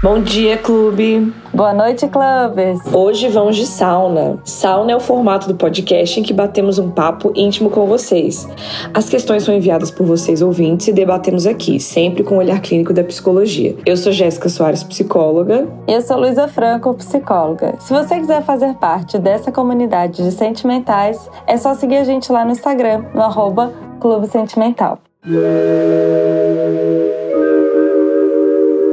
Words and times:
Bom 0.00 0.20
dia, 0.22 0.56
clube! 0.56 1.32
Boa 1.58 1.74
noite, 1.74 2.06
clubes! 2.06 2.78
Hoje 2.94 3.26
vamos 3.26 3.56
de 3.56 3.66
sauna. 3.66 4.38
Sauna 4.44 4.92
é 4.92 4.96
o 4.96 5.00
formato 5.00 5.48
do 5.48 5.56
podcast 5.56 6.20
em 6.20 6.22
que 6.22 6.32
batemos 6.32 6.78
um 6.78 6.88
papo 6.88 7.32
íntimo 7.34 7.68
com 7.68 7.84
vocês. 7.84 8.48
As 8.94 9.08
questões 9.08 9.42
são 9.42 9.52
enviadas 9.52 9.90
por 9.90 10.06
vocês 10.06 10.40
ouvintes 10.40 10.86
e 10.86 10.92
debatemos 10.92 11.48
aqui, 11.48 11.80
sempre 11.80 12.22
com 12.22 12.36
o 12.36 12.38
olhar 12.38 12.60
clínico 12.60 12.92
da 12.92 13.02
psicologia. 13.02 13.74
Eu 13.84 13.96
sou 13.96 14.12
Jéssica 14.12 14.48
Soares, 14.48 14.84
psicóloga. 14.84 15.66
E 15.88 15.94
eu 15.94 16.00
sou 16.00 16.20
Luísa 16.20 16.46
Franco, 16.46 16.94
psicóloga. 16.94 17.74
Se 17.80 17.92
você 17.92 18.20
quiser 18.20 18.44
fazer 18.44 18.74
parte 18.74 19.18
dessa 19.18 19.50
comunidade 19.50 20.22
de 20.22 20.30
sentimentais, 20.30 21.28
é 21.44 21.56
só 21.56 21.74
seguir 21.74 21.96
a 21.96 22.04
gente 22.04 22.30
lá 22.30 22.44
no 22.44 22.52
Instagram, 22.52 23.02
no 23.12 23.20
arroba 23.20 23.72
Clube 23.98 24.28
Sentimental. 24.28 25.00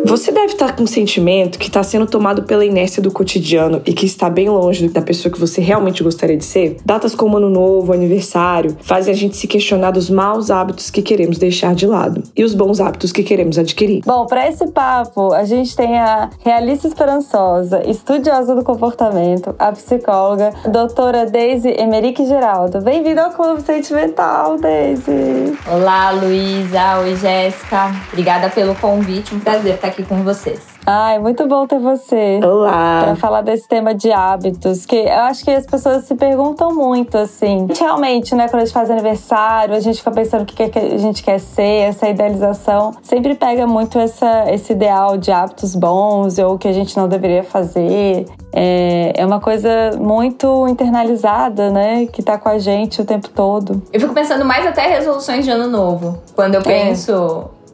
Você 0.08 0.32
deve 0.32 0.54
estar 0.54 0.76
com 0.76 0.84
um 0.84 0.88
sentimento 0.88 1.58
que 1.58 1.66
está 1.66 1.82
sendo 1.82 2.06
tomado 2.06 2.44
pela 2.44 2.64
inércia 2.64 3.02
do 3.02 3.10
cotidiano 3.10 3.82
e 3.88 3.92
que 3.92 4.06
está 4.06 4.30
bem 4.30 4.48
longe 4.48 4.88
da 4.88 5.02
pessoa 5.02 5.34
que 5.34 5.40
você 5.40 5.60
realmente 5.62 6.04
gostaria 6.04 6.38
de 6.38 6.46
ser? 6.46 6.78
Datas 6.86 7.16
como 7.16 7.38
Ano 7.38 7.50
Novo, 7.50 7.92
aniversário, 7.92 8.78
fazem 8.82 9.12
a 9.12 9.18
gente 9.18 9.36
se 9.36 9.48
questionar 9.48 9.90
dos 9.90 10.08
maus 10.08 10.52
hábitos 10.52 10.92
que 10.92 11.02
queremos 11.02 11.40
deixar 11.40 11.74
de 11.74 11.88
lado 11.88 12.22
e 12.38 12.44
os 12.44 12.54
bons 12.54 12.80
hábitos 12.80 13.12
que 13.12 13.24
queremos 13.24 13.58
adquirir. 13.58 14.04
Bom, 14.06 14.28
para 14.28 14.48
esse 14.48 14.68
papo, 14.68 15.34
a 15.34 15.44
gente 15.44 15.76
tem 15.76 15.98
a 15.98 16.30
realista 16.44 16.88
esperançosa, 16.88 17.82
estudiosa 17.90 18.54
do 18.54 18.64
comportamento, 18.64 19.56
a 19.58 19.72
psicóloga, 19.72 20.54
doutora 20.72 21.26
Daisy 21.26 21.70
Emerick 21.70 22.24
Geraldo. 22.28 22.80
Bem-vinda 22.80 23.24
ao 23.24 23.32
Clube 23.32 23.64
Sentimental, 23.64 24.60
Daisy! 24.60 25.58
Olá, 25.68 26.12
Luísa. 26.12 27.00
Oi, 27.00 27.16
Jéssica. 27.16 27.92
Obrigada 28.12 28.52
pelo 28.52 28.76
convite. 28.76 29.34
Um 29.34 29.40
prazer 29.40 29.74
estar 29.74 29.95
aqui 29.95 29.95
aqui 29.96 30.04
com 30.04 30.24
vocês. 30.24 30.60
Ai, 30.86 31.18
muito 31.20 31.48
bom 31.48 31.66
ter 31.66 31.80
você. 31.80 32.40
Olá. 32.44 33.02
Para 33.04 33.16
falar 33.16 33.42
desse 33.42 33.68
tema 33.68 33.96
de 33.96 34.12
hábitos, 34.12 34.86
que 34.86 34.96
eu 34.96 35.20
acho 35.22 35.44
que 35.44 35.52
as 35.52 35.66
pessoas 35.66 36.04
se 36.04 36.16
perguntam 36.16 36.76
muito, 36.76 37.18
assim. 37.18 37.68
Realmente, 37.78 38.36
né, 38.36 38.48
quando 38.48 38.62
a 38.62 38.66
gente 38.66 38.74
faz 38.74 38.92
aniversário, 38.92 39.74
a 39.74 39.80
gente 39.80 40.00
fica 40.00 40.12
pensando 40.12 40.42
o 40.42 40.46
que 40.46 40.64
a 40.64 40.98
gente 40.98 41.24
quer 41.24 41.40
ser, 41.40 41.88
essa 41.88 42.08
idealização. 42.10 42.94
Sempre 43.02 43.36
pega 43.36 43.66
muito 43.66 43.98
essa, 43.98 44.52
esse 44.52 44.74
ideal 44.74 45.18
de 45.18 45.32
hábitos 45.32 45.74
bons 45.76 46.38
ou 46.38 46.56
o 46.56 46.58
que 46.58 46.68
a 46.68 46.74
gente 46.74 46.96
não 46.98 47.08
deveria 47.08 47.44
fazer. 47.44 48.26
É, 48.52 49.14
é 49.16 49.26
uma 49.26 49.40
coisa 49.40 49.70
muito 49.98 50.68
internalizada, 50.68 51.70
né, 51.70 52.06
que 52.06 52.22
tá 52.22 52.38
com 52.38 52.50
a 52.50 52.60
gente 52.60 53.02
o 53.02 53.06
tempo 53.06 53.30
todo. 53.30 53.82
Eu 53.92 54.00
fico 54.00 54.14
pensando 54.14 54.44
mais 54.44 54.66
até 54.68 54.88
resoluções 54.88 55.46
de 55.46 55.52
ano 55.52 55.68
novo. 55.68 56.22
Quando 56.36 56.56
eu 56.56 56.62
é. 56.62 56.64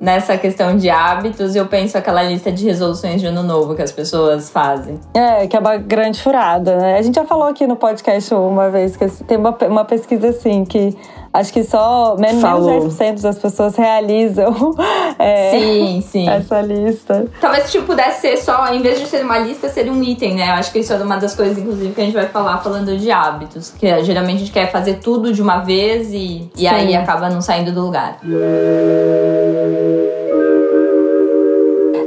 Nessa 0.02 0.36
questão 0.36 0.76
de 0.76 0.90
hábitos, 0.90 1.56
eu 1.56 1.68
penso 1.68 1.96
aquela 1.96 2.24
lista 2.24 2.52
de 2.52 2.66
resoluções 2.66 3.22
de 3.22 3.28
ano 3.28 3.44
novo 3.44 3.76
que 3.76 3.84
as 3.84 3.92
pessoas 3.92 4.50
fazem. 4.50 5.00
É, 5.14 5.46
que 5.46 5.56
é 5.56 5.60
uma 5.60 5.78
grande 5.78 6.20
furada, 6.20 6.76
né? 6.76 6.98
A 6.98 7.02
gente 7.04 7.14
já 7.14 7.24
falou 7.24 7.48
aqui 7.48 7.68
no 7.68 7.76
podcast 7.76 8.34
uma 8.34 8.72
vez 8.72 8.98
que 8.98 9.08
tem 9.26 9.38
uma, 9.38 9.56
uma 9.70 9.86
pesquisa 9.86 10.30
assim 10.30 10.66
que 10.66 10.98
acho 11.34 11.54
que 11.54 11.64
só 11.64 12.16
menos, 12.18 12.44
menos 12.44 12.98
10% 12.98 13.22
das 13.22 13.38
pessoas 13.40 13.76
realizam 13.76 14.76
é, 15.18 15.52
sim, 15.52 16.02
sim. 16.02 16.30
essa 16.30 16.62
lista. 16.62 17.26
Talvez 17.40 17.72
tipo, 17.72 17.86
pudesse 17.86 18.22
ser 18.22 18.38
só, 18.38 18.74
em 18.74 18.82
vez 18.82 19.00
de 19.00 19.08
ser 19.08 19.24
uma 19.24 19.40
lista, 19.40 19.70
ser 19.70 19.90
um 19.90 20.04
item, 20.04 20.36
né? 20.36 20.50
Eu 20.50 20.54
acho 20.54 20.72
que 20.72 20.80
isso 20.80 20.94
é 20.94 20.98
uma 20.98 21.18
das 21.18 21.36
coisas, 21.36 21.58
inclusive, 21.58 21.94
que 21.94 22.02
a 22.02 22.04
gente 22.04 22.14
vai 22.14 22.28
falar 22.28 22.58
falando 22.60 22.98
de 22.98 23.12
hábitos. 23.12 23.72
Que 23.72 23.88
é, 23.88 24.04
geralmente 24.04 24.38
a 24.38 24.40
gente 24.40 24.52
quer 24.52 24.72
fazer 24.72 24.96
tudo 24.96 25.34
de 25.34 25.42
uma 25.42 25.60
vez 25.60 26.14
e, 26.14 26.50
e 26.58 26.68
aí 26.68 26.96
acaba 26.96 27.30
não 27.30 27.42
saindo 27.42 27.72
do 27.72 27.82
lugar. 27.82 28.20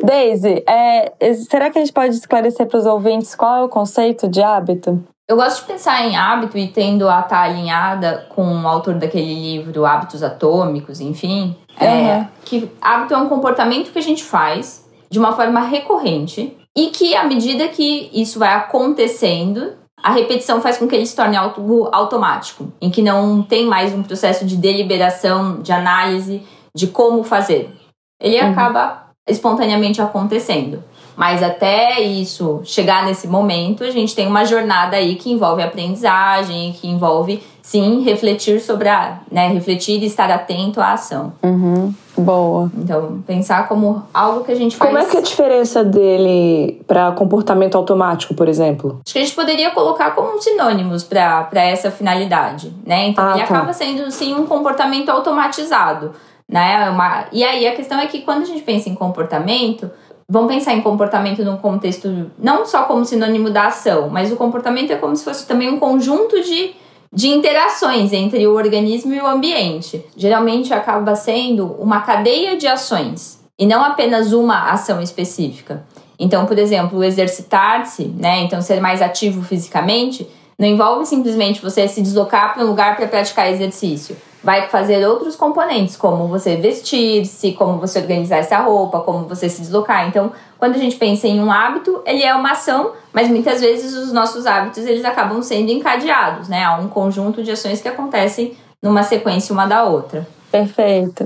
Daisy, 0.05 0.62
é, 0.69 1.12
será 1.48 1.70
que 1.70 1.79
a 1.79 1.80
gente 1.80 1.92
pode 1.92 2.14
esclarecer 2.14 2.67
para 2.67 2.79
os 2.79 2.86
ouvintes 2.86 3.35
qual 3.35 3.56
é 3.56 3.64
o 3.64 3.68
conceito 3.68 4.29
de 4.29 4.42
hábito? 4.42 5.02
Eu 5.29 5.36
gosto 5.36 5.62
de 5.62 5.67
pensar 5.73 6.05
em 6.07 6.17
hábito 6.17 6.58
e 6.58 6.68
tendo 6.68 7.08
a 7.08 7.20
estar 7.20 7.29
tá 7.29 7.42
alinhada 7.42 8.27
com 8.29 8.62
o 8.62 8.68
autor 8.68 8.95
daquele 8.95 9.35
livro 9.35 9.86
Hábitos 9.86 10.23
Atômicos, 10.23 11.01
enfim. 11.01 11.57
Uhum. 11.80 11.86
É, 11.86 12.29
que 12.45 12.70
hábito 12.80 13.14
é 13.14 13.17
um 13.17 13.29
comportamento 13.29 13.90
que 13.90 13.98
a 13.98 14.02
gente 14.02 14.23
faz 14.23 14.86
de 15.11 15.18
uma 15.18 15.33
forma 15.33 15.61
recorrente 15.61 16.57
e 16.77 16.89
que, 16.89 17.14
à 17.14 17.24
medida 17.24 17.68
que 17.68 18.11
isso 18.12 18.39
vai 18.39 18.52
acontecendo, 18.55 19.73
a 20.02 20.12
repetição 20.12 20.61
faz 20.61 20.77
com 20.77 20.86
que 20.86 20.95
ele 20.95 21.07
se 21.07 21.17
torne 21.17 21.36
algo 21.36 21.89
automático, 21.91 22.70
em 22.79 22.91
que 22.91 23.01
não 23.01 23.42
tem 23.42 23.64
mais 23.64 23.95
um 23.95 24.02
processo 24.02 24.45
de 24.45 24.56
deliberação, 24.56 25.62
de 25.62 25.73
análise 25.73 26.42
de 26.77 26.89
como 26.89 27.24
fazer. 27.24 27.74
Ele 28.20 28.39
uhum. 28.39 28.51
acaba 28.51 29.05
espontaneamente 29.27 30.02
acontecendo. 30.02 30.85
Mas 31.17 31.42
até 31.42 32.01
isso 32.01 32.61
chegar 32.64 33.05
nesse 33.05 33.29
momento, 33.29 33.85
a 33.85 33.91
gente 33.91 34.14
tem 34.14 34.27
uma 34.27 34.45
jornada 34.45 34.97
aí 34.97 35.14
que 35.14 35.30
envolve 35.30 35.63
aprendizagem, 35.63 36.73
que 36.73 36.89
envolve 36.89 37.42
sim 37.63 38.02
refletir 38.02 38.61
sobre 38.61 38.89
a, 38.89 39.20
né, 39.30 39.48
refletir 39.48 40.03
e 40.03 40.07
estar 40.07 40.30
atento 40.30 40.80
à 40.80 40.92
ação. 40.92 41.33
Uhum. 41.42 41.95
Boa. 42.17 42.70
Então, 42.77 43.23
pensar 43.27 43.67
como 43.67 44.03
algo 44.13 44.45
que 44.45 44.53
a 44.53 44.55
gente 44.55 44.77
faz. 44.77 44.91
Como 44.91 45.03
é 45.03 45.08
que 45.08 45.17
é 45.17 45.20
a 45.20 45.23
diferença 45.23 45.83
dele 45.83 46.83
para 46.86 47.11
comportamento 47.13 47.77
automático, 47.77 48.35
por 48.35 48.48
exemplo? 48.48 49.01
Acho 49.05 49.14
que 49.14 49.19
a 49.19 49.23
gente 49.23 49.35
poderia 49.35 49.70
colocar 49.70 50.11
como 50.13 50.41
sinônimos 50.41 51.03
para 51.03 51.48
essa 51.55 51.91
finalidade, 51.91 52.73
né? 52.86 53.08
Então, 53.08 53.24
ah, 53.24 53.30
ele 53.30 53.47
tá. 53.47 53.55
acaba 53.55 53.73
sendo 53.73 54.11
sim 54.11 54.35
um 54.35 54.47
comportamento 54.47 55.08
automatizado, 55.08 56.13
né? 56.48 56.89
Uma... 56.91 57.24
E 57.33 57.42
aí 57.42 57.67
a 57.67 57.74
questão 57.74 57.98
é 57.98 58.07
que 58.07 58.20
quando 58.20 58.42
a 58.42 58.47
gente 58.47 58.63
pensa 58.63 58.89
em 58.89 58.95
comportamento, 58.95 59.91
vamos 60.29 60.52
pensar 60.52 60.74
em 60.74 60.80
comportamento 60.80 61.45
num 61.45 61.57
contexto 61.57 62.30
não 62.39 62.64
só 62.67 62.85
como 62.85 63.05
sinônimo 63.05 63.51
da 63.51 63.67
ação, 63.67 64.08
mas 64.08 64.33
o 64.33 64.36
comportamento 64.36 64.90
é 64.90 64.96
como 64.96 65.14
se 65.14 65.24
fosse 65.24 65.46
também 65.46 65.68
um 65.68 65.79
conjunto 65.79 66.42
de, 66.42 66.73
de 67.12 67.29
interações 67.29 68.12
entre 68.12 68.46
o 68.46 68.55
organismo 68.55 69.12
e 69.12 69.20
o 69.20 69.27
ambiente. 69.27 70.05
Geralmente 70.17 70.73
acaba 70.73 71.14
sendo 71.14 71.67
uma 71.79 72.01
cadeia 72.01 72.57
de 72.57 72.67
ações 72.67 73.40
e 73.58 73.67
não 73.67 73.85
apenas 73.85 74.33
uma 74.33 74.70
ação 74.70 75.01
específica. 75.01 75.85
Então, 76.18 76.46
por 76.46 76.58
exemplo, 76.58 77.02
exercitar-se, 77.02 78.05
né? 78.05 78.42
Então, 78.42 78.62
ser 78.62 78.80
mais 78.80 79.02
ativo 79.02 79.42
fisicamente, 79.42 80.29
não 80.58 80.68
envolve 80.68 81.05
simplesmente 81.05 81.61
você 81.61 81.89
se 81.89 82.01
deslocar 82.01 82.55
para 82.55 82.64
um 82.64 82.68
lugar 82.68 82.96
para 82.96 83.08
praticar 83.08 83.51
exercício 83.51 84.17
vai 84.44 84.68
fazer 84.68 85.05
outros 85.06 85.34
componentes, 85.34 85.96
como 85.96 86.28
você 86.28 86.55
vestir-se, 86.55 87.52
como 87.52 87.78
você 87.78 87.98
organizar 87.98 88.36
essa 88.36 88.58
roupa, 88.58 89.00
como 89.00 89.27
você 89.27 89.48
se 89.48 89.62
deslocar. 89.62 90.06
Então, 90.06 90.32
quando 90.58 90.74
a 90.74 90.78
gente 90.78 90.96
pensa 90.96 91.27
em 91.27 91.40
um 91.40 91.50
hábito, 91.50 92.02
ele 92.05 92.22
é 92.22 92.34
uma 92.34 92.52
ação, 92.52 92.92
mas 93.10 93.28
muitas 93.28 93.62
vezes 93.62 93.94
os 93.94 94.12
nossos 94.12 94.46
hábitos 94.46 94.84
eles 94.84 95.05
acabam 95.05 95.40
sendo 95.40 95.70
encadeados, 95.70 96.46
né? 96.48 96.62
Há 96.62 96.77
um 96.77 96.88
conjunto 96.88 97.42
de 97.42 97.50
ações 97.50 97.80
que 97.80 97.88
acontecem 97.88 98.55
numa 98.82 99.02
sequência 99.02 99.52
uma 99.55 99.64
da 99.64 99.84
outra. 99.84 100.27
Perfeito. 100.52 101.24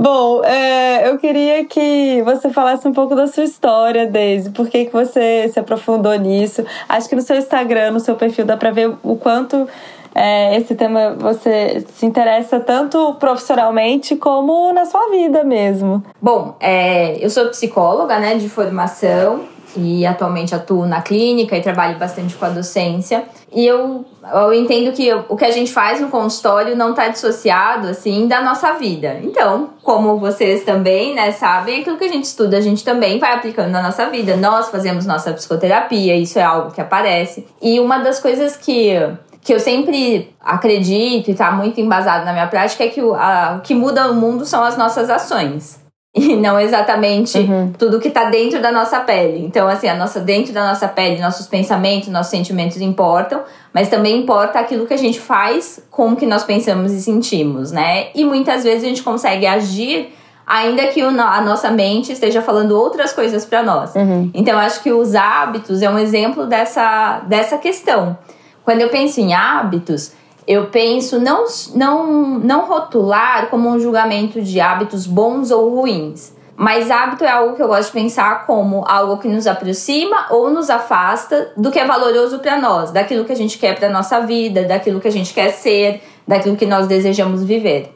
Bom, 0.00 0.44
é, 0.44 1.10
eu 1.10 1.18
queria 1.18 1.64
que 1.64 2.22
você 2.22 2.50
falasse 2.50 2.86
um 2.86 2.92
pouco 2.92 3.16
da 3.16 3.26
sua 3.26 3.42
história, 3.42 4.06
Daisy. 4.06 4.50
Por 4.50 4.68
que, 4.68 4.84
que 4.84 4.92
você 4.92 5.50
se 5.52 5.58
aprofundou 5.58 6.14
nisso? 6.14 6.64
Acho 6.88 7.08
que 7.08 7.16
no 7.16 7.20
seu 7.20 7.36
Instagram, 7.36 7.90
no 7.90 7.98
seu 7.98 8.14
perfil, 8.14 8.44
dá 8.44 8.56
pra 8.56 8.70
ver 8.70 8.94
o 9.02 9.16
quanto 9.16 9.66
é, 10.14 10.56
esse 10.56 10.76
tema 10.76 11.16
você 11.18 11.84
se 11.94 12.06
interessa 12.06 12.60
tanto 12.60 13.14
profissionalmente 13.14 14.14
como 14.14 14.72
na 14.72 14.84
sua 14.84 15.10
vida 15.10 15.42
mesmo. 15.42 16.04
Bom, 16.22 16.54
é, 16.60 17.16
eu 17.18 17.28
sou 17.28 17.48
psicóloga 17.48 18.20
né, 18.20 18.36
de 18.36 18.48
formação 18.48 19.48
e 19.78 20.06
atualmente 20.06 20.54
atuo 20.54 20.86
na 20.86 21.00
clínica 21.00 21.56
e 21.56 21.60
trabalho 21.60 21.98
bastante 21.98 22.34
com 22.34 22.44
a 22.44 22.48
docência. 22.48 23.24
E 23.52 23.66
eu, 23.66 24.04
eu 24.32 24.52
entendo 24.52 24.92
que 24.92 25.12
o 25.28 25.36
que 25.36 25.44
a 25.44 25.50
gente 25.50 25.72
faz 25.72 26.00
no 26.00 26.08
consultório 26.08 26.76
não 26.76 26.90
está 26.90 27.08
dissociado, 27.08 27.88
assim, 27.88 28.26
da 28.26 28.42
nossa 28.42 28.74
vida. 28.74 29.18
Então, 29.22 29.70
como 29.82 30.18
vocês 30.18 30.64
também, 30.64 31.14
né, 31.14 31.32
sabem, 31.32 31.80
aquilo 31.80 31.96
que 31.96 32.04
a 32.04 32.08
gente 32.08 32.24
estuda, 32.24 32.58
a 32.58 32.60
gente 32.60 32.84
também 32.84 33.18
vai 33.18 33.32
aplicando 33.32 33.70
na 33.70 33.82
nossa 33.82 34.10
vida. 34.10 34.36
Nós 34.36 34.68
fazemos 34.68 35.06
nossa 35.06 35.32
psicoterapia, 35.32 36.14
isso 36.16 36.38
é 36.38 36.42
algo 36.42 36.72
que 36.72 36.80
aparece. 36.80 37.46
E 37.62 37.80
uma 37.80 37.98
das 37.98 38.20
coisas 38.20 38.56
que 38.56 38.94
que 39.40 39.54
eu 39.54 39.60
sempre 39.60 40.34
acredito 40.38 41.28
e 41.28 41.30
está 41.30 41.50
muito 41.50 41.80
embasado 41.80 42.22
na 42.26 42.34
minha 42.34 42.48
prática 42.48 42.84
é 42.84 42.88
que 42.88 43.00
o, 43.00 43.14
a, 43.14 43.56
o 43.58 43.60
que 43.62 43.74
muda 43.74 44.10
o 44.10 44.14
mundo 44.14 44.44
são 44.44 44.62
as 44.62 44.76
nossas 44.76 45.08
ações 45.08 45.87
e 46.32 46.36
não 46.36 46.58
exatamente 46.58 47.38
uhum. 47.38 47.72
tudo 47.78 48.00
que 48.00 48.08
está 48.08 48.24
dentro 48.24 48.60
da 48.60 48.72
nossa 48.72 49.00
pele. 49.00 49.44
Então, 49.44 49.68
assim, 49.68 49.88
a 49.88 49.94
nossa 49.94 50.20
dentro 50.20 50.52
da 50.52 50.66
nossa 50.66 50.88
pele, 50.88 51.20
nossos 51.20 51.46
pensamentos, 51.46 52.08
nossos 52.08 52.30
sentimentos 52.30 52.80
importam, 52.80 53.42
mas 53.72 53.88
também 53.88 54.18
importa 54.18 54.58
aquilo 54.58 54.86
que 54.86 54.94
a 54.94 54.98
gente 54.98 55.20
faz 55.20 55.80
com 55.90 56.10
o 56.10 56.16
que 56.16 56.26
nós 56.26 56.44
pensamos 56.44 56.92
e 56.92 57.00
sentimos, 57.00 57.70
né? 57.70 58.08
E 58.14 58.24
muitas 58.24 58.64
vezes 58.64 58.84
a 58.84 58.88
gente 58.88 59.02
consegue 59.02 59.46
agir 59.46 60.12
ainda 60.46 60.86
que 60.86 61.02
a 61.02 61.40
nossa 61.42 61.70
mente 61.70 62.10
esteja 62.10 62.40
falando 62.40 62.72
outras 62.72 63.12
coisas 63.12 63.44
para 63.44 63.62
nós. 63.62 63.94
Uhum. 63.94 64.30
Então, 64.32 64.58
acho 64.58 64.82
que 64.82 64.90
os 64.90 65.14
hábitos 65.14 65.82
é 65.82 65.90
um 65.90 65.98
exemplo 65.98 66.46
dessa, 66.46 67.20
dessa 67.26 67.58
questão. 67.58 68.16
Quando 68.64 68.80
eu 68.80 68.88
penso 68.88 69.20
em 69.20 69.34
hábitos, 69.34 70.12
eu 70.48 70.68
penso 70.68 71.20
não, 71.20 71.44
não, 71.74 72.38
não 72.38 72.64
rotular 72.64 73.50
como 73.50 73.68
um 73.68 73.78
julgamento 73.78 74.40
de 74.40 74.58
hábitos 74.58 75.06
bons 75.06 75.50
ou 75.50 75.68
ruins. 75.68 76.32
Mas 76.56 76.90
hábito 76.90 77.22
é 77.22 77.28
algo 77.28 77.54
que 77.54 77.62
eu 77.62 77.68
gosto 77.68 77.88
de 77.88 78.00
pensar 78.00 78.46
como 78.46 78.82
algo 78.88 79.18
que 79.18 79.28
nos 79.28 79.46
aproxima 79.46 80.26
ou 80.30 80.50
nos 80.50 80.70
afasta 80.70 81.52
do 81.54 81.70
que 81.70 81.78
é 81.78 81.84
valoroso 81.84 82.38
para 82.38 82.58
nós, 82.58 82.90
daquilo 82.90 83.26
que 83.26 83.32
a 83.32 83.36
gente 83.36 83.58
quer 83.58 83.78
para 83.78 83.90
nossa 83.90 84.20
vida, 84.20 84.64
daquilo 84.64 85.00
que 85.00 85.06
a 85.06 85.12
gente 85.12 85.34
quer 85.34 85.50
ser, 85.50 86.02
daquilo 86.26 86.56
que 86.56 86.64
nós 86.64 86.86
desejamos 86.86 87.44
viver. 87.44 87.94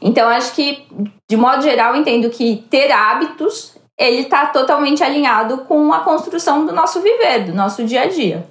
Então, 0.00 0.28
acho 0.28 0.54
que, 0.54 0.84
de 1.26 1.36
modo 1.36 1.62
geral, 1.62 1.96
entendo 1.96 2.28
que 2.28 2.64
ter 2.70 2.92
hábitos 2.92 3.74
ele 3.98 4.20
está 4.20 4.46
totalmente 4.48 5.02
alinhado 5.02 5.58
com 5.66 5.90
a 5.92 6.00
construção 6.00 6.66
do 6.66 6.72
nosso 6.72 7.00
viver, 7.00 7.44
do 7.44 7.54
nosso 7.54 7.82
dia 7.84 8.02
a 8.02 8.06
dia. 8.06 8.46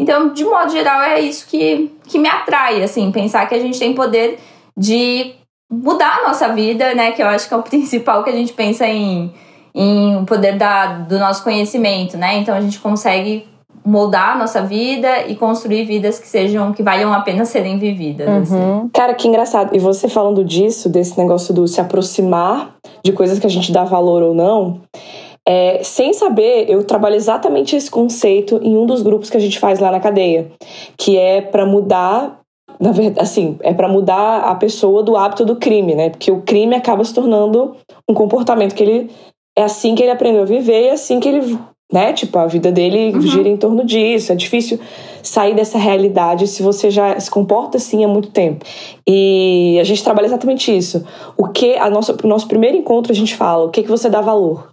Então, 0.00 0.32
de 0.32 0.44
modo 0.44 0.72
geral, 0.72 1.02
é 1.02 1.20
isso 1.20 1.46
que, 1.46 1.92
que 2.06 2.18
me 2.18 2.26
atrai, 2.26 2.82
assim, 2.82 3.12
pensar 3.12 3.46
que 3.46 3.54
a 3.54 3.58
gente 3.58 3.78
tem 3.78 3.94
poder 3.94 4.38
de 4.74 5.34
mudar 5.70 6.20
a 6.20 6.28
nossa 6.28 6.48
vida, 6.48 6.94
né? 6.94 7.12
Que 7.12 7.22
eu 7.22 7.26
acho 7.26 7.46
que 7.46 7.52
é 7.52 7.56
o 7.56 7.62
principal 7.62 8.24
que 8.24 8.30
a 8.30 8.32
gente 8.32 8.54
pensa 8.54 8.86
em, 8.86 9.30
em 9.74 10.16
o 10.16 10.24
poder 10.24 10.56
da, 10.56 10.86
do 11.00 11.18
nosso 11.18 11.44
conhecimento, 11.44 12.16
né? 12.16 12.38
Então 12.38 12.54
a 12.54 12.60
gente 12.62 12.80
consegue 12.80 13.46
moldar 13.84 14.36
a 14.36 14.38
nossa 14.38 14.62
vida 14.62 15.26
e 15.26 15.34
construir 15.34 15.84
vidas 15.84 16.18
que 16.18 16.26
sejam 16.26 16.72
que 16.72 16.82
valham 16.82 17.12
a 17.12 17.20
pena 17.20 17.44
serem 17.44 17.78
vividas. 17.78 18.28
Uhum. 18.28 18.42
Assim. 18.42 18.90
Cara, 18.92 19.14
que 19.14 19.28
engraçado. 19.28 19.74
E 19.74 19.78
você 19.78 20.08
falando 20.08 20.42
disso, 20.44 20.88
desse 20.88 21.18
negócio 21.18 21.52
do 21.52 21.68
se 21.68 21.80
aproximar 21.80 22.76
de 23.04 23.12
coisas 23.12 23.38
que 23.38 23.46
a 23.46 23.50
gente 23.50 23.70
dá 23.70 23.84
valor 23.84 24.22
ou 24.22 24.34
não. 24.34 24.80
É, 25.52 25.82
sem 25.82 26.12
saber, 26.12 26.70
eu 26.70 26.84
trabalho 26.84 27.16
exatamente 27.16 27.74
esse 27.74 27.90
conceito 27.90 28.60
em 28.62 28.76
um 28.76 28.86
dos 28.86 29.02
grupos 29.02 29.28
que 29.28 29.36
a 29.36 29.40
gente 29.40 29.58
faz 29.58 29.80
lá 29.80 29.90
na 29.90 29.98
cadeia, 29.98 30.52
que 30.96 31.16
é 31.16 31.40
para 31.40 31.66
mudar 31.66 32.38
na 32.78 32.92
verdade, 32.92 33.20
assim, 33.20 33.58
é 33.60 33.74
para 33.74 33.88
mudar 33.88 34.44
a 34.44 34.54
pessoa 34.54 35.02
do 35.02 35.16
hábito 35.16 35.44
do 35.44 35.56
crime, 35.56 35.96
né? 35.96 36.08
Porque 36.08 36.30
o 36.30 36.42
crime 36.42 36.76
acaba 36.76 37.04
se 37.04 37.12
tornando 37.12 37.74
um 38.08 38.14
comportamento 38.14 38.76
que 38.76 38.82
ele 38.84 39.10
é 39.58 39.64
assim 39.64 39.96
que 39.96 40.04
ele 40.04 40.12
aprendeu 40.12 40.42
a 40.42 40.46
viver 40.46 40.84
e 40.84 40.86
é 40.86 40.92
assim 40.92 41.18
que 41.18 41.28
ele, 41.28 41.58
né? 41.92 42.12
Tipo, 42.12 42.38
a 42.38 42.46
vida 42.46 42.70
dele 42.70 43.12
uhum. 43.12 43.20
gira 43.20 43.48
em 43.48 43.56
torno 43.56 43.84
disso. 43.84 44.30
É 44.30 44.36
difícil 44.36 44.78
sair 45.20 45.54
dessa 45.54 45.78
realidade 45.78 46.46
se 46.46 46.62
você 46.62 46.90
já 46.90 47.18
se 47.18 47.30
comporta 47.30 47.76
assim 47.76 48.04
há 48.04 48.08
muito 48.08 48.30
tempo. 48.30 48.64
E 49.06 49.78
a 49.80 49.84
gente 49.84 50.04
trabalha 50.04 50.26
exatamente 50.26 50.74
isso. 50.74 51.04
O 51.36 51.48
que 51.48 51.74
a 51.76 51.90
nossa, 51.90 52.16
o 52.22 52.28
nosso 52.28 52.46
primeiro 52.46 52.76
encontro 52.76 53.12
a 53.12 53.16
gente 53.16 53.34
fala, 53.34 53.64
o 53.64 53.70
que 53.70 53.82
que 53.82 53.90
você 53.90 54.08
dá 54.08 54.20
valor? 54.20 54.70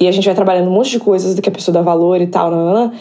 E 0.00 0.08
a 0.08 0.12
gente 0.12 0.24
vai 0.24 0.34
trabalhando 0.34 0.68
um 0.68 0.74
monte 0.74 0.90
de 0.90 1.00
coisas 1.00 1.34
do 1.34 1.42
que 1.42 1.48
a 1.48 1.52
pessoa 1.52 1.74
dá 1.74 1.82
valor 1.82 2.20
e 2.20 2.26
tal, 2.26 2.50
nanana, 2.50 2.94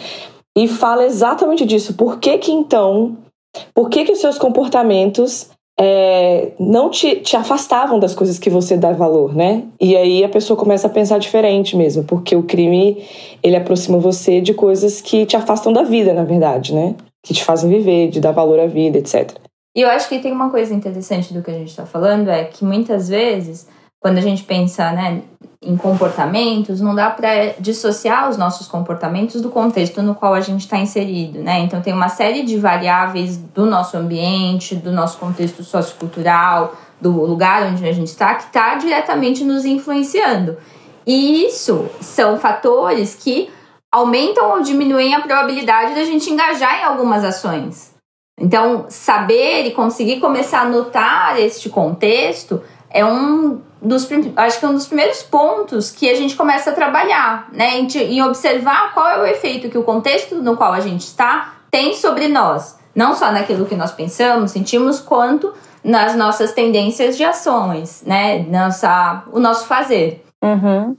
e 0.58 0.68
fala 0.68 1.06
exatamente 1.06 1.66
disso. 1.66 1.94
Por 1.94 2.20
que 2.20 2.38
que 2.38 2.52
então 2.52 3.18
por 3.74 3.90
que, 3.90 4.06
que 4.06 4.12
os 4.12 4.20
seus 4.20 4.38
comportamentos 4.38 5.50
é, 5.80 6.52
não 6.60 6.90
te, 6.90 7.18
te 7.18 7.38
afastavam 7.38 8.00
das 8.00 8.14
coisas 8.14 8.38
que 8.38 8.50
você 8.50 8.76
dá 8.76 8.92
valor, 8.92 9.34
né? 9.34 9.64
E 9.80 9.96
aí 9.96 10.24
a 10.24 10.30
pessoa 10.30 10.60
começa 10.60 10.88
a 10.88 10.90
pensar 10.90 11.18
diferente 11.20 11.76
mesmo, 11.76 12.04
porque 12.04 12.36
o 12.36 12.44
crime 12.44 13.04
ele 13.42 13.56
aproxima 13.56 13.98
você 13.98 14.42
de 14.42 14.54
coisas 14.54 15.00
que 15.00 15.26
te 15.26 15.38
afastam 15.38 15.72
da 15.72 15.84
vida, 15.84 16.14
na 16.14 16.24
verdade, 16.24 16.74
né? 16.74 16.96
Que 17.24 17.34
te 17.34 17.44
fazem 17.44 17.70
viver, 17.70 18.10
de 18.10 18.20
dar 18.20 18.32
valor 18.32 18.60
à 18.60 18.68
vida, 18.68 18.98
etc. 18.98 19.32
E 19.76 19.82
eu 19.82 19.90
acho 19.90 20.10
que 20.10 20.20
tem 20.20 20.32
uma 20.32 20.50
coisa 20.50 20.74
interessante 20.74 21.34
do 21.34 21.42
que 21.42 21.52
a 21.52 21.58
gente 21.58 21.70
está 21.70 21.86
falando 21.86 22.30
é 22.30 22.44
que 22.44 22.66
muitas 22.66 23.08
vezes 23.08 23.68
quando 24.00 24.18
a 24.18 24.22
gente 24.22 24.44
pensa 24.44 24.92
né, 24.92 25.22
em 25.62 25.76
comportamentos, 25.76 26.80
não 26.80 26.96
dá 26.96 27.10
para 27.10 27.54
dissociar 27.60 28.30
os 28.30 28.38
nossos 28.38 28.68
comportamentos 28.68 29.42
do 29.42 29.50
contexto 29.50 30.02
no 30.02 30.16
qual 30.16 30.34
a 30.34 30.40
gente 30.40 30.62
está 30.62 30.78
inserido, 30.78 31.40
né? 31.40 31.60
Então 31.60 31.82
tem 31.82 31.94
uma 31.94 32.08
série 32.08 32.44
de 32.44 32.58
variáveis 32.58 33.36
do 33.36 33.66
nosso 33.66 33.98
ambiente, 33.98 34.74
do 34.76 34.92
nosso 34.92 35.18
contexto 35.18 35.62
sociocultural, 35.64 36.76
do 37.02 37.12
lugar 37.12 37.64
onde 37.64 37.86
a 37.86 37.92
gente 37.92 38.08
está, 38.08 38.36
que 38.36 38.44
está 38.44 38.76
diretamente 38.76 39.44
nos 39.44 39.66
influenciando. 39.66 40.58
E 41.06 41.46
isso 41.46 41.90
são 42.00 42.38
fatores 42.40 43.16
que 43.16 43.50
aumentam 43.92 44.52
ou 44.52 44.62
diminuem 44.62 45.14
a 45.14 45.22
probabilidade 45.22 45.94
da 45.94 46.06
gente 46.06 46.30
engajar 46.30 46.82
em 46.82 46.84
algumas 46.84 47.24
ações. 47.24 47.94
Então, 48.40 48.86
saber 48.88 49.66
e 49.66 49.72
conseguir 49.72 50.22
começar 50.22 50.62
a 50.62 50.70
notar 50.70 51.38
este 51.38 51.70
contexto 51.70 52.62
é 52.90 53.04
um 53.04 53.60
dos 53.82 54.08
acho 54.36 54.60
que 54.60 54.66
é 54.66 54.68
um 54.68 54.74
dos 54.74 54.88
primeiros 54.88 55.24
pontos 55.24 55.92
que 55.92 56.10
a 56.10 56.16
gente 56.16 56.36
começa 56.36 56.72
a 56.72 56.74
trabalhar, 56.74 57.48
né? 57.52 57.80
Em, 57.80 57.88
em 57.88 58.22
observar 58.22 58.94
qual 58.94 59.08
é 59.08 59.22
o 59.22 59.26
efeito 59.26 59.70
que 59.70 59.78
o 59.78 59.84
contexto 59.84 60.36
no 60.36 60.58
qual 60.58 60.74
a 60.74 60.80
gente 60.80 61.02
está 61.02 61.54
tem 61.72 61.94
sobre 61.94 62.28
nós. 62.28 62.78
Não 62.94 63.16
só 63.16 63.32
naquilo 63.32 63.66
que 63.66 63.76
nós 63.76 63.92
pensamos, 63.92 64.52
sentimos, 64.52 65.00
quanto 65.00 65.54
nas 65.84 66.16
nossas 66.16 66.52
tendências 66.52 67.16
de 67.16 67.24
ações, 67.24 68.04
né? 68.06 68.40
Nossa, 68.40 69.24
o 69.32 69.40
nosso 69.40 69.66
fazer. 69.66 70.26
Uhum. 70.44 70.98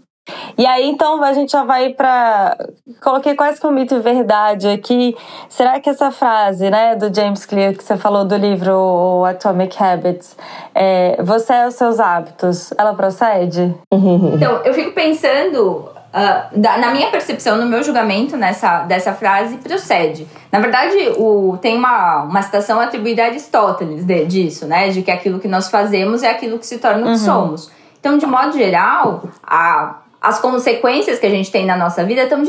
E 0.57 0.67
aí, 0.67 0.89
então, 0.89 1.23
a 1.23 1.33
gente 1.33 1.53
já 1.53 1.65
vai 1.65 1.91
para. 1.91 2.57
Coloquei 3.03 3.35
quase 3.35 3.61
como 3.61 3.75
mito 3.75 3.95
e 3.95 4.01
verdade 4.01 4.69
aqui. 4.69 5.17
Será 5.49 5.81
que 5.81 5.89
essa 5.89 6.11
frase, 6.11 6.69
né, 6.71 6.95
do 6.95 7.15
James 7.15 7.47
Clear, 7.47 7.75
que 7.75 7.83
você 7.83 7.97
falou 7.97 8.25
do 8.25 8.37
livro 8.37 9.25
Atomic 9.25 9.83
Habits, 9.83 10.37
é, 10.75 11.21
você 11.23 11.53
é 11.55 11.67
os 11.67 11.75
seus 11.75 11.99
hábitos, 11.99 12.73
ela 12.77 12.95
procede? 12.95 13.75
Então, 14.35 14.61
eu 14.65 14.75
fico 14.75 14.93
pensando. 14.93 15.89
Uh, 16.11 16.59
da, 16.59 16.77
na 16.79 16.91
minha 16.91 17.09
percepção, 17.09 17.57
no 17.57 17.67
meu 17.67 17.85
julgamento 17.85 18.37
nessa, 18.37 18.81
dessa 18.81 19.13
frase, 19.13 19.59
procede. 19.59 20.27
Na 20.51 20.59
verdade, 20.59 20.97
o, 21.17 21.57
tem 21.63 21.77
uma, 21.77 22.25
uma 22.25 22.43
citação 22.43 22.81
atribuída 22.81 23.23
a 23.23 23.27
Aristóteles 23.27 24.05
de, 24.05 24.25
disso, 24.25 24.67
né? 24.67 24.89
De 24.89 25.03
que 25.03 25.11
aquilo 25.11 25.39
que 25.39 25.47
nós 25.47 25.71
fazemos 25.71 26.25
é 26.25 26.31
aquilo 26.31 26.59
que 26.59 26.67
se 26.67 26.79
torna 26.79 27.03
o 27.03 27.05
que 27.05 27.11
uhum. 27.11 27.17
somos. 27.17 27.71
Então, 28.01 28.19
de 28.19 28.27
modo 28.27 28.53
geral, 28.53 29.23
a 29.47 30.00
as 30.21 30.39
consequências 30.39 31.19
que 31.19 31.25
a 31.25 31.31
gente 31.31 31.51
tem 31.51 31.65
na 31.65 31.77
nossa 31.77 32.05
vida 32.05 32.23
estão 32.23 32.43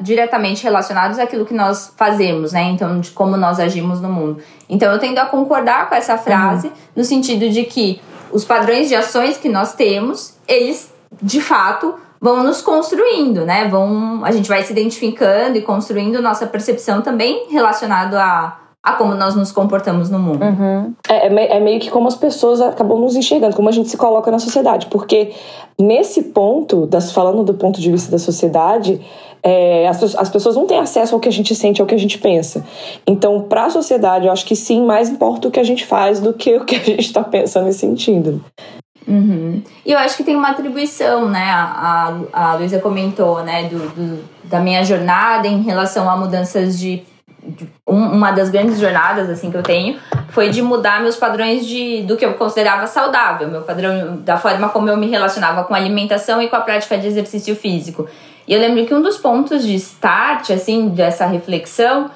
diretamente 0.00 0.64
relacionadas 0.64 1.18
àquilo 1.20 1.46
que 1.46 1.54
nós 1.54 1.92
fazemos, 1.96 2.52
né? 2.52 2.64
Então, 2.64 2.98
de 3.00 3.10
como 3.12 3.36
nós 3.36 3.60
agimos 3.60 4.00
no 4.00 4.08
mundo. 4.08 4.42
Então, 4.68 4.92
eu 4.92 4.98
tendo 4.98 5.18
a 5.18 5.26
concordar 5.26 5.88
com 5.88 5.94
essa 5.94 6.18
frase, 6.18 6.66
uhum. 6.66 6.72
no 6.96 7.04
sentido 7.04 7.48
de 7.48 7.62
que 7.62 8.00
os 8.32 8.44
padrões 8.44 8.88
de 8.88 8.96
ações 8.96 9.36
que 9.36 9.48
nós 9.48 9.74
temos, 9.74 10.34
eles, 10.48 10.92
de 11.22 11.40
fato, 11.40 11.94
vão 12.20 12.42
nos 12.42 12.60
construindo, 12.60 13.44
né? 13.44 13.68
Vão, 13.68 14.24
a 14.24 14.32
gente 14.32 14.48
vai 14.48 14.64
se 14.64 14.72
identificando 14.72 15.56
e 15.56 15.62
construindo 15.62 16.20
nossa 16.20 16.44
percepção 16.44 17.02
também 17.02 17.46
relacionado 17.50 18.14
a 18.14 18.58
a 18.86 18.92
como 18.92 19.16
nós 19.16 19.34
nos 19.34 19.50
comportamos 19.50 20.08
no 20.08 20.18
mundo. 20.20 20.44
Uhum. 20.44 20.94
É, 21.08 21.56
é, 21.56 21.60
meio 21.60 21.80
que 21.80 21.90
como 21.90 22.06
as 22.06 22.14
pessoas 22.14 22.60
acabam 22.60 23.00
nos 23.00 23.16
enxergando, 23.16 23.56
como 23.56 23.68
a 23.68 23.72
gente 23.72 23.88
se 23.88 23.96
coloca 23.96 24.30
na 24.30 24.38
sociedade. 24.38 24.86
Porque 24.86 25.32
nesse 25.76 26.22
ponto, 26.22 26.86
das, 26.86 27.10
falando 27.10 27.42
do 27.42 27.54
ponto 27.54 27.80
de 27.80 27.90
vista 27.90 28.12
da 28.12 28.18
sociedade, 28.18 29.00
é, 29.42 29.88
as, 29.88 30.14
as, 30.14 30.30
pessoas 30.30 30.54
não 30.54 30.68
têm 30.68 30.78
acesso 30.78 31.16
ao 31.16 31.20
que 31.20 31.28
a 31.28 31.32
gente 31.32 31.52
sente, 31.52 31.80
ao 31.80 31.86
que 31.86 31.96
a 31.96 31.98
gente 31.98 32.16
pensa. 32.18 32.64
Então, 33.04 33.40
para 33.40 33.64
a 33.64 33.70
sociedade, 33.70 34.26
eu 34.26 34.32
acho 34.32 34.46
que 34.46 34.54
sim, 34.54 34.86
mais 34.86 35.08
importa 35.08 35.48
o 35.48 35.50
que 35.50 35.58
a 35.58 35.64
gente 35.64 35.84
faz 35.84 36.20
do 36.20 36.32
que 36.32 36.56
o 36.56 36.64
que 36.64 36.76
a 36.76 36.78
gente 36.86 37.00
está 37.00 37.24
pensando 37.24 37.68
e 37.68 37.72
sentindo. 37.72 38.40
Uhum. 39.08 39.64
E 39.84 39.90
eu 39.90 39.98
acho 39.98 40.16
que 40.16 40.22
tem 40.22 40.36
uma 40.36 40.50
atribuição, 40.50 41.28
né? 41.28 41.50
A, 41.50 42.14
a, 42.32 42.50
a 42.50 42.54
Luísa 42.54 42.78
comentou, 42.78 43.42
né, 43.42 43.64
do, 43.64 43.78
do, 43.78 44.24
da 44.44 44.60
minha 44.60 44.84
jornada 44.84 45.48
em 45.48 45.62
relação 45.62 46.08
a 46.08 46.16
mudanças 46.16 46.78
de 46.78 47.02
uma 47.86 48.30
das 48.32 48.50
grandes 48.50 48.78
jornadas 48.78 49.28
assim 49.30 49.50
que 49.50 49.56
eu 49.56 49.62
tenho 49.62 49.98
foi 50.28 50.50
de 50.50 50.60
mudar 50.62 51.00
meus 51.00 51.16
padrões 51.16 51.66
de 51.66 52.02
do 52.02 52.16
que 52.16 52.24
eu 52.24 52.34
considerava 52.34 52.86
saudável, 52.86 53.48
meu 53.48 53.62
padrão 53.62 54.18
da 54.18 54.36
forma 54.36 54.68
como 54.68 54.88
eu 54.88 54.96
me 54.96 55.08
relacionava 55.08 55.64
com 55.64 55.74
a 55.74 55.76
alimentação 55.76 56.40
e 56.42 56.48
com 56.48 56.56
a 56.56 56.60
prática 56.60 56.98
de 56.98 57.06
exercício 57.06 57.54
físico. 57.56 58.08
E 58.46 58.54
eu 58.54 58.60
lembro 58.60 58.84
que 58.86 58.94
um 58.94 59.02
dos 59.02 59.16
pontos 59.16 59.64
de 59.64 59.74
start 59.74 60.50
assim 60.50 60.88
dessa 60.88 61.26
reflexão 61.26 62.10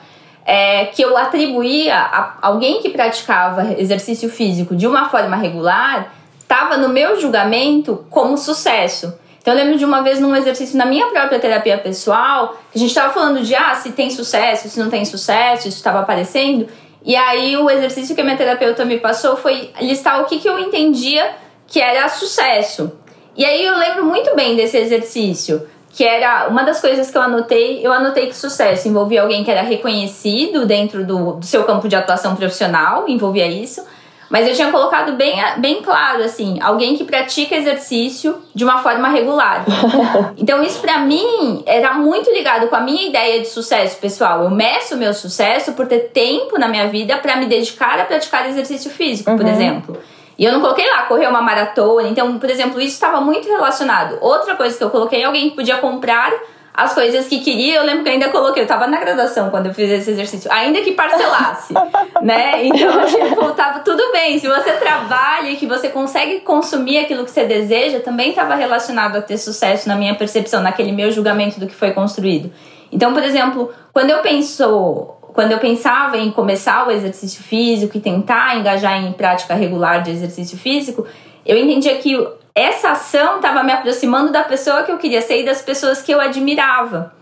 é 0.44 0.87
que 0.87 1.02
eu 1.02 1.16
atribuía 1.16 1.96
a 1.96 2.34
alguém 2.42 2.80
que 2.80 2.88
praticava 2.90 3.75
exercício 3.78 4.28
físico 4.28 4.75
de 4.75 4.87
uma 4.87 5.08
forma 5.08 5.37
regular 5.37 6.12
estava 6.38 6.76
no 6.76 6.88
meu 6.88 7.20
julgamento 7.20 8.04
como 8.10 8.37
sucesso. 8.37 9.14
Então 9.40 9.54
eu 9.54 9.59
lembro 9.59 9.78
de 9.78 9.85
uma 9.85 10.02
vez 10.02 10.20
num 10.20 10.37
exercício 10.37 10.76
na 10.76 10.85
minha 10.85 11.06
própria 11.06 11.38
terapia 11.38 11.78
pessoal, 11.78 12.61
que 12.70 12.76
a 12.76 12.80
gente 12.80 12.90
estava 12.90 13.12
falando 13.12 13.42
de 13.42 13.54
ah, 13.54 13.75
se 13.75 13.92
tem 13.92 14.11
sucesso, 14.11 14.68
se 14.68 14.78
não 14.78 14.90
tem 14.90 15.04
sucesso, 15.04 15.66
isso 15.66 15.78
estava 15.78 16.00
aparecendo. 16.00 16.68
E 17.02 17.16
aí 17.16 17.56
o 17.56 17.70
exercício 17.70 18.14
que 18.14 18.20
a 18.20 18.25
minha 18.25 18.37
terapeuta 18.37 18.85
me 18.85 18.99
passou 18.99 19.37
foi 19.37 19.70
listar 19.80 20.20
o 20.20 20.26
que, 20.26 20.38
que 20.38 20.49
eu 20.49 20.59
entendia 20.59 21.35
que 21.66 21.80
era 21.80 22.09
sucesso. 22.09 22.92
E 23.35 23.44
aí 23.44 23.64
eu 23.64 23.78
lembro 23.78 24.04
muito 24.04 24.35
bem 24.37 24.54
desse 24.56 24.76
exercício, 24.76 25.66
que 25.88 26.04
era 26.04 26.49
uma 26.49 26.62
das 26.62 26.80
coisas 26.80 27.11
que 27.11 27.16
eu 27.16 27.23
anotei, 27.23 27.85
eu 27.85 27.92
anotei 27.92 28.26
que 28.26 28.37
sucesso 28.37 28.88
envolvia 28.88 29.23
alguém 29.23 29.42
que 29.42 29.50
era 29.50 29.62
reconhecido 29.62 30.66
dentro 30.66 31.04
do, 31.04 31.32
do 31.35 31.47
seu 31.47 31.64
campo 31.64 31.88
de 31.88 31.97
atuação 31.97 32.37
profissional, 32.37 33.09
envolvia 33.09 33.47
isso 33.47 33.82
Mas 34.30 34.46
eu 34.46 34.54
tinha 34.54 34.70
colocado 34.70 35.14
bem, 35.14 35.42
bem 35.58 35.82
claro, 35.82 36.22
assim, 36.22 36.60
alguém 36.62 36.96
que 36.96 37.02
pratica 37.02 37.56
exercício 37.56 38.40
de 38.54 38.62
uma 38.62 38.78
forma 38.78 39.08
regular. 39.08 39.64
então, 40.38 40.62
isso 40.62 40.80
para 40.80 40.99
mim 40.99 41.64
era 41.66 41.94
muito 41.94 42.30
ligado 42.30 42.68
com 42.68 42.76
a 42.76 42.80
minha 42.80 43.08
ideia 43.08 43.40
de 43.40 43.49
sucesso 43.49 43.99
pessoal. 43.99 44.44
Eu 44.44 44.50
meço 44.50 44.94
o 44.94 44.99
meu 44.99 45.12
sucesso 45.12 45.72
por 45.72 45.88
ter 45.88 46.10
tempo 46.10 46.56
na 46.56 46.68
minha 46.68 46.87
vida 46.87 47.16
para 47.16 47.34
me 47.34 47.46
dedicar 47.46 47.99
a 47.99 48.04
praticar 48.04 48.49
exercício 48.49 48.88
físico, 48.88 49.32
uhum. 49.32 49.37
por 49.37 49.46
exemplo. 49.49 49.99
E 50.38 50.44
eu 50.44 50.52
não 50.52 50.60
coloquei 50.60 50.88
lá 50.88 51.02
correr 51.02 51.26
uma 51.26 51.42
maratona. 51.42 52.08
Então, 52.08 52.38
por 52.38 52.49
exemplo, 52.49 52.80
isso 52.80 52.94
estava 52.94 53.20
muito 53.20 53.49
relacionado. 53.49 54.16
Outra 54.20 54.54
coisa 54.54 54.78
que 54.78 54.84
eu 54.84 54.90
coloquei, 54.90 55.25
alguém 55.25 55.50
que 55.50 55.56
podia 55.56 55.78
comprar 55.78 56.32
as 56.80 56.94
coisas 56.94 57.28
que 57.28 57.40
queria, 57.40 57.76
eu 57.76 57.84
lembro 57.84 58.02
que 58.02 58.08
ainda 58.08 58.30
coloquei, 58.30 58.62
eu 58.62 58.66
tava 58.66 58.87
na 58.87 58.99
graduação 58.99 59.50
quando 59.50 59.66
eu 59.66 59.75
fiz 59.75 59.90
esse 59.90 60.12
exercício, 60.12 60.50
ainda 60.50 60.80
que 60.80 60.92
parcelasse, 60.92 61.75
né? 62.22 62.64
Então, 62.64 63.04
tipo, 63.04 63.50
tava 63.50 63.80
tudo 63.80 64.10
bem. 64.12 64.38
Se 64.38 64.49
você 64.49 64.72
trabalha 64.72 65.50
e 65.50 65.56
que 65.56 65.66
você 65.66 65.90
consegue 65.90 66.40
consumir 66.40 66.96
aquilo 66.96 67.25
que 67.25 67.30
você 67.30 67.44
deseja, 67.44 68.00
também 68.00 68.30
estava 68.30 68.54
relacionado 68.54 69.16
a 69.16 69.20
ter 69.20 69.37
sucesso 69.37 69.90
na 69.90 69.94
minha 69.94 70.14
percepção, 70.14 70.62
naquele 70.62 70.90
meu 70.90 71.10
julgamento 71.10 71.60
do 71.60 71.66
que 71.66 71.75
foi 71.75 71.90
construído. 71.90 72.50
Então, 72.90 73.12
por 73.12 73.22
exemplo, 73.22 73.70
quando 73.92 74.08
eu 74.08 74.20
penso, 74.20 75.16
quando 75.34 75.52
eu 75.52 75.58
pensava 75.58 76.16
em 76.16 76.30
começar 76.30 76.88
o 76.88 76.90
exercício 76.90 77.42
físico 77.42 77.99
e 77.99 78.00
tentar 78.00 78.56
engajar 78.56 79.04
em 79.04 79.12
prática 79.12 79.52
regular 79.54 80.02
de 80.02 80.12
exercício 80.12 80.56
físico, 80.56 81.06
eu 81.44 81.58
entendia 81.58 81.94
que 81.96 82.16
essa 82.54 82.90
ação 82.90 83.37
estava 83.37 83.62
me 83.62 83.73
aproximando 83.73 84.33
da 84.33 84.42
pessoa 84.42 84.83
que 84.83 84.92
eu 84.92 84.99
queria 84.99 85.23
ser 85.23 85.40
e 85.40 85.45
das 85.45 85.62
pessoas 85.62 86.02
que 86.02 86.12
eu 86.12 86.21
admirava. 86.21 87.12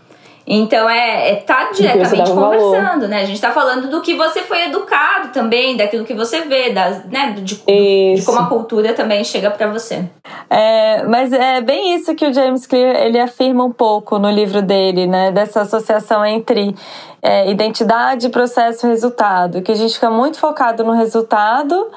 Então 0.51 0.89
é, 0.89 1.33
é 1.33 1.35
tá 1.35 1.69
diretamente 1.71 2.31
conversando, 2.31 3.07
né? 3.07 3.21
A 3.21 3.25
gente 3.25 3.39
tá 3.39 3.51
falando 3.51 3.87
do 3.87 4.01
que 4.01 4.15
você 4.15 4.41
foi 4.41 4.63
educado 4.63 5.27
também, 5.31 5.77
daquilo 5.77 6.03
que 6.03 6.15
você 6.15 6.41
vê, 6.41 6.71
das, 6.71 7.05
né? 7.05 7.33
De, 7.33 7.43
de 7.43 8.25
como 8.25 8.39
a 8.39 8.47
cultura 8.47 8.93
também 8.93 9.23
chega 9.23 9.51
para 9.51 9.67
você. 9.67 10.05
É, 10.49 11.03
mas 11.03 11.31
é 11.31 11.61
bem 11.61 11.93
isso 11.93 12.15
que 12.15 12.25
o 12.25 12.33
James 12.33 12.65
Clear 12.65 12.95
ele 12.95 13.19
afirma 13.19 13.63
um 13.63 13.71
pouco 13.71 14.17
no 14.17 14.31
livro 14.31 14.63
dele, 14.63 15.05
né? 15.05 15.31
Dessa 15.31 15.61
associação 15.61 16.25
entre 16.25 16.75
é, 17.21 17.51
identidade, 17.51 18.27
processo 18.29 18.87
e 18.87 18.89
resultado, 18.89 19.61
que 19.61 19.71
a 19.71 19.75
gente 19.75 19.93
fica 19.93 20.09
muito 20.09 20.39
focado 20.39 20.83
no 20.83 20.93
resultado 20.93 21.91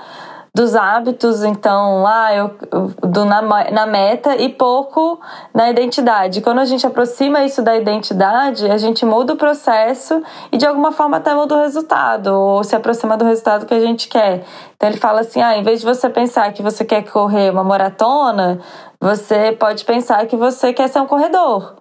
dos 0.54 0.74
hábitos, 0.74 1.42
então, 1.42 2.06
ah, 2.06 2.34
eu, 2.34 2.50
do, 3.08 3.24
na, 3.24 3.40
na 3.40 3.86
meta 3.86 4.36
e 4.36 4.50
pouco 4.50 5.18
na 5.54 5.70
identidade. 5.70 6.42
Quando 6.42 6.58
a 6.58 6.66
gente 6.66 6.86
aproxima 6.86 7.42
isso 7.42 7.62
da 7.62 7.74
identidade, 7.74 8.70
a 8.70 8.76
gente 8.76 9.06
muda 9.06 9.32
o 9.32 9.36
processo 9.36 10.22
e 10.52 10.58
de 10.58 10.66
alguma 10.66 10.92
forma 10.92 11.16
até 11.16 11.34
muda 11.34 11.54
o 11.54 11.58
resultado, 11.58 12.26
ou 12.34 12.62
se 12.62 12.76
aproxima 12.76 13.16
do 13.16 13.24
resultado 13.24 13.64
que 13.64 13.72
a 13.72 13.80
gente 13.80 14.08
quer. 14.08 14.44
Então 14.76 14.90
ele 14.90 14.98
fala 14.98 15.20
assim: 15.20 15.40
ah, 15.40 15.56
em 15.56 15.62
vez 15.62 15.80
de 15.80 15.86
você 15.86 16.10
pensar 16.10 16.52
que 16.52 16.62
você 16.62 16.84
quer 16.84 17.02
correr 17.10 17.50
uma 17.50 17.64
maratona, 17.64 18.60
você 19.00 19.52
pode 19.52 19.86
pensar 19.86 20.26
que 20.26 20.36
você 20.36 20.74
quer 20.74 20.88
ser 20.88 21.00
um 21.00 21.06
corredor 21.06 21.76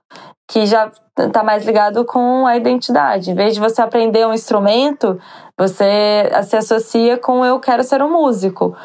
que 0.52 0.66
já 0.66 0.92
está 1.18 1.44
mais 1.44 1.66
ligado 1.66 2.04
com 2.04 2.46
a 2.46 2.58
identidade. 2.58 3.32
Em 3.32 3.34
vez 3.34 3.54
de 3.54 3.60
você 3.62 3.82
aprender 3.82 4.28
um 4.28 4.34
instrumento, 4.34 5.18
você 5.58 6.30
se 6.44 6.58
associa 6.58 7.18
com 7.18 7.46
eu 7.46 7.58
quero 7.58 7.82
ser 7.86 8.02
um 8.04 8.12
músico, 8.12 8.76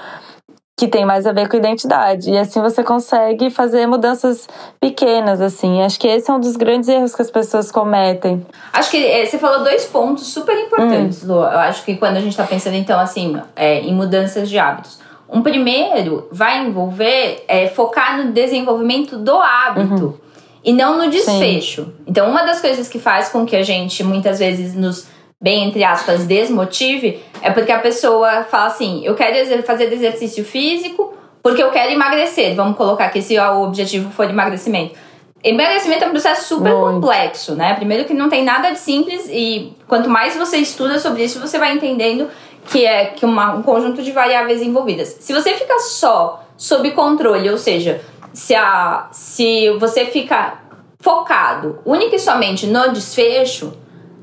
que 0.79 0.87
tem 0.87 1.05
mais 1.05 1.27
a 1.27 1.33
ver 1.33 1.49
com 1.49 1.57
identidade. 1.57 2.31
E 2.31 2.39
assim 2.39 2.61
você 2.61 2.85
consegue 2.85 3.51
fazer 3.51 3.85
mudanças 3.85 4.49
pequenas, 4.81 5.41
assim. 5.41 5.83
Acho 5.83 5.99
que 5.99 6.07
esse 6.07 6.31
é 6.31 6.35
um 6.35 6.39
dos 6.39 6.55
grandes 6.55 6.89
erros 6.89 7.17
que 7.17 7.23
as 7.23 7.33
pessoas 7.33 7.73
cometem. 7.73 8.47
Acho 8.73 8.89
que 8.89 9.05
é, 9.05 9.27
você 9.27 9.37
falou 9.37 9.65
dois 9.65 9.87
pontos 9.87 10.29
super 10.29 10.57
importantes, 10.57 11.25
hum. 11.25 11.35
Lu. 11.35 11.41
Eu 11.41 11.59
acho 11.59 11.85
que 11.85 11.97
quando 11.97 12.17
a 12.17 12.21
gente 12.21 12.31
está 12.31 12.45
pensando, 12.45 12.77
então, 12.77 13.01
assim, 13.01 13.41
é, 13.57 13.81
em 13.81 13.93
mudanças 13.93 14.49
de 14.49 14.57
hábitos. 14.57 15.05
Um 15.29 15.43
primeiro 15.43 16.29
vai 16.31 16.65
envolver 16.65 17.45
é, 17.49 17.67
focar 17.67 18.19
no 18.19 18.31
desenvolvimento 18.31 19.17
do 19.17 19.37
hábito. 19.37 20.05
Uhum 20.05 20.26
e 20.67 20.73
não 20.73 20.99
no 20.99 21.09
desfecho. 21.09 21.85
Sim. 21.85 21.93
Então, 22.09 22.29
uma 22.29 22.43
das 22.43 22.61
coisas 22.61 22.89
que 22.89 22.99
faz 22.99 23.29
com 23.29 23.47
que 23.47 23.55
a 23.55 23.63
gente 23.63 24.03
muitas 24.03 24.41
vezes 24.41 24.75
nos, 24.75 25.07
bem 25.41 25.69
entre 25.69 25.85
aspas, 25.85 26.25
desmotive 26.25 27.23
é 27.41 27.53
porque 27.53 27.71
a 27.71 27.79
pessoa 27.79 28.43
fala 28.43 28.67
assim: 28.67 29.03
eu 29.05 29.15
quero 29.15 29.63
fazer 29.63 29.93
exercício 29.93 30.45
físico 30.45 31.15
porque 31.41 31.63
eu 31.63 31.71
quero 31.71 31.93
emagrecer. 31.93 32.57
Vamos 32.57 32.77
colocar 32.77 33.09
que 33.11 33.23
se 33.23 33.39
o 33.39 33.63
objetivo 33.63 34.11
for 34.11 34.29
emagrecimento. 34.29 34.97
Emagrecimento 35.45 36.03
é 36.03 36.09
um 36.09 36.11
processo 36.11 36.49
super 36.49 36.73
Muito. 36.73 36.95
complexo, 36.95 37.55
né? 37.55 37.75
Primeiro 37.75 38.05
que 38.05 38.13
não 38.13 38.29
tem 38.29 38.43
nada 38.43 38.73
de 38.73 38.81
simples 38.81 39.29
e 39.31 39.73
quanto 39.87 40.11
mais 40.11 40.35
você 40.35 40.57
estuda 40.57 40.99
sobre 40.99 41.23
isso, 41.23 41.39
você 41.39 41.57
vai 41.57 41.73
entendendo 41.73 42.29
que 42.69 42.85
é 42.85 43.05
que 43.05 43.25
uma, 43.25 43.55
um 43.55 43.63
conjunto 43.63 44.03
de 44.03 44.11
variáveis 44.11 44.61
envolvidas. 44.61 45.19
Se 45.21 45.33
você 45.33 45.53
fica 45.53 45.79
só 45.79 46.43
sob 46.57 46.91
controle, 46.91 47.49
ou 47.49 47.59
seja, 47.59 48.01
se, 48.37 48.55
a, 48.55 49.09
se 49.13 49.71
você 49.79 50.05
fica 50.05 50.59
focado 51.01 51.79
única 51.87 52.17
e 52.17 52.19
somente 52.19 52.67
no 52.67 52.93
desfecho, 52.93 53.73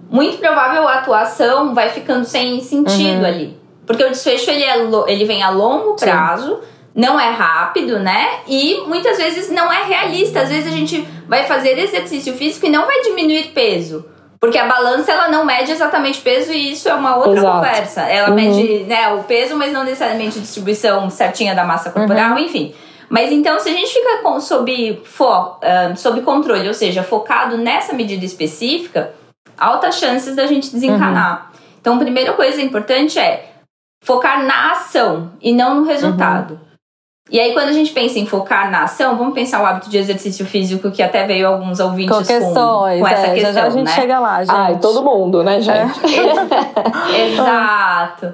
muito 0.08 0.38
provável 0.38 0.88
a 0.88 1.00
atuação 1.00 1.74
vai 1.74 1.90
ficando 1.90 2.24
sem 2.24 2.62
sentido 2.62 3.22
uhum. 3.22 3.26
ali. 3.26 3.58
Porque 3.88 4.04
o 4.04 4.10
desfecho 4.12 4.52
ele, 4.52 4.64
é, 4.64 4.78
ele 5.08 5.26
vem 5.26 5.42
a 5.42 5.50
longo 5.50 5.96
prazo, 5.96 6.58
Sim. 6.58 6.62
não 6.94 7.20
é 7.20 7.32
rápido, 7.32 7.98
né? 7.98 8.42
E 8.48 8.84
muitas 8.86 9.18
vezes 9.18 9.50
não 9.50 9.74
é 9.74 9.84
realista. 9.84 10.42
Às 10.42 10.50
vezes 10.50 10.72
a 10.72 10.76
gente 10.76 11.02
vai 11.28 11.46
fazer 11.46 11.76
exercício 11.80 12.36
físico 12.36 12.68
e 12.68 12.70
não 12.70 12.86
vai 12.86 13.02
diminuir 13.02 13.46
peso. 13.46 14.06
Porque 14.40 14.60
a 14.60 14.68
balança 14.68 15.12
ela 15.12 15.28
não 15.28 15.44
mede 15.44 15.72
exatamente 15.72 16.22
peso 16.22 16.54
e 16.54 16.74
isso 16.74 16.88
é 16.88 16.94
uma 16.94 17.16
outra 17.16 17.40
Exato. 17.40 17.56
conversa. 17.56 18.02
Ela 18.02 18.30
uhum. 18.30 18.36
mede 18.36 18.84
né, 18.84 19.08
o 19.08 19.24
peso, 19.24 19.56
mas 19.56 19.74
não 19.74 19.84
necessariamente 19.84 20.38
a 20.38 20.42
distribuição 20.42 21.10
certinha 21.10 21.56
da 21.56 21.64
massa 21.64 21.90
corporal, 21.90 22.34
uhum. 22.34 22.40
enfim. 22.40 22.76
Mas 23.14 23.32
então, 23.32 23.60
se 23.60 23.70
a 23.70 23.74
gente 23.74 23.94
fica 23.94 24.24
com, 24.24 24.40
sob, 24.42 25.00
for, 25.06 25.60
uh, 25.60 25.96
sob 25.96 26.20
controle, 26.22 26.68
ou 26.68 26.74
seja, 26.74 27.04
focado 27.04 27.60
nessa 27.60 27.94
medida 27.94 28.26
específica, 28.26 29.14
altas 29.56 30.00
chances 30.00 30.36
da 30.36 30.48
gente 30.48 30.72
desencanar. 30.72 31.52
Uhum. 31.54 31.60
Então, 31.80 31.96
a 31.96 32.00
primeira 32.00 32.34
coisa 32.34 32.60
importante 32.60 33.20
é 33.20 33.52
focar 34.04 34.44
na 34.44 34.72
ação 34.72 35.32
e 35.40 35.54
não 35.54 35.76
no 35.76 35.84
resultado. 35.84 36.56
Uhum. 36.56 36.60
E 37.30 37.40
aí, 37.40 37.54
quando 37.54 37.70
a 37.70 37.74
gente 37.74 37.94
pensa 37.94 38.18
em 38.18 38.26
focar 38.26 38.72
na 38.72 38.86
ação, 38.86 39.16
vamos 39.16 39.36
pensar 39.36 39.62
o 39.62 39.66
hábito 39.68 39.92
de 39.92 39.98
exercício 40.00 40.44
físico, 40.44 40.90
que 40.90 41.04
até 41.04 41.24
veio 41.28 41.48
alguns 41.48 41.80
ouvintes 41.80 42.18
com, 42.18 42.24
questões, 42.24 43.00
com, 43.00 43.00
com 43.00 43.08
essa 43.08 43.28
é, 43.28 43.34
questão. 43.36 43.54
Já, 43.54 43.62
já 43.62 43.68
a 43.68 43.70
gente 43.70 43.86
né? 43.86 43.94
chega 43.94 44.20
lá, 44.20 44.44
gente. 44.44 44.56
Ai, 44.56 44.80
todo 44.80 45.04
mundo, 45.04 45.44
né, 45.44 45.62
gente? 45.62 46.00
É. 46.04 47.30
Exato. 47.30 48.34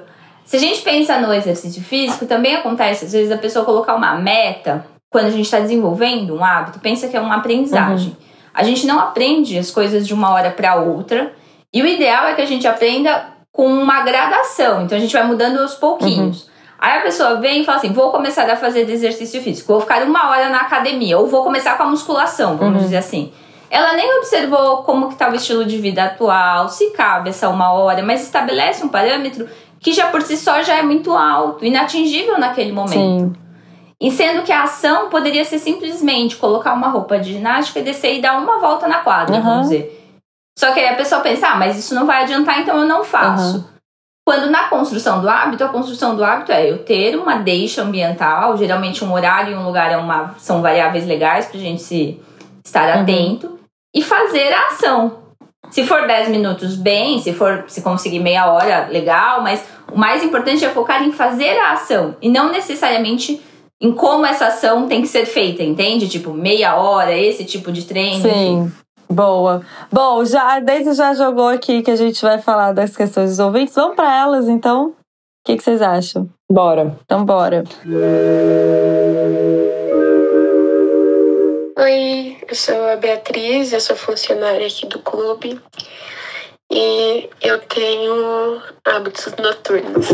Se 0.50 0.56
a 0.56 0.58
gente 0.58 0.82
pensa 0.82 1.16
no 1.20 1.32
exercício 1.32 1.80
físico, 1.80 2.26
também 2.26 2.56
acontece, 2.56 3.04
às 3.04 3.12
vezes, 3.12 3.30
a 3.30 3.38
pessoa 3.38 3.64
colocar 3.64 3.94
uma 3.94 4.16
meta 4.16 4.84
quando 5.08 5.26
a 5.26 5.30
gente 5.30 5.44
está 5.44 5.60
desenvolvendo 5.60 6.34
um 6.34 6.44
hábito, 6.44 6.80
pensa 6.80 7.06
que 7.06 7.16
é 7.16 7.20
uma 7.20 7.36
aprendizagem. 7.36 8.08
Uhum. 8.08 8.26
A 8.52 8.64
gente 8.64 8.84
não 8.84 8.98
aprende 8.98 9.56
as 9.56 9.70
coisas 9.70 10.04
de 10.04 10.12
uma 10.12 10.32
hora 10.32 10.50
para 10.50 10.74
outra. 10.74 11.32
E 11.72 11.80
o 11.80 11.86
ideal 11.86 12.26
é 12.26 12.34
que 12.34 12.42
a 12.42 12.46
gente 12.46 12.66
aprenda 12.66 13.28
com 13.52 13.64
uma 13.64 14.00
gradação. 14.00 14.82
Então 14.82 14.98
a 14.98 15.00
gente 15.00 15.12
vai 15.12 15.22
mudando 15.22 15.60
aos 15.60 15.74
pouquinhos. 15.74 16.42
Uhum. 16.42 16.50
Aí 16.80 16.98
a 16.98 17.02
pessoa 17.02 17.36
vem 17.36 17.60
e 17.60 17.64
fala 17.64 17.78
assim: 17.78 17.92
vou 17.92 18.10
começar 18.10 18.50
a 18.50 18.56
fazer 18.56 18.90
exercício 18.90 19.40
físico, 19.40 19.72
vou 19.72 19.80
ficar 19.80 20.02
uma 20.02 20.30
hora 20.30 20.48
na 20.48 20.62
academia, 20.62 21.16
ou 21.16 21.28
vou 21.28 21.44
começar 21.44 21.76
com 21.76 21.84
a 21.84 21.86
musculação, 21.86 22.56
vamos 22.56 22.78
uhum. 22.78 22.82
dizer 22.82 22.96
assim. 22.96 23.32
Ela 23.70 23.92
nem 23.92 24.18
observou 24.18 24.78
como 24.78 25.10
que 25.10 25.14
tá 25.14 25.30
o 25.30 25.34
estilo 25.36 25.64
de 25.64 25.78
vida 25.78 26.02
atual, 26.02 26.68
se 26.68 26.90
cabe 26.90 27.30
essa 27.30 27.48
uma 27.48 27.72
hora, 27.72 28.02
mas 28.02 28.24
estabelece 28.24 28.84
um 28.84 28.88
parâmetro 28.88 29.48
que 29.80 29.92
já 29.92 30.08
por 30.08 30.22
si 30.22 30.36
só 30.36 30.62
já 30.62 30.76
é 30.76 30.82
muito 30.82 31.12
alto, 31.12 31.64
inatingível 31.64 32.38
naquele 32.38 32.70
momento. 32.70 32.94
Sim. 32.94 33.32
E 34.00 34.10
sendo 34.10 34.42
que 34.42 34.52
a 34.52 34.62
ação 34.62 35.10
poderia 35.10 35.44
ser 35.44 35.58
simplesmente 35.58 36.36
colocar 36.36 36.72
uma 36.72 36.88
roupa 36.88 37.18
de 37.18 37.34
ginástica 37.34 37.80
e 37.80 37.82
descer 37.82 38.16
e 38.16 38.22
dar 38.22 38.38
uma 38.38 38.58
volta 38.58 38.88
na 38.88 38.98
quadra, 38.98 39.36
uhum. 39.36 39.42
vamos 39.42 39.68
dizer. 39.68 39.96
Só 40.58 40.72
que 40.72 40.80
aí 40.80 40.88
a 40.88 40.96
pessoa 40.96 41.20
pensa, 41.20 41.48
ah, 41.48 41.56
mas 41.56 41.78
isso 41.78 41.94
não 41.94 42.06
vai 42.06 42.22
adiantar, 42.22 42.60
então 42.60 42.78
eu 42.78 42.86
não 42.86 43.04
faço. 43.04 43.58
Uhum. 43.58 43.64
Quando 44.26 44.50
na 44.50 44.68
construção 44.68 45.20
do 45.20 45.28
hábito, 45.28 45.64
a 45.64 45.68
construção 45.68 46.14
do 46.14 46.24
hábito 46.24 46.52
é 46.52 46.70
eu 46.70 46.84
ter 46.84 47.16
uma 47.16 47.36
deixa 47.36 47.82
ambiental, 47.82 48.56
geralmente 48.56 49.04
um 49.04 49.12
horário 49.12 49.52
e 49.52 49.56
um 49.56 49.64
lugar 49.64 49.90
é 49.90 49.96
uma, 49.96 50.34
são 50.38 50.62
variáveis 50.62 51.06
legais 51.06 51.46
para 51.46 51.58
a 51.58 51.62
gente 51.62 51.82
se 51.82 52.20
estar 52.64 52.94
uhum. 52.94 53.02
atento, 53.02 53.58
e 53.94 54.02
fazer 54.02 54.52
a 54.52 54.68
ação. 54.68 55.29
Se 55.70 55.84
for 55.84 56.06
10 56.06 56.28
minutos, 56.28 56.76
bem, 56.76 57.20
se 57.20 57.32
for 57.32 57.64
se 57.68 57.82
conseguir 57.82 58.18
meia 58.18 58.52
hora, 58.52 58.88
legal, 58.90 59.42
mas 59.42 59.64
o 59.90 59.98
mais 59.98 60.22
importante 60.22 60.64
é 60.64 60.68
focar 60.68 61.02
em 61.02 61.12
fazer 61.12 61.58
a 61.58 61.72
ação 61.72 62.16
e 62.20 62.28
não 62.28 62.50
necessariamente 62.50 63.40
em 63.80 63.92
como 63.92 64.26
essa 64.26 64.46
ação 64.46 64.86
tem 64.86 65.00
que 65.00 65.08
ser 65.08 65.24
feita, 65.24 65.62
entende? 65.62 66.08
Tipo, 66.08 66.32
meia 66.32 66.76
hora, 66.76 67.16
esse 67.16 67.44
tipo 67.44 67.72
de 67.72 67.84
treino. 67.84 68.22
Sim. 68.22 68.28
Enfim. 68.28 68.72
Boa. 69.10 69.62
Bom, 69.90 70.24
já 70.24 70.54
a 70.54 70.60
Deise 70.60 70.94
já 70.94 71.12
jogou 71.14 71.48
aqui 71.48 71.82
que 71.82 71.90
a 71.90 71.96
gente 71.96 72.22
vai 72.22 72.38
falar 72.38 72.72
das 72.72 72.96
questões 72.96 73.30
dos 73.30 73.38
ouvintes. 73.40 73.74
Vamos 73.74 73.96
para 73.96 74.20
elas, 74.20 74.48
então. 74.48 74.88
O 74.88 74.94
que, 75.44 75.56
que 75.56 75.62
vocês 75.64 75.82
acham? 75.82 76.28
Bora. 76.48 76.96
Então, 77.04 77.24
bora. 77.24 77.64
Oi, 81.82 82.36
eu 82.46 82.54
sou 82.54 82.90
a 82.90 82.96
Beatriz, 82.96 83.72
eu 83.72 83.80
sou 83.80 83.96
funcionária 83.96 84.66
aqui 84.66 84.84
do 84.84 84.98
clube 84.98 85.58
e 86.70 87.30
eu 87.40 87.58
tenho 87.60 88.62
hábitos 88.84 89.34
noturnos. 89.36 90.08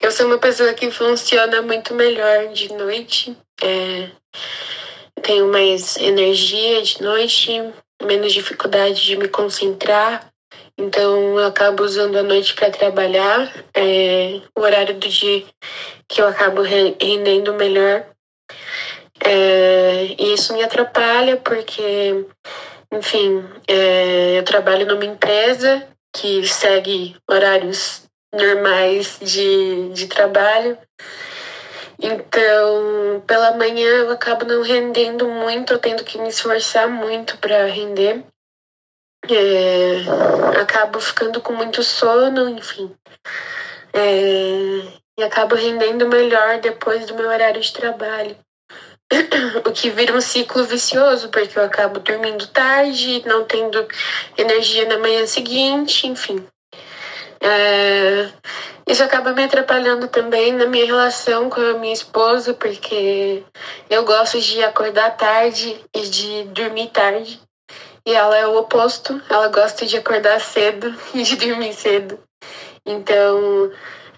Eu 0.00 0.10
sou 0.10 0.26
uma 0.26 0.38
pessoa 0.38 0.74
que 0.74 0.90
funciona 0.90 1.62
muito 1.62 1.94
melhor 1.94 2.48
de 2.48 2.72
noite. 2.74 3.38
É, 3.62 4.10
tenho 5.22 5.46
mais 5.46 5.96
energia 5.98 6.82
de 6.82 7.00
noite, 7.00 7.72
menos 8.02 8.32
dificuldade 8.32 9.04
de 9.04 9.16
me 9.16 9.28
concentrar. 9.28 10.28
Então 10.76 11.38
eu 11.38 11.46
acabo 11.46 11.84
usando 11.84 12.16
a 12.16 12.24
noite 12.24 12.54
para 12.54 12.70
trabalhar. 12.70 13.64
É, 13.72 14.40
o 14.58 14.62
horário 14.62 14.98
do 14.98 15.08
dia 15.08 15.44
que 16.08 16.20
eu 16.20 16.26
acabo 16.26 16.62
rendendo 16.62 17.54
melhor. 17.54 18.09
É, 19.24 20.16
e 20.18 20.34
isso 20.34 20.52
me 20.54 20.62
atrapalha 20.62 21.36
porque, 21.36 22.26
enfim, 22.92 23.44
é, 23.68 24.38
eu 24.38 24.44
trabalho 24.44 24.86
numa 24.86 25.04
empresa 25.04 25.86
que 26.12 26.46
segue 26.46 27.16
horários 27.28 28.02
normais 28.32 29.18
de, 29.20 29.90
de 29.90 30.06
trabalho. 30.06 30.78
Então, 32.02 33.22
pela 33.26 33.56
manhã 33.56 33.88
eu 33.88 34.10
acabo 34.10 34.46
não 34.46 34.62
rendendo 34.62 35.28
muito, 35.28 35.74
eu 35.74 35.78
tendo 35.78 36.02
que 36.02 36.18
me 36.18 36.28
esforçar 36.28 36.88
muito 36.88 37.36
para 37.38 37.66
render. 37.66 38.24
É, 39.28 40.60
acabo 40.60 40.98
ficando 40.98 41.42
com 41.42 41.52
muito 41.52 41.82
sono, 41.82 42.48
enfim. 42.48 42.94
É, 43.92 45.00
e 45.18 45.22
acabo 45.22 45.54
rendendo 45.54 46.08
melhor 46.08 46.58
depois 46.60 47.06
do 47.06 47.14
meu 47.14 47.28
horário 47.28 47.60
de 47.60 47.72
trabalho. 47.72 48.34
o 49.66 49.72
que 49.72 49.90
vira 49.90 50.16
um 50.16 50.20
ciclo 50.20 50.64
vicioso, 50.64 51.28
porque 51.28 51.58
eu 51.58 51.64
acabo 51.64 52.00
dormindo 52.00 52.46
tarde, 52.48 53.22
não 53.26 53.44
tendo 53.44 53.86
energia 54.36 54.86
na 54.86 54.98
manhã 54.98 55.26
seguinte, 55.26 56.06
enfim. 56.06 56.44
É, 57.42 58.28
isso 58.86 59.02
acaba 59.02 59.32
me 59.32 59.44
atrapalhando 59.44 60.08
também 60.08 60.52
na 60.52 60.66
minha 60.66 60.84
relação 60.84 61.48
com 61.48 61.60
a 61.60 61.74
minha 61.74 61.92
esposa, 61.92 62.54
porque 62.54 63.42
eu 63.88 64.04
gosto 64.04 64.40
de 64.40 64.62
acordar 64.62 65.16
tarde 65.16 65.80
e 65.94 66.00
de 66.02 66.44
dormir 66.44 66.88
tarde. 66.88 67.40
E 68.06 68.12
ela 68.12 68.36
é 68.36 68.46
o 68.46 68.58
oposto, 68.58 69.20
ela 69.28 69.48
gosta 69.48 69.86
de 69.86 69.96
acordar 69.96 70.40
cedo 70.40 70.94
e 71.14 71.22
de 71.22 71.36
dormir 71.36 71.72
cedo. 71.72 72.18
Então, 72.84 73.70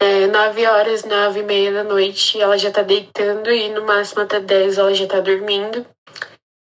é, 0.02 0.26
9 0.26 0.66
horas, 0.66 1.04
9 1.04 1.38
e 1.38 1.42
meia 1.44 1.72
da 1.72 1.84
noite, 1.84 2.40
ela 2.40 2.58
já 2.58 2.72
tá 2.72 2.82
deitando 2.82 3.48
e 3.52 3.68
no 3.68 3.86
máximo 3.86 4.22
até 4.22 4.40
10 4.40 4.76
ela 4.76 4.92
já 4.92 5.06
tá 5.06 5.20
dormindo. 5.20 5.86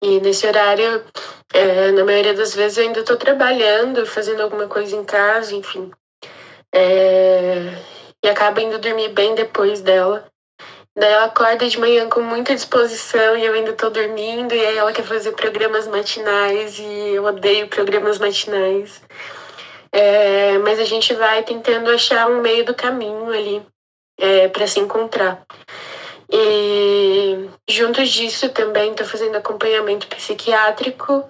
E 0.03 0.19
nesse 0.19 0.45
horário, 0.45 1.03
é, 1.51 1.91
na 1.91 2.05
maioria 2.05 2.35
das 2.35 2.53
vezes 2.53 2.77
eu 2.77 2.83
ainda 2.83 3.01
tô 3.03 3.17
trabalhando, 3.17 4.05
fazendo 4.05 4.43
alguma 4.43 4.67
coisa 4.67 4.95
em 4.95 5.03
casa, 5.03 5.55
enfim. 5.55 5.89
É, 6.71 7.73
e 8.23 8.29
acaba 8.29 8.61
indo 8.61 8.77
dormir 8.77 9.09
bem 9.09 9.33
depois 9.33 9.81
dela. 9.81 10.27
Daí 10.95 11.11
ela 11.11 11.25
acorda 11.25 11.67
de 11.67 11.79
manhã 11.79 12.07
com 12.07 12.21
muita 12.21 12.53
disposição 12.53 13.35
e 13.35 13.43
eu 13.43 13.53
ainda 13.53 13.73
tô 13.73 13.89
dormindo, 13.89 14.53
e 14.53 14.63
aí 14.63 14.77
ela 14.77 14.93
quer 14.93 15.05
fazer 15.05 15.31
programas 15.31 15.87
matinais 15.87 16.77
e 16.77 17.15
eu 17.15 17.25
odeio 17.25 17.67
programas 17.67 18.19
matinais. 18.19 19.01
É, 19.93 20.57
mas 20.57 20.79
a 20.79 20.85
gente 20.85 21.13
vai 21.13 21.43
tentando 21.43 21.91
achar 21.91 22.27
um 22.27 22.41
meio 22.41 22.65
do 22.65 22.73
caminho 22.73 23.29
ali 23.29 23.63
é, 24.17 24.47
para 24.47 24.65
se 24.65 24.79
encontrar. 24.79 25.45
E 26.31 27.47
junto 27.69 28.03
disso 28.03 28.49
também 28.49 28.89
estou 28.89 29.05
fazendo 29.05 29.35
acompanhamento 29.35 30.07
psiquiátrico 30.07 31.29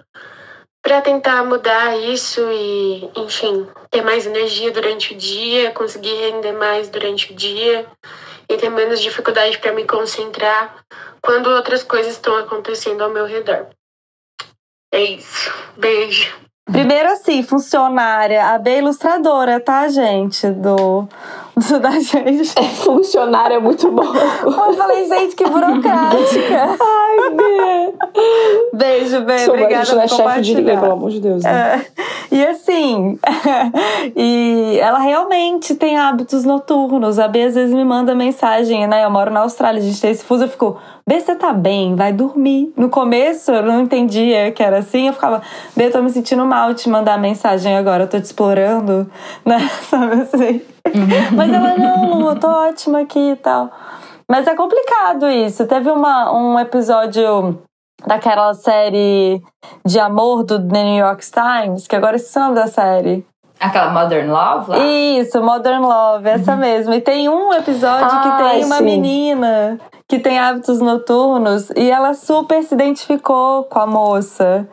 para 0.82 1.01
tentar 1.01 1.43
mudar 1.43 1.98
isso 1.98 2.41
e, 2.51 3.10
enfim, 3.17 3.67
ter 3.89 4.01
mais 4.01 4.25
energia 4.25 4.72
durante 4.72 5.13
o 5.13 5.17
dia, 5.17 5.72
conseguir 5.72 6.13
render 6.13 6.53
mais 6.53 6.88
durante 6.89 7.34
o 7.34 7.36
dia 7.36 7.86
e 8.50 8.58
ter 8.58 8.70
menos 8.70 9.01
dificuldade 9.01 9.58
para 9.58 9.74
me 9.74 9.86
concentrar 9.86 10.86
quando 11.22 11.48
outras 11.48 11.84
coisas 11.84 12.13
estão 12.13 12.38
acontecendo 12.38 13.01
ao 13.01 13.10
meu 13.10 13.25
redor. 13.25 13.67
É 14.93 15.03
isso. 15.03 15.51
Beijo. 15.75 16.34
Primeiro 16.65 17.12
assim, 17.12 17.43
funcionária, 17.43 18.46
a 18.48 18.58
B 18.58 18.77
ilustradora, 18.77 19.60
tá, 19.60 19.88
gente? 19.89 20.50
Do 20.50 21.08
da 21.81 21.91
gente. 21.91 22.57
É, 22.57 22.63
funcionária 22.63 23.55
é 23.55 23.59
muito 23.59 23.92
bom. 23.92 24.03
Eu 24.44 24.74
falei, 24.74 25.07
gente, 25.07 25.35
que 25.35 25.44
burocrática. 25.44 26.77
Ai, 26.79 27.29
B. 27.35 27.94
Beijo, 28.74 29.22
B. 29.22 29.39
Sou, 29.39 29.53
Obrigada 29.53 29.94
não 29.94 30.01
é 30.01 30.07
chefe 30.07 30.42
de 30.42 30.55
ninguém, 30.55 30.79
pelo 30.79 30.94
amor 30.94 31.11
de 31.11 31.20
Deus. 31.20 31.44
Né? 31.44 31.85
É. 32.00 32.35
E 32.35 32.46
assim, 32.48 33.20
e 34.16 34.79
ela 34.81 34.98
realmente 34.98 35.75
tem 35.75 35.98
hábitos 35.98 36.44
noturnos. 36.44 37.20
A 37.20 37.27
B 37.27 37.44
às 37.44 37.53
vezes 37.53 37.74
me 37.74 37.85
manda 37.85 38.16
mensagem, 38.16 38.87
né? 38.87 39.05
Eu 39.05 39.11
moro 39.11 39.29
na 39.29 39.42
Austrália, 39.42 39.79
a 39.79 39.83
gente 39.83 40.01
tem 40.01 40.09
esse 40.09 40.24
fuso, 40.24 40.46
eu 40.46 40.50
fico, 40.50 40.77
B, 41.05 41.20
você 41.20 41.35
tá 41.35 41.53
bem? 41.53 41.96
Vai 41.96 42.11
dormir. 42.11 42.74
No 42.75 42.89
começo 42.89 43.51
eu 43.51 43.61
não 43.61 43.81
entendia 43.81 44.51
que 44.51 44.63
era 44.63 44.79
assim, 44.79 45.07
eu 45.07 45.13
ficava, 45.13 45.44
B, 45.75 45.85
eu 45.85 45.92
tô 45.92 46.01
me 46.01 46.09
sentindo 46.09 46.44
mal 46.46 46.74
te 46.74 46.89
mandar 46.89 47.20
mensagem 47.20 47.77
agora, 47.77 48.03
eu 48.03 48.07
tô 48.07 48.20
te 48.20 48.25
explorando, 48.25 49.07
né? 49.46 49.59
Sabe 49.87 50.22
assim? 50.22 50.73
Mas 51.35 51.53
ela, 51.53 51.77
não, 51.77 52.29
eu 52.29 52.39
tô 52.39 52.48
ótima 52.48 53.01
aqui 53.01 53.31
e 53.31 53.35
tal. 53.35 53.72
Mas 54.29 54.48
é 54.48 54.55
complicado 54.55 55.27
isso. 55.27 55.67
Teve 55.67 55.89
uma, 55.89 56.31
um 56.33 56.59
episódio 56.59 57.61
daquela 58.05 58.53
série 58.53 59.41
de 59.85 60.00
amor 60.00 60.43
do 60.43 60.59
The 60.67 60.83
New 60.83 60.98
York 60.98 61.24
Times, 61.31 61.87
que 61.87 61.96
agora 61.96 62.17
é 62.17 62.19
o 62.19 62.39
nome 62.39 62.55
da 62.55 62.67
série. 62.67 63.25
Aquela 63.63 63.91
Modern 63.91 64.29
Love 64.29 64.71
lá? 64.71 64.77
Isso, 64.79 65.41
Modern 65.41 65.81
Love, 65.81 66.27
essa 66.27 66.51
uhum. 66.51 66.57
mesmo. 66.57 66.93
E 66.93 66.99
tem 66.99 67.29
um 67.29 67.53
episódio 67.53 68.07
ah, 68.11 68.21
que 68.21 68.43
tem 68.43 68.65
uma 68.65 68.77
sim. 68.77 68.83
menina 68.83 69.79
que 70.07 70.19
tem 70.19 70.37
hábitos 70.37 70.79
noturnos 70.79 71.71
e 71.75 71.89
ela 71.89 72.13
super 72.13 72.61
se 72.61 72.75
identificou 72.75 73.63
com 73.63 73.79
a 73.79 73.87
moça 73.87 74.67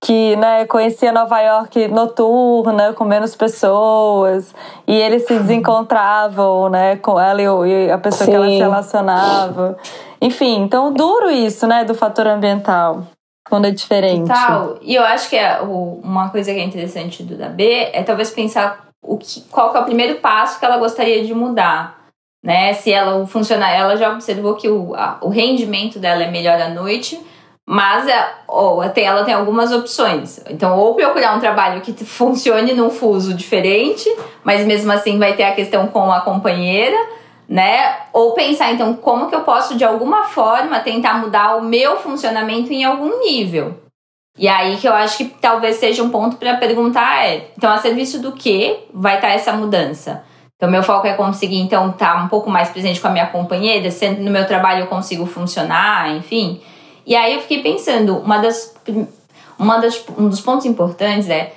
que 0.00 0.36
né, 0.36 0.66
conhecia 0.66 1.10
Nova 1.10 1.40
York 1.40 1.88
noturna, 1.88 2.92
com 2.92 3.04
menos 3.04 3.34
pessoas, 3.34 4.54
e 4.86 4.94
eles 4.94 5.26
se 5.26 5.38
desencontravam 5.38 6.68
né, 6.68 6.96
com 6.96 7.18
ela 7.18 7.40
e 7.66 7.90
a 7.90 7.96
pessoa 7.96 8.26
Sim. 8.26 8.30
que 8.30 8.36
ela 8.36 8.48
se 8.48 8.58
relacionava. 8.58 9.76
Enfim, 10.20 10.60
então 10.60 10.92
duro 10.92 11.30
isso, 11.30 11.66
né, 11.66 11.84
do 11.84 11.94
fator 11.94 12.26
ambiental. 12.26 13.04
Quando 13.48 13.66
é 13.66 13.70
diferente. 13.70 14.26
Total. 14.26 14.78
E 14.80 14.94
eu 14.94 15.02
acho 15.02 15.28
que 15.28 15.36
é 15.36 15.60
uma 15.60 16.30
coisa 16.30 16.52
que 16.52 16.58
é 16.58 16.64
interessante 16.64 17.22
do 17.22 17.36
da 17.36 17.48
B 17.48 17.90
é 17.92 18.02
talvez 18.02 18.30
pensar 18.30 18.88
o 19.02 19.18
que, 19.18 19.42
qual 19.50 19.70
que 19.70 19.76
é 19.76 19.80
o 19.80 19.84
primeiro 19.84 20.16
passo 20.16 20.58
que 20.58 20.64
ela 20.64 20.78
gostaria 20.78 21.24
de 21.24 21.34
mudar 21.34 22.04
né? 22.44 22.74
Se 22.74 22.92
ela 22.92 23.26
funciona, 23.26 23.70
ela 23.70 23.96
já 23.96 24.12
observou 24.12 24.54
que 24.54 24.68
o, 24.68 24.94
a, 24.94 25.16
o 25.22 25.30
rendimento 25.30 25.98
dela 25.98 26.24
é 26.24 26.30
melhor 26.30 26.60
à 26.60 26.68
noite, 26.68 27.18
mas 27.66 28.06
é, 28.06 28.32
ou 28.46 28.82
até 28.82 29.02
ela 29.02 29.24
tem 29.24 29.32
algumas 29.32 29.72
opções. 29.72 30.44
Então, 30.50 30.78
ou 30.78 30.94
procurar 30.94 31.34
um 31.34 31.40
trabalho 31.40 31.80
que 31.80 31.92
funcione 32.04 32.74
num 32.74 32.90
fuso 32.90 33.32
diferente, 33.32 34.14
mas 34.44 34.66
mesmo 34.66 34.92
assim 34.92 35.18
vai 35.18 35.32
ter 35.32 35.44
a 35.44 35.54
questão 35.54 35.86
com 35.86 36.12
a 36.12 36.20
companheira, 36.20 36.98
né? 37.48 37.96
Ou 38.12 38.32
pensar 38.32 38.72
então 38.72 38.94
como 38.94 39.28
que 39.28 39.34
eu 39.34 39.42
posso 39.42 39.76
de 39.76 39.84
alguma 39.84 40.24
forma 40.24 40.80
tentar 40.80 41.14
mudar 41.14 41.56
o 41.56 41.62
meu 41.62 41.96
funcionamento 41.96 42.72
em 42.72 42.84
algum 42.84 43.20
nível. 43.20 43.80
E 44.36 44.48
aí 44.48 44.76
que 44.76 44.88
eu 44.88 44.92
acho 44.92 45.18
que 45.18 45.24
talvez 45.26 45.76
seja 45.76 46.02
um 46.02 46.10
ponto 46.10 46.36
para 46.36 46.56
perguntar 46.56 47.24
é, 47.24 47.50
então 47.56 47.70
a 47.70 47.78
serviço 47.78 48.20
do 48.20 48.32
que 48.32 48.80
vai 48.92 49.16
estar 49.16 49.28
tá 49.28 49.34
essa 49.34 49.52
mudança? 49.52 50.24
Então, 50.56 50.70
meu 50.70 50.82
foco 50.82 51.06
é 51.06 51.14
conseguir, 51.14 51.58
então, 51.58 51.90
estar 51.90 52.14
tá 52.14 52.22
um 52.22 52.28
pouco 52.28 52.48
mais 52.48 52.70
presente 52.70 53.00
com 53.00 53.08
a 53.08 53.10
minha 53.10 53.26
companheira, 53.26 53.90
sendo 53.90 54.22
no 54.22 54.30
meu 54.30 54.46
trabalho 54.46 54.82
eu 54.82 54.86
consigo 54.86 55.26
funcionar, 55.26 56.16
enfim. 56.16 56.60
E 57.04 57.14
aí 57.14 57.34
eu 57.34 57.40
fiquei 57.40 57.62
pensando, 57.62 58.16
uma 58.18 58.38
das, 58.38 58.74
uma 59.58 59.78
das, 59.78 60.02
um 60.16 60.28
dos 60.28 60.40
pontos 60.40 60.64
importantes 60.64 61.28
é, 61.28 61.52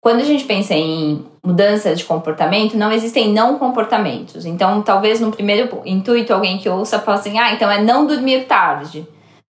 quando 0.00 0.20
a 0.20 0.24
gente 0.24 0.44
pensa 0.44 0.74
em 0.74 1.24
mudança 1.44 1.94
de 1.94 2.04
comportamento, 2.04 2.76
não 2.76 2.92
existem 2.92 3.32
não 3.32 3.58
comportamentos. 3.58 4.46
Então, 4.46 4.80
talvez 4.82 5.20
no 5.20 5.32
primeiro 5.32 5.82
intuito, 5.84 6.32
alguém 6.32 6.58
que 6.58 6.68
ouça 6.68 6.98
possa 6.98 7.28
assim, 7.28 7.38
ah, 7.38 7.52
então 7.52 7.70
é 7.70 7.82
não 7.82 8.06
dormir 8.06 8.44
tarde, 8.44 9.06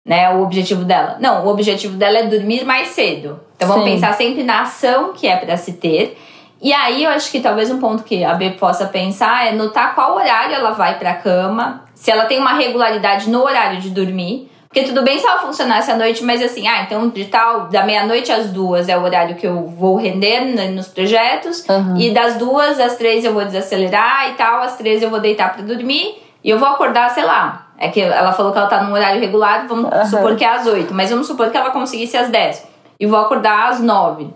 né? 0.05 0.31
O 0.31 0.42
objetivo 0.42 0.85
dela. 0.85 1.16
Não, 1.20 1.44
o 1.44 1.48
objetivo 1.48 1.96
dela 1.96 2.18
é 2.18 2.26
dormir 2.26 2.64
mais 2.64 2.88
cedo. 2.88 3.40
Então, 3.57 3.68
vamos 3.68 3.85
Sim. 3.85 3.92
pensar 3.92 4.14
sempre 4.14 4.42
na 4.42 4.62
ação 4.62 5.12
que 5.12 5.26
é 5.26 5.37
para 5.37 5.57
se 5.57 5.74
ter 5.74 6.16
e 6.62 6.74
aí 6.74 7.05
eu 7.05 7.11
acho 7.11 7.31
que 7.31 7.40
talvez 7.40 7.70
um 7.70 7.81
ponto 7.81 8.03
que 8.03 8.22
a 8.22 8.35
B 8.35 8.50
possa 8.50 8.87
pensar 8.87 9.46
é 9.46 9.53
notar 9.53 9.94
qual 9.94 10.14
horário 10.14 10.55
ela 10.55 10.72
vai 10.72 10.98
para 10.98 11.12
a 11.12 11.14
cama, 11.14 11.85
se 11.94 12.11
ela 12.11 12.26
tem 12.26 12.38
uma 12.38 12.53
regularidade 12.53 13.31
no 13.31 13.42
horário 13.42 13.81
de 13.81 13.88
dormir. 13.88 14.50
Porque 14.72 14.87
tudo 14.88 15.02
bem 15.02 15.18
se 15.18 15.26
ela 15.26 15.40
funcionasse 15.40 15.90
à 15.90 15.96
noite, 15.96 16.22
mas 16.22 16.40
assim, 16.40 16.68
ah, 16.68 16.83
então 16.83 17.09
de 17.09 17.24
tal, 17.24 17.66
da 17.68 17.85
meia-noite 17.85 18.30
às 18.30 18.50
duas 18.50 18.88
é 18.88 18.96
o 18.96 19.02
horário 19.02 19.35
que 19.35 19.44
eu 19.44 19.66
vou 19.66 19.96
render 19.96 20.70
nos 20.70 20.87
projetos, 20.87 21.64
uhum. 21.68 21.96
e 21.96 22.12
das 22.12 22.37
duas 22.37 22.78
às 22.78 22.94
três 22.94 23.24
eu 23.24 23.35
vou 23.35 23.44
desacelerar 23.44 24.30
e 24.30 24.35
tal, 24.35 24.61
às 24.61 24.76
três 24.76 25.02
eu 25.02 25.11
vou 25.11 25.18
deitar 25.18 25.52
para 25.52 25.62
dormir, 25.62 26.22
e 26.44 26.48
eu 26.48 26.59
vou 26.59 26.68
acordar, 26.68 27.11
sei 27.11 27.24
lá. 27.24 27.66
É 27.76 27.88
que 27.88 28.00
ela 28.00 28.33
falou 28.33 28.52
que 28.52 28.59
ela 28.59 28.68
tá 28.68 28.83
num 28.83 28.92
horário 28.92 29.20
regular, 29.20 29.66
vamos 29.66 29.90
uhum. 29.90 30.06
supor 30.06 30.37
que 30.37 30.44
é 30.44 30.48
às 30.48 30.66
oito, 30.66 30.94
mas 30.94 31.11
vamos 31.11 31.26
supor 31.26 31.50
que 31.50 31.56
ela 31.56 31.70
conseguisse 31.70 32.16
às 32.16 32.28
dez. 32.28 32.64
E 33.00 33.06
vou 33.06 33.18
acordar 33.18 33.70
às 33.70 33.80
nove. 33.80 34.33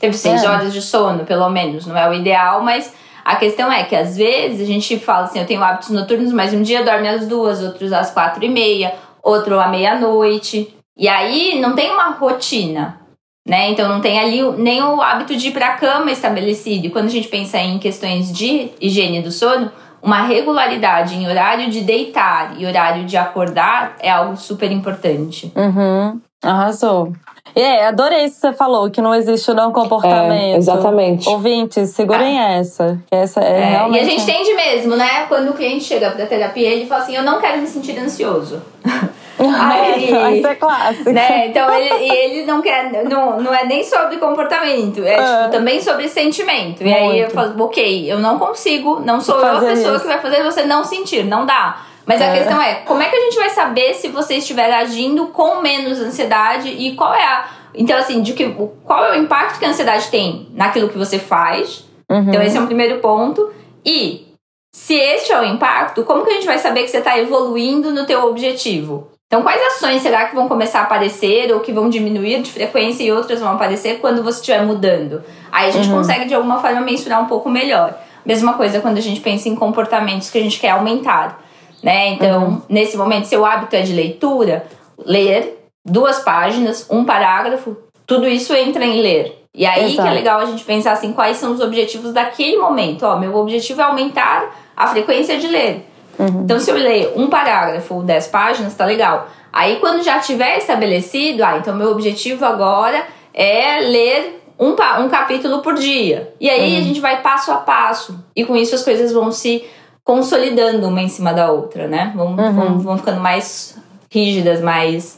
Teve 0.00 0.16
seis 0.16 0.42
é. 0.42 0.48
horas 0.48 0.72
de 0.72 0.82
sono, 0.82 1.24
pelo 1.24 1.48
menos. 1.50 1.86
Não 1.86 1.96
é 1.96 2.08
o 2.08 2.14
ideal, 2.14 2.62
mas 2.62 2.92
A 3.28 3.36
questão 3.36 3.70
é 3.70 3.84
que 3.84 3.94
às 3.94 4.16
vezes 4.16 4.62
a 4.62 4.64
gente 4.64 4.98
fala 4.98 5.24
assim, 5.24 5.38
eu 5.38 5.44
tenho 5.44 5.62
hábitos 5.62 5.90
noturnos, 5.90 6.32
mas 6.32 6.54
um 6.54 6.62
dia 6.62 6.82
dorme 6.82 7.06
às 7.06 7.26
duas, 7.26 7.62
outros 7.62 7.92
às 7.92 8.10
quatro 8.10 8.42
e 8.42 8.48
meia, 8.48 8.94
outro 9.22 9.58
à 9.58 9.68
meia-noite. 9.68 10.74
E 10.96 11.08
aí 11.08 11.60
não 11.60 11.74
tem 11.74 11.90
uma 11.90 12.10
rotina, 12.10 13.00
né? 13.46 13.70
Então 13.70 13.88
não 13.88 14.00
tem 14.00 14.18
ali 14.18 14.42
nem 14.58 14.82
o 14.82 15.00
hábito 15.00 15.36
de 15.36 15.48
ir 15.48 15.52
para 15.52 15.68
a 15.68 15.76
cama 15.76 16.10
estabelecido. 16.10 16.86
E 16.86 16.90
quando 16.90 17.06
a 17.06 17.10
gente 17.10 17.28
pensa 17.28 17.58
em 17.58 17.78
questões 17.78 18.32
de 18.32 18.70
higiene 18.80 19.22
do 19.22 19.30
sono, 19.30 19.70
uma 20.02 20.22
regularidade 20.22 21.14
em 21.14 21.28
horário 21.28 21.70
de 21.70 21.80
deitar 21.82 22.58
e 22.58 22.66
horário 22.66 23.04
de 23.04 23.16
acordar 23.16 23.96
é 24.00 24.10
algo 24.10 24.36
super 24.36 24.70
importante. 24.70 25.52
Uhum. 25.56 26.20
Arrasou. 26.42 27.12
É, 27.54 27.86
adorei 27.86 28.24
isso 28.24 28.36
que 28.36 28.40
você 28.40 28.52
falou, 28.52 28.90
que 28.90 29.00
não 29.00 29.14
existe 29.14 29.50
o 29.50 29.54
não 29.54 29.72
comportamento. 29.72 30.54
É, 30.54 30.56
exatamente. 30.56 31.28
Ouvintes, 31.28 31.90
segurem 31.90 32.40
é. 32.40 32.58
essa. 32.58 32.98
Que 33.10 33.16
essa 33.16 33.40
é, 33.40 33.60
é, 33.60 33.64
realmente... 33.70 33.98
E 33.98 34.06
a 34.06 34.10
gente 34.10 34.22
entende 34.22 34.54
mesmo, 34.54 34.96
né? 34.96 35.26
Quando 35.26 35.50
o 35.50 35.52
cliente 35.54 35.84
chega 35.84 36.10
pra 36.10 36.26
terapia, 36.26 36.68
ele 36.68 36.86
fala 36.86 37.02
assim: 37.02 37.16
Eu 37.16 37.22
não 37.22 37.40
quero 37.40 37.60
me 37.60 37.66
sentir 37.66 37.98
ansioso. 37.98 38.62
Aí, 39.38 40.12
Aí 40.12 40.38
isso 40.38 40.48
é 40.48 40.54
clássico. 40.56 41.10
Né? 41.10 41.46
Então 41.46 41.72
ele, 41.72 42.10
ele 42.10 42.44
não 42.44 42.60
quer, 42.60 43.04
não, 43.04 43.40
não 43.40 43.54
é 43.54 43.64
nem 43.64 43.84
sobre 43.84 44.16
comportamento, 44.16 45.04
é, 45.04 45.14
é. 45.14 45.16
Tipo, 45.16 45.50
também 45.52 45.80
sobre 45.80 46.08
sentimento. 46.08 46.82
E 46.82 46.86
Muito. 46.86 47.12
aí 47.12 47.20
eu 47.20 47.30
falo, 47.30 47.62
ok, 47.62 48.10
eu 48.10 48.18
não 48.18 48.38
consigo, 48.38 49.00
não 49.00 49.20
sou 49.20 49.40
fazer 49.40 49.66
eu 49.66 49.70
a 49.70 49.74
pessoa 49.74 49.94
isso. 49.94 50.02
que 50.02 50.08
vai 50.08 50.20
fazer 50.20 50.42
você 50.42 50.64
não 50.64 50.82
sentir, 50.82 51.24
não 51.24 51.46
dá. 51.46 51.84
Mas 52.08 52.22
é. 52.22 52.30
a 52.30 52.32
questão 52.32 52.62
é, 52.62 52.76
como 52.86 53.02
é 53.02 53.10
que 53.10 53.16
a 53.16 53.20
gente 53.20 53.36
vai 53.36 53.50
saber 53.50 53.92
se 53.92 54.08
você 54.08 54.36
estiver 54.36 54.72
agindo 54.72 55.26
com 55.26 55.60
menos 55.60 56.00
ansiedade 56.00 56.70
e 56.70 56.96
qual 56.96 57.12
é 57.12 57.22
a. 57.22 57.50
Então, 57.74 57.98
assim, 57.98 58.22
de 58.22 58.32
que, 58.32 58.48
qual 58.82 59.04
é 59.04 59.12
o 59.12 59.22
impacto 59.22 59.58
que 59.58 59.64
a 59.66 59.68
ansiedade 59.68 60.08
tem 60.08 60.48
naquilo 60.54 60.88
que 60.88 60.96
você 60.96 61.18
faz? 61.18 61.84
Uhum. 62.10 62.28
Então, 62.28 62.42
esse 62.42 62.56
é 62.56 62.60
um 62.62 62.66
primeiro 62.66 62.98
ponto. 63.00 63.52
E 63.84 64.26
se 64.72 64.94
este 64.94 65.32
é 65.32 65.38
o 65.38 65.44
impacto, 65.44 66.02
como 66.02 66.24
que 66.24 66.30
a 66.30 66.32
gente 66.32 66.46
vai 66.46 66.56
saber 66.56 66.84
que 66.84 66.88
você 66.88 66.96
está 66.96 67.18
evoluindo 67.18 67.90
no 67.90 68.06
teu 68.06 68.24
objetivo? 68.24 69.08
Então, 69.26 69.42
quais 69.42 69.60
ações 69.74 70.00
será 70.00 70.24
que 70.24 70.34
vão 70.34 70.48
começar 70.48 70.80
a 70.80 70.82
aparecer 70.84 71.52
ou 71.52 71.60
que 71.60 71.72
vão 71.72 71.90
diminuir 71.90 72.40
de 72.40 72.50
frequência 72.50 73.04
e 73.04 73.12
outras 73.12 73.38
vão 73.38 73.52
aparecer 73.52 74.00
quando 74.00 74.24
você 74.24 74.40
estiver 74.40 74.64
mudando? 74.64 75.22
Aí 75.52 75.68
a 75.68 75.70
gente 75.70 75.90
uhum. 75.90 75.98
consegue, 75.98 76.24
de 76.24 76.34
alguma 76.34 76.58
forma, 76.58 76.80
mensurar 76.80 77.22
um 77.22 77.26
pouco 77.26 77.50
melhor. 77.50 77.94
Mesma 78.24 78.54
coisa 78.54 78.80
quando 78.80 78.96
a 78.96 79.02
gente 79.02 79.20
pensa 79.20 79.46
em 79.50 79.54
comportamentos 79.54 80.30
que 80.30 80.38
a 80.38 80.42
gente 80.42 80.58
quer 80.58 80.70
aumentar 80.70 81.46
né? 81.82 82.08
Então, 82.10 82.44
uhum. 82.44 82.62
nesse 82.68 82.96
momento, 82.96 83.26
seu 83.26 83.44
hábito 83.44 83.76
é 83.76 83.82
de 83.82 83.92
leitura, 83.92 84.66
ler 84.98 85.58
duas 85.84 86.18
páginas, 86.20 86.86
um 86.90 87.04
parágrafo, 87.04 87.76
tudo 88.06 88.26
isso 88.28 88.54
entra 88.54 88.84
em 88.84 89.00
ler. 89.00 89.44
E 89.54 89.66
aí 89.66 89.92
Exato. 89.92 90.02
que 90.02 90.08
é 90.08 90.14
legal 90.14 90.40
a 90.40 90.44
gente 90.44 90.64
pensar 90.64 90.92
assim, 90.92 91.12
quais 91.12 91.36
são 91.36 91.52
os 91.52 91.60
objetivos 91.60 92.12
daquele 92.12 92.56
momento. 92.58 93.04
Ó, 93.04 93.18
meu 93.18 93.34
objetivo 93.36 93.80
é 93.80 93.84
aumentar 93.84 94.54
a 94.76 94.86
frequência 94.86 95.38
de 95.38 95.48
ler. 95.48 95.86
Uhum. 96.18 96.42
Então, 96.44 96.58
se 96.58 96.70
eu 96.70 96.76
ler 96.76 97.12
um 97.16 97.28
parágrafo, 97.28 98.02
dez 98.02 98.26
páginas, 98.26 98.74
tá 98.74 98.84
legal. 98.84 99.28
Aí, 99.52 99.76
quando 99.76 100.02
já 100.02 100.18
tiver 100.18 100.58
estabelecido, 100.58 101.44
ah, 101.44 101.58
então 101.58 101.74
meu 101.74 101.90
objetivo 101.90 102.44
agora 102.44 103.04
é 103.32 103.80
ler 103.80 104.42
um, 104.58 104.70
um 105.02 105.08
capítulo 105.08 105.60
por 105.60 105.74
dia. 105.74 106.32
E 106.40 106.50
aí 106.50 106.74
uhum. 106.74 106.78
a 106.78 106.82
gente 106.82 107.00
vai 107.00 107.22
passo 107.22 107.50
a 107.52 107.56
passo. 107.56 108.18
E 108.34 108.44
com 108.44 108.56
isso 108.56 108.74
as 108.74 108.82
coisas 108.82 109.12
vão 109.12 109.30
se 109.30 109.64
consolidando 110.08 110.88
uma 110.88 111.02
em 111.02 111.08
cima 111.10 111.34
da 111.34 111.52
outra, 111.52 111.86
né? 111.86 112.14
Vão, 112.16 112.28
uhum. 112.28 112.54
vão, 112.54 112.78
vão 112.78 112.96
ficando 112.96 113.20
mais 113.20 113.76
rígidas, 114.10 114.62
mais 114.62 115.17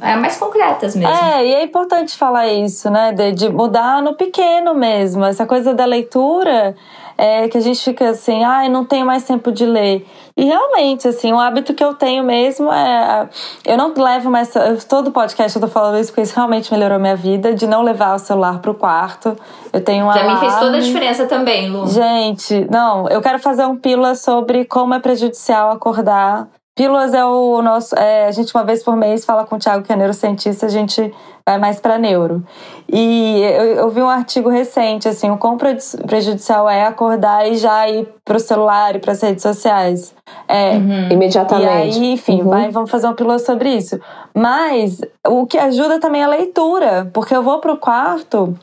é, 0.00 0.16
mais 0.16 0.36
concretas 0.36 0.96
mesmo. 0.96 1.14
É, 1.14 1.46
e 1.46 1.54
é 1.54 1.62
importante 1.62 2.16
falar 2.16 2.48
isso, 2.48 2.90
né? 2.90 3.12
De, 3.12 3.32
de, 3.32 3.48
mudar 3.48 4.02
no 4.02 4.14
pequeno 4.14 4.74
mesmo. 4.74 5.24
Essa 5.24 5.46
coisa 5.46 5.72
da 5.72 5.84
leitura 5.84 6.74
é 7.16 7.48
que 7.48 7.56
a 7.56 7.60
gente 7.60 7.82
fica 7.82 8.10
assim, 8.10 8.44
ai, 8.44 8.66
ah, 8.66 8.68
não 8.68 8.84
tenho 8.84 9.06
mais 9.06 9.24
tempo 9.24 9.52
de 9.52 9.64
ler. 9.64 10.06
E 10.36 10.44
realmente, 10.44 11.06
assim, 11.06 11.32
o 11.32 11.38
hábito 11.38 11.74
que 11.74 11.82
eu 11.82 11.94
tenho 11.94 12.22
mesmo 12.24 12.72
é. 12.72 13.28
Eu 13.64 13.76
não 13.76 13.94
levo 13.96 14.30
mais. 14.30 14.52
Todo 14.88 15.12
podcast 15.12 15.56
eu 15.56 15.62
tô 15.62 15.68
falando 15.68 15.98
isso 15.98 16.10
porque 16.10 16.22
isso 16.22 16.34
realmente 16.34 16.72
melhorou 16.72 16.98
minha 16.98 17.16
vida, 17.16 17.54
de 17.54 17.66
não 17.66 17.82
levar 17.82 18.14
o 18.14 18.18
celular 18.18 18.60
pro 18.60 18.74
quarto. 18.74 19.36
Eu 19.72 19.80
tenho 19.80 20.06
um 20.06 20.12
Já 20.12 20.24
me 20.24 20.38
fez 20.38 20.56
toda 20.58 20.76
a 20.76 20.80
diferença 20.80 21.26
também, 21.26 21.70
Lu. 21.70 21.86
Gente, 21.86 22.66
não, 22.70 23.08
eu 23.08 23.20
quero 23.20 23.38
fazer 23.38 23.64
um 23.64 23.76
pílula 23.76 24.14
sobre 24.14 24.64
como 24.64 24.94
é 24.94 25.00
prejudicial 25.00 25.70
acordar 25.70 26.48
Pílulas 26.78 27.12
é 27.12 27.24
o 27.24 27.60
nosso. 27.60 27.92
É, 27.98 28.26
a 28.26 28.30
gente, 28.30 28.54
uma 28.54 28.62
vez 28.62 28.84
por 28.84 28.94
mês, 28.94 29.24
fala 29.24 29.44
com 29.44 29.56
o 29.56 29.58
Thiago, 29.58 29.82
que 29.82 29.92
é 29.92 29.96
neurocientista, 29.96 30.66
a 30.66 30.68
gente 30.68 31.12
vai 31.44 31.58
mais 31.58 31.80
para 31.80 31.98
neuro. 31.98 32.40
E 32.88 33.40
eu, 33.42 33.64
eu, 33.64 33.90
vi 33.90 34.00
um 34.00 34.08
artigo 34.08 34.48
recente, 34.48 35.08
assim, 35.08 35.28
o 35.28 35.36
quão 35.36 35.56
prejudicial 35.56 36.70
é 36.70 36.84
acordar 36.84 37.50
e 37.50 37.56
já 37.56 37.88
ir 37.88 38.06
pro 38.24 38.38
celular 38.38 38.94
e 38.94 39.00
para 39.00 39.10
as 39.10 39.20
redes 39.20 39.42
sociais. 39.42 40.14
É, 40.46 40.76
uhum. 40.76 41.08
Imediatamente. 41.10 41.98
E 41.98 42.02
aí, 42.04 42.12
enfim, 42.12 42.42
uhum. 42.42 42.48
vai, 42.48 42.70
vamos 42.70 42.92
fazer 42.92 43.08
um 43.08 43.14
pílula 43.14 43.40
sobre 43.40 43.74
isso. 43.74 43.98
Mas 44.32 45.00
o 45.26 45.46
que 45.46 45.58
ajuda 45.58 45.98
também 45.98 46.20
é 46.20 46.26
a 46.26 46.28
leitura, 46.28 47.10
porque 47.12 47.34
eu 47.34 47.42
vou 47.42 47.58
pro 47.58 47.76
quarto 47.76 48.56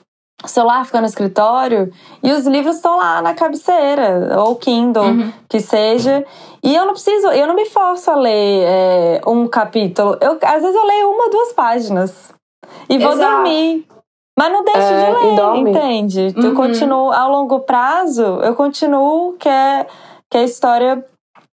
o 0.43 0.48
celular 0.48 0.86
fica 0.86 1.00
no 1.00 1.08
escritório 1.08 1.91
e 2.21 2.32
os 2.32 2.45
livros 2.45 2.76
estão 2.76 2.98
lá 2.98 3.21
na 3.21 3.34
cabeceira, 3.34 4.39
ou 4.39 4.56
Kindle, 4.56 5.04
uhum. 5.04 5.34
que 5.50 5.60
seja. 5.60 6.26
E 6.63 6.76
eu 6.76 6.86
não 6.86 6.93
preciso, 6.93 7.28
eu 7.28 7.48
não 7.48 7.56
me 7.56 7.65
forço 7.65 8.12
a 8.12 8.15
ler 8.15 8.63
é, 8.67 9.21
um 9.26 9.48
capítulo. 9.48 10.17
Eu, 10.21 10.38
às 10.41 10.62
vezes 10.62 10.76
eu 10.76 10.86
leio 10.86 11.10
uma, 11.12 11.30
duas 11.30 11.54
páginas 11.54 12.34
e 12.89 12.98
vou 12.98 13.13
Exato. 13.13 13.32
dormir. 13.32 13.88
Mas 14.38 14.52
não 14.52 14.65
deixo 14.65 14.80
é, 14.80 15.06
de 15.06 15.19
ler, 15.19 15.69
entende? 15.69 16.34
Uhum. 16.36 16.43
Eu 16.43 16.56
continuo, 16.56 17.12
ao 17.12 17.32
longo 17.32 17.62
prazo, 17.62 18.21
eu 18.21 18.54
continuo 18.54 19.34
que 19.39 19.48
é, 19.48 19.88
que 20.30 20.38
é 20.38 20.41
a 20.41 20.43
história 20.43 21.06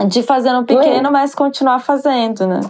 de 0.06 0.22
fazer 0.22 0.54
um 0.54 0.64
pequeno, 0.64 1.10
mas 1.10 1.34
continuar 1.34 1.78
fazendo, 1.78 2.46
né? 2.46 2.60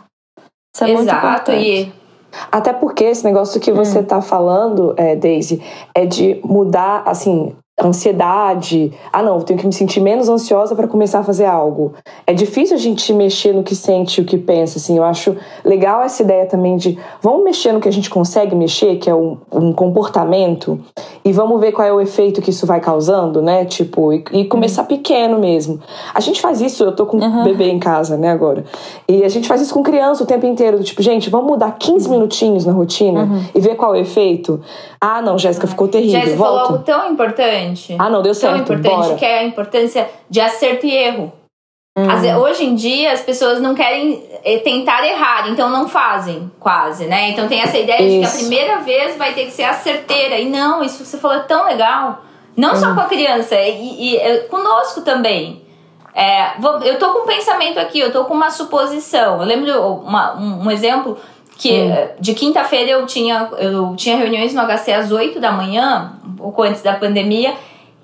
Isso 0.72 0.84
é 0.84 0.90
Exato, 0.90 0.96
muito 0.96 1.12
importante. 1.12 1.58
E 1.58 2.05
até 2.50 2.72
porque 2.72 3.04
esse 3.04 3.24
negócio 3.24 3.60
que 3.60 3.72
você 3.72 4.00
está 4.00 4.18
hum. 4.18 4.22
falando, 4.22 4.94
é, 4.96 5.16
Daisy, 5.16 5.62
é 5.94 6.06
de 6.06 6.40
mudar, 6.44 7.02
assim, 7.06 7.54
ansiedade. 7.82 8.92
Ah, 9.12 9.22
não, 9.22 9.40
tenho 9.40 9.58
que 9.58 9.66
me 9.66 9.72
sentir 9.72 10.00
menos 10.00 10.28
ansiosa 10.28 10.74
para 10.74 10.88
começar 10.88 11.20
a 11.20 11.22
fazer 11.22 11.44
algo. 11.44 11.92
É 12.26 12.32
difícil 12.32 12.74
a 12.74 12.78
gente 12.78 13.12
mexer 13.12 13.52
no 13.52 13.62
que 13.62 13.74
sente, 13.74 14.20
o 14.20 14.24
que 14.24 14.38
pensa, 14.38 14.78
assim. 14.78 14.96
Eu 14.96 15.04
acho 15.04 15.36
legal 15.64 16.02
essa 16.02 16.22
ideia 16.22 16.46
também 16.46 16.76
de 16.76 16.98
vamos 17.20 17.44
mexer 17.44 17.72
no 17.72 17.80
que 17.80 17.88
a 17.88 17.92
gente 17.92 18.08
consegue 18.08 18.54
mexer, 18.54 18.96
que 18.96 19.10
é 19.10 19.14
um, 19.14 19.36
um 19.52 19.72
comportamento, 19.72 20.80
e 21.22 21.32
vamos 21.32 21.60
ver 21.60 21.72
qual 21.72 21.86
é 21.86 21.92
o 21.92 22.00
efeito 22.00 22.40
que 22.40 22.50
isso 22.50 22.66
vai 22.66 22.80
causando, 22.80 23.42
né? 23.42 23.66
Tipo, 23.66 24.12
e, 24.12 24.24
e 24.32 24.44
começar 24.46 24.82
uhum. 24.82 24.88
pequeno 24.88 25.38
mesmo. 25.38 25.78
A 26.14 26.20
gente 26.20 26.40
faz 26.40 26.62
isso, 26.62 26.82
eu 26.82 26.92
tô 26.92 27.04
com 27.04 27.18
uhum. 27.18 27.40
um 27.40 27.44
bebê 27.44 27.68
em 27.68 27.78
casa, 27.78 28.16
né, 28.16 28.30
agora. 28.30 28.64
E 29.06 29.22
a 29.22 29.28
gente 29.28 29.46
faz 29.46 29.60
isso 29.60 29.74
com 29.74 29.82
criança 29.82 30.24
o 30.24 30.26
tempo 30.26 30.46
inteiro, 30.46 30.78
do 30.78 30.84
tipo, 30.84 31.02
gente, 31.02 31.28
vamos 31.28 31.46
mudar 31.46 31.76
15 31.78 32.06
uhum. 32.06 32.14
minutinhos 32.14 32.64
na 32.64 32.72
rotina 32.72 33.24
uhum. 33.24 33.44
e 33.54 33.60
ver 33.60 33.74
qual 33.74 33.94
é 33.94 33.98
o 33.98 34.00
efeito. 34.00 34.60
Ah, 34.98 35.20
não, 35.20 35.38
Jéssica, 35.38 35.66
ficou 35.66 35.88
terrível. 35.88 36.20
Jéssica 36.20 36.38
falou 36.38 36.58
algo 36.58 36.78
tão 36.78 37.12
importante. 37.12 37.65
Ah, 37.98 38.10
não, 38.10 38.22
deu 38.22 38.34
certo. 38.34 38.64
Tão 38.64 38.76
importante 38.76 39.06
Bora. 39.06 39.14
que 39.16 39.24
é 39.24 39.38
a 39.38 39.44
importância 39.44 40.08
de 40.28 40.40
acerto 40.40 40.86
e 40.86 40.94
erro. 40.94 41.32
Hum. 41.98 42.06
Hoje 42.40 42.64
em 42.64 42.74
dia, 42.74 43.12
as 43.12 43.22
pessoas 43.22 43.58
não 43.58 43.74
querem 43.74 44.22
eh, 44.44 44.58
tentar 44.58 45.02
errar, 45.06 45.48
então 45.48 45.70
não 45.70 45.88
fazem, 45.88 46.52
quase, 46.60 47.06
né? 47.06 47.30
Então 47.30 47.48
tem 47.48 47.62
essa 47.62 47.78
ideia 47.78 48.02
isso. 48.02 48.12
de 48.12 48.20
que 48.20 48.26
a 48.26 48.38
primeira 48.38 48.78
vez 48.80 49.16
vai 49.16 49.32
ter 49.32 49.46
que 49.46 49.52
ser 49.52 49.64
a 49.64 49.72
certeira. 49.72 50.38
E 50.38 50.46
não, 50.46 50.84
isso 50.84 50.98
que 50.98 51.06
você 51.06 51.16
falou 51.16 51.38
é 51.38 51.44
tão 51.44 51.64
legal. 51.64 52.22
Não 52.54 52.72
hum. 52.72 52.76
só 52.76 52.94
com 52.94 53.00
a 53.00 53.04
criança, 53.04 53.54
e, 53.54 54.14
e, 54.14 54.16
e 54.16 54.38
conosco 54.48 55.00
também. 55.00 55.64
É, 56.14 56.58
vou, 56.58 56.78
eu 56.80 56.98
tô 56.98 57.12
com 57.12 57.20
um 57.20 57.26
pensamento 57.26 57.78
aqui, 57.78 58.00
eu 58.00 58.10
tô 58.10 58.24
com 58.24 58.32
uma 58.32 58.50
suposição. 58.50 59.40
Eu 59.40 59.46
lembro 59.46 59.96
uma, 59.96 60.34
um, 60.34 60.64
um 60.64 60.70
exemplo 60.70 61.18
que 61.58 61.72
hum. 61.72 61.90
Eh, 61.90 62.14
de 62.20 62.34
quinta-feira 62.34 62.90
eu 62.90 63.06
tinha, 63.06 63.48
eu 63.58 63.94
tinha 63.96 64.16
reuniões 64.16 64.52
no 64.54 64.62
HC 64.62 64.92
às 64.92 65.10
8 65.10 65.40
da 65.40 65.52
manhã, 65.52 66.12
um 66.24 66.34
pouco 66.34 66.62
antes 66.62 66.82
da 66.82 66.94
pandemia. 66.94 67.54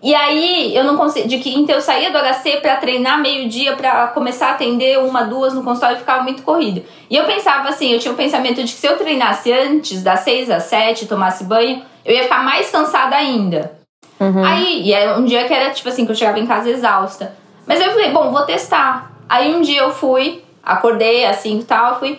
E 0.02 0.14
aí 0.16 0.74
eu 0.74 0.82
não 0.82 0.96
consegui. 0.96 1.28
De 1.28 1.38
quinta 1.38 1.72
eu 1.72 1.80
saía 1.80 2.10
do 2.10 2.18
HC 2.18 2.56
para 2.60 2.76
treinar 2.76 3.20
meio-dia 3.20 3.76
para 3.76 4.08
começar 4.08 4.48
a 4.48 4.50
atender 4.52 4.98
uma, 4.98 5.22
duas 5.22 5.54
no 5.54 5.62
consultório 5.62 5.96
ficava 5.96 6.24
muito 6.24 6.42
corrido. 6.42 6.82
E 7.08 7.16
eu 7.16 7.24
pensava 7.24 7.68
assim, 7.68 7.92
eu 7.92 8.00
tinha 8.00 8.10
o 8.10 8.14
um 8.14 8.16
pensamento 8.16 8.64
de 8.64 8.72
que 8.72 8.80
se 8.80 8.86
eu 8.86 8.96
treinasse 8.96 9.52
antes, 9.52 10.02
das 10.02 10.20
6 10.20 10.50
às 10.50 10.64
7, 10.64 11.06
tomasse 11.06 11.44
banho, 11.44 11.82
eu 12.04 12.12
ia 12.14 12.24
ficar 12.24 12.42
mais 12.42 12.68
cansada 12.68 13.14
ainda. 13.14 13.72
Uhum. 14.18 14.44
Aí, 14.44 14.82
e 14.82 14.92
era 14.92 15.16
um 15.16 15.24
dia 15.24 15.44
que 15.44 15.54
era 15.54 15.70
tipo 15.70 15.88
assim, 15.88 16.04
que 16.04 16.10
eu 16.10 16.16
chegava 16.16 16.40
em 16.40 16.46
casa 16.46 16.68
exausta. 16.68 17.36
Mas 17.64 17.80
eu 17.80 17.92
falei, 17.92 18.10
bom, 18.10 18.32
vou 18.32 18.42
testar. 18.42 19.12
Aí 19.28 19.54
um 19.54 19.60
dia 19.60 19.82
eu 19.82 19.92
fui, 19.92 20.42
acordei 20.64 21.24
assim 21.24 21.60
e 21.60 21.64
tal, 21.64 22.00
fui 22.00 22.18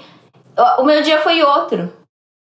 o 0.80 0.84
meu 0.84 1.02
dia 1.02 1.20
foi 1.20 1.42
outro. 1.42 1.92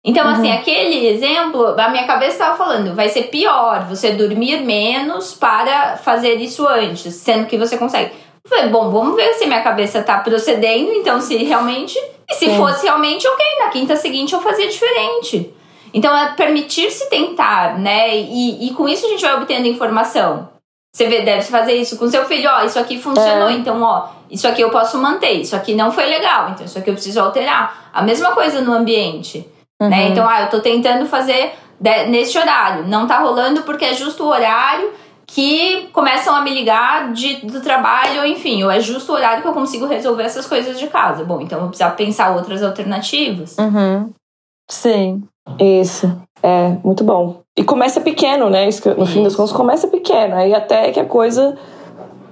Então, 0.05 0.27
assim, 0.27 0.49
uhum. 0.49 0.53
assim, 0.53 0.61
aquele 0.61 1.07
exemplo, 1.07 1.65
a 1.79 1.89
minha 1.89 2.05
cabeça 2.05 2.33
estava 2.33 2.55
falando, 2.55 2.93
vai 2.93 3.09
ser 3.09 3.23
pior 3.23 3.85
você 3.85 4.11
dormir 4.11 4.63
menos 4.63 5.33
para 5.33 5.97
fazer 5.97 6.35
isso 6.35 6.67
antes, 6.67 7.15
sendo 7.15 7.47
que 7.47 7.57
você 7.57 7.75
consegue. 7.75 8.11
Eu 8.43 8.49
falei, 8.49 8.69
bom, 8.69 8.91
vamos 8.91 9.15
ver 9.15 9.33
se 9.33 9.47
minha 9.47 9.63
cabeça 9.63 9.99
está 9.99 10.19
procedendo, 10.19 10.91
então 10.91 11.19
se 11.19 11.35
realmente. 11.37 11.97
E 12.29 12.35
se 12.35 12.45
Sim. 12.45 12.57
fosse 12.57 12.85
realmente, 12.85 13.27
ok, 13.27 13.45
na 13.59 13.69
quinta 13.69 13.95
seguinte 13.95 14.33
eu 14.33 14.41
fazia 14.41 14.67
diferente. 14.67 15.51
Então 15.91 16.15
é 16.15 16.33
permitir-se 16.33 17.09
tentar, 17.09 17.79
né? 17.79 18.15
E, 18.15 18.67
e 18.67 18.73
com 18.75 18.87
isso 18.87 19.07
a 19.07 19.09
gente 19.09 19.21
vai 19.21 19.35
obtendo 19.35 19.67
informação. 19.67 20.49
Você 20.93 21.07
deve 21.07 21.41
fazer 21.41 21.73
isso 21.73 21.97
com 21.97 22.07
seu 22.07 22.25
filho, 22.25 22.49
ó, 22.49 22.63
isso 22.63 22.77
aqui 22.77 23.01
funcionou, 23.01 23.49
é. 23.49 23.53
então, 23.53 23.81
ó, 23.81 24.07
isso 24.29 24.47
aqui 24.47 24.61
eu 24.61 24.69
posso 24.69 24.97
manter, 24.97 25.33
isso 25.33 25.55
aqui 25.55 25.75
não 25.75 25.91
foi 25.91 26.05
legal, 26.05 26.49
então 26.49 26.65
isso 26.65 26.77
aqui 26.77 26.89
eu 26.89 26.93
preciso 26.93 27.19
alterar. 27.19 27.89
A 27.93 28.01
mesma 28.01 28.31
coisa 28.31 28.61
no 28.61 28.73
ambiente, 28.73 29.39
né? 29.81 29.85
uhum. 29.85 29.89
né? 29.89 30.07
Então, 30.09 30.27
ah, 30.27 30.41
eu 30.41 30.49
tô 30.49 30.59
tentando 30.59 31.05
fazer 31.05 31.53
nesse 32.07 32.37
horário, 32.37 32.87
não 32.87 33.05
tá 33.05 33.19
rolando 33.19 33.63
porque 33.63 33.85
é 33.85 33.93
justo 33.93 34.23
o 34.23 34.27
horário 34.27 34.91
que 35.27 35.89
começam 35.91 36.35
a 36.35 36.41
me 36.41 36.53
ligar 36.53 37.11
de, 37.11 37.45
do 37.45 37.59
trabalho, 37.59 38.25
enfim, 38.25 38.63
ou 38.63 38.69
é 38.69 38.79
justo 38.79 39.11
o 39.11 39.15
horário 39.15 39.41
que 39.41 39.47
eu 39.47 39.53
consigo 39.53 39.85
resolver 39.85 40.23
essas 40.23 40.45
coisas 40.45 40.79
de 40.79 40.87
casa. 40.87 41.23
Bom, 41.23 41.41
então 41.41 41.57
eu 41.57 41.61
vou 41.61 41.69
precisar 41.69 41.91
pensar 41.91 42.35
outras 42.35 42.61
alternativas. 42.61 43.57
Uhum. 43.57 44.11
Sim. 44.69 45.23
Isso. 45.59 46.11
É, 46.41 46.77
muito 46.83 47.03
bom. 47.03 47.41
E 47.57 47.63
começa 47.63 48.01
pequeno, 48.01 48.49
né? 48.49 48.65
No 48.65 48.69
Isso. 48.69 49.05
fim 49.07 49.23
das 49.23 49.35
contas, 49.35 49.51
começa 49.51 49.87
pequeno. 49.87 50.35
Aí 50.35 50.53
até 50.53 50.91
que 50.91 50.99
a 50.99 51.05
coisa 51.05 51.57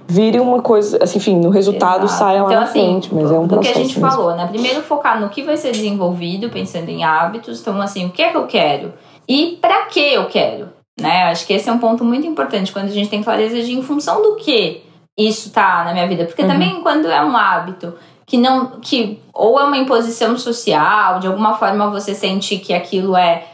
vire 0.06 0.38
uma 0.40 0.60
coisa, 0.60 1.02
assim, 1.02 1.18
enfim, 1.18 1.36
no 1.36 1.50
resultado 1.50 2.04
Exato. 2.04 2.18
saia 2.18 2.42
lá 2.42 2.48
então, 2.48 2.60
na 2.60 2.66
assim, 2.66 2.80
frente, 2.80 3.14
mas 3.14 3.30
é 3.30 3.38
um 3.38 3.48
processo. 3.48 3.70
O 3.70 3.72
que 3.72 3.78
a 3.78 3.82
gente 3.82 4.00
mesmo. 4.00 4.10
falou, 4.10 4.36
né? 4.36 4.46
Primeiro 4.46 4.82
focar 4.82 5.20
no 5.20 5.28
que 5.28 5.42
vai 5.42 5.56
ser 5.56 5.72
desenvolvido, 5.72 6.50
pensando 6.50 6.88
em 6.88 7.04
hábitos. 7.04 7.60
Então, 7.60 7.80
assim, 7.80 8.06
o 8.06 8.10
que 8.10 8.22
é 8.22 8.30
que 8.30 8.36
eu 8.36 8.46
quero? 8.46 8.92
E 9.28 9.58
para 9.60 9.86
que 9.86 10.00
eu 10.00 10.26
quero? 10.26 10.68
Né? 11.00 11.24
Acho 11.24 11.46
que 11.46 11.52
esse 11.52 11.68
é 11.68 11.72
um 11.72 11.78
ponto 11.78 12.04
muito 12.04 12.26
importante 12.26 12.72
quando 12.72 12.86
a 12.86 12.92
gente 12.92 13.08
tem 13.08 13.22
clareza 13.22 13.60
de 13.62 13.72
em 13.72 13.82
função 13.82 14.22
do 14.22 14.36
que 14.36 14.82
isso 15.18 15.50
tá 15.50 15.84
na 15.84 15.92
minha 15.92 16.06
vida. 16.06 16.24
Porque 16.24 16.42
uhum. 16.42 16.48
também 16.48 16.80
quando 16.82 17.08
é 17.08 17.24
um 17.24 17.36
hábito 17.36 17.94
que 18.26 18.36
não 18.36 18.80
que 18.80 19.20
ou 19.32 19.58
é 19.58 19.64
uma 19.64 19.76
imposição 19.76 20.36
social, 20.38 21.18
de 21.18 21.26
alguma 21.26 21.54
forma 21.54 21.90
você 21.90 22.14
sente 22.14 22.58
que 22.58 22.72
aquilo 22.72 23.16
é 23.16 23.44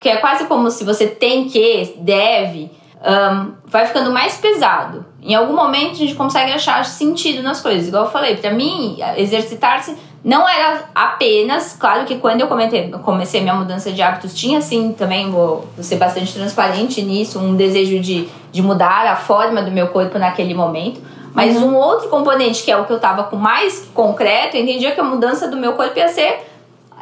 que 0.00 0.08
é 0.08 0.16
quase 0.16 0.46
como 0.46 0.70
se 0.70 0.82
você 0.82 1.06
tem 1.06 1.46
que, 1.46 1.94
deve, 1.98 2.70
um, 3.04 3.52
vai 3.66 3.86
ficando 3.86 4.10
mais 4.10 4.38
pesado. 4.38 5.04
Em 5.22 5.34
algum 5.34 5.54
momento 5.54 5.92
a 5.92 5.96
gente 5.96 6.14
consegue 6.14 6.52
achar 6.52 6.84
sentido 6.84 7.42
nas 7.42 7.60
coisas. 7.60 7.88
Igual 7.88 8.04
eu 8.04 8.10
falei, 8.10 8.36
para 8.36 8.52
mim, 8.52 8.98
exercitar-se 9.16 9.96
não 10.22 10.46
era 10.46 10.84
apenas, 10.94 11.74
claro 11.78 12.04
que 12.04 12.16
quando 12.16 12.42
eu 12.42 12.46
comentei, 12.46 12.90
comecei 12.90 13.40
minha 13.40 13.54
mudança 13.54 13.90
de 13.90 14.02
hábitos, 14.02 14.34
tinha 14.34 14.60
sim 14.60 14.92
também, 14.92 15.30
vou, 15.30 15.66
vou 15.74 15.82
ser 15.82 15.96
bastante 15.96 16.32
transparente 16.34 17.00
nisso, 17.00 17.38
um 17.38 17.54
desejo 17.54 17.98
de, 18.00 18.28
de 18.52 18.62
mudar 18.62 19.06
a 19.06 19.16
forma 19.16 19.62
do 19.62 19.70
meu 19.70 19.88
corpo 19.88 20.18
naquele 20.18 20.52
momento. 20.52 21.00
Mas 21.32 21.56
uhum. 21.56 21.68
um 21.68 21.76
outro 21.76 22.08
componente, 22.08 22.62
que 22.62 22.70
é 22.70 22.76
o 22.76 22.84
que 22.84 22.92
eu 22.92 22.98
tava 22.98 23.24
com 23.24 23.36
mais 23.36 23.88
concreto, 23.94 24.56
eu 24.56 24.62
entendia 24.62 24.92
que 24.92 25.00
a 25.00 25.04
mudança 25.04 25.48
do 25.48 25.56
meu 25.56 25.72
corpo 25.74 25.98
ia 25.98 26.08
ser. 26.08 26.46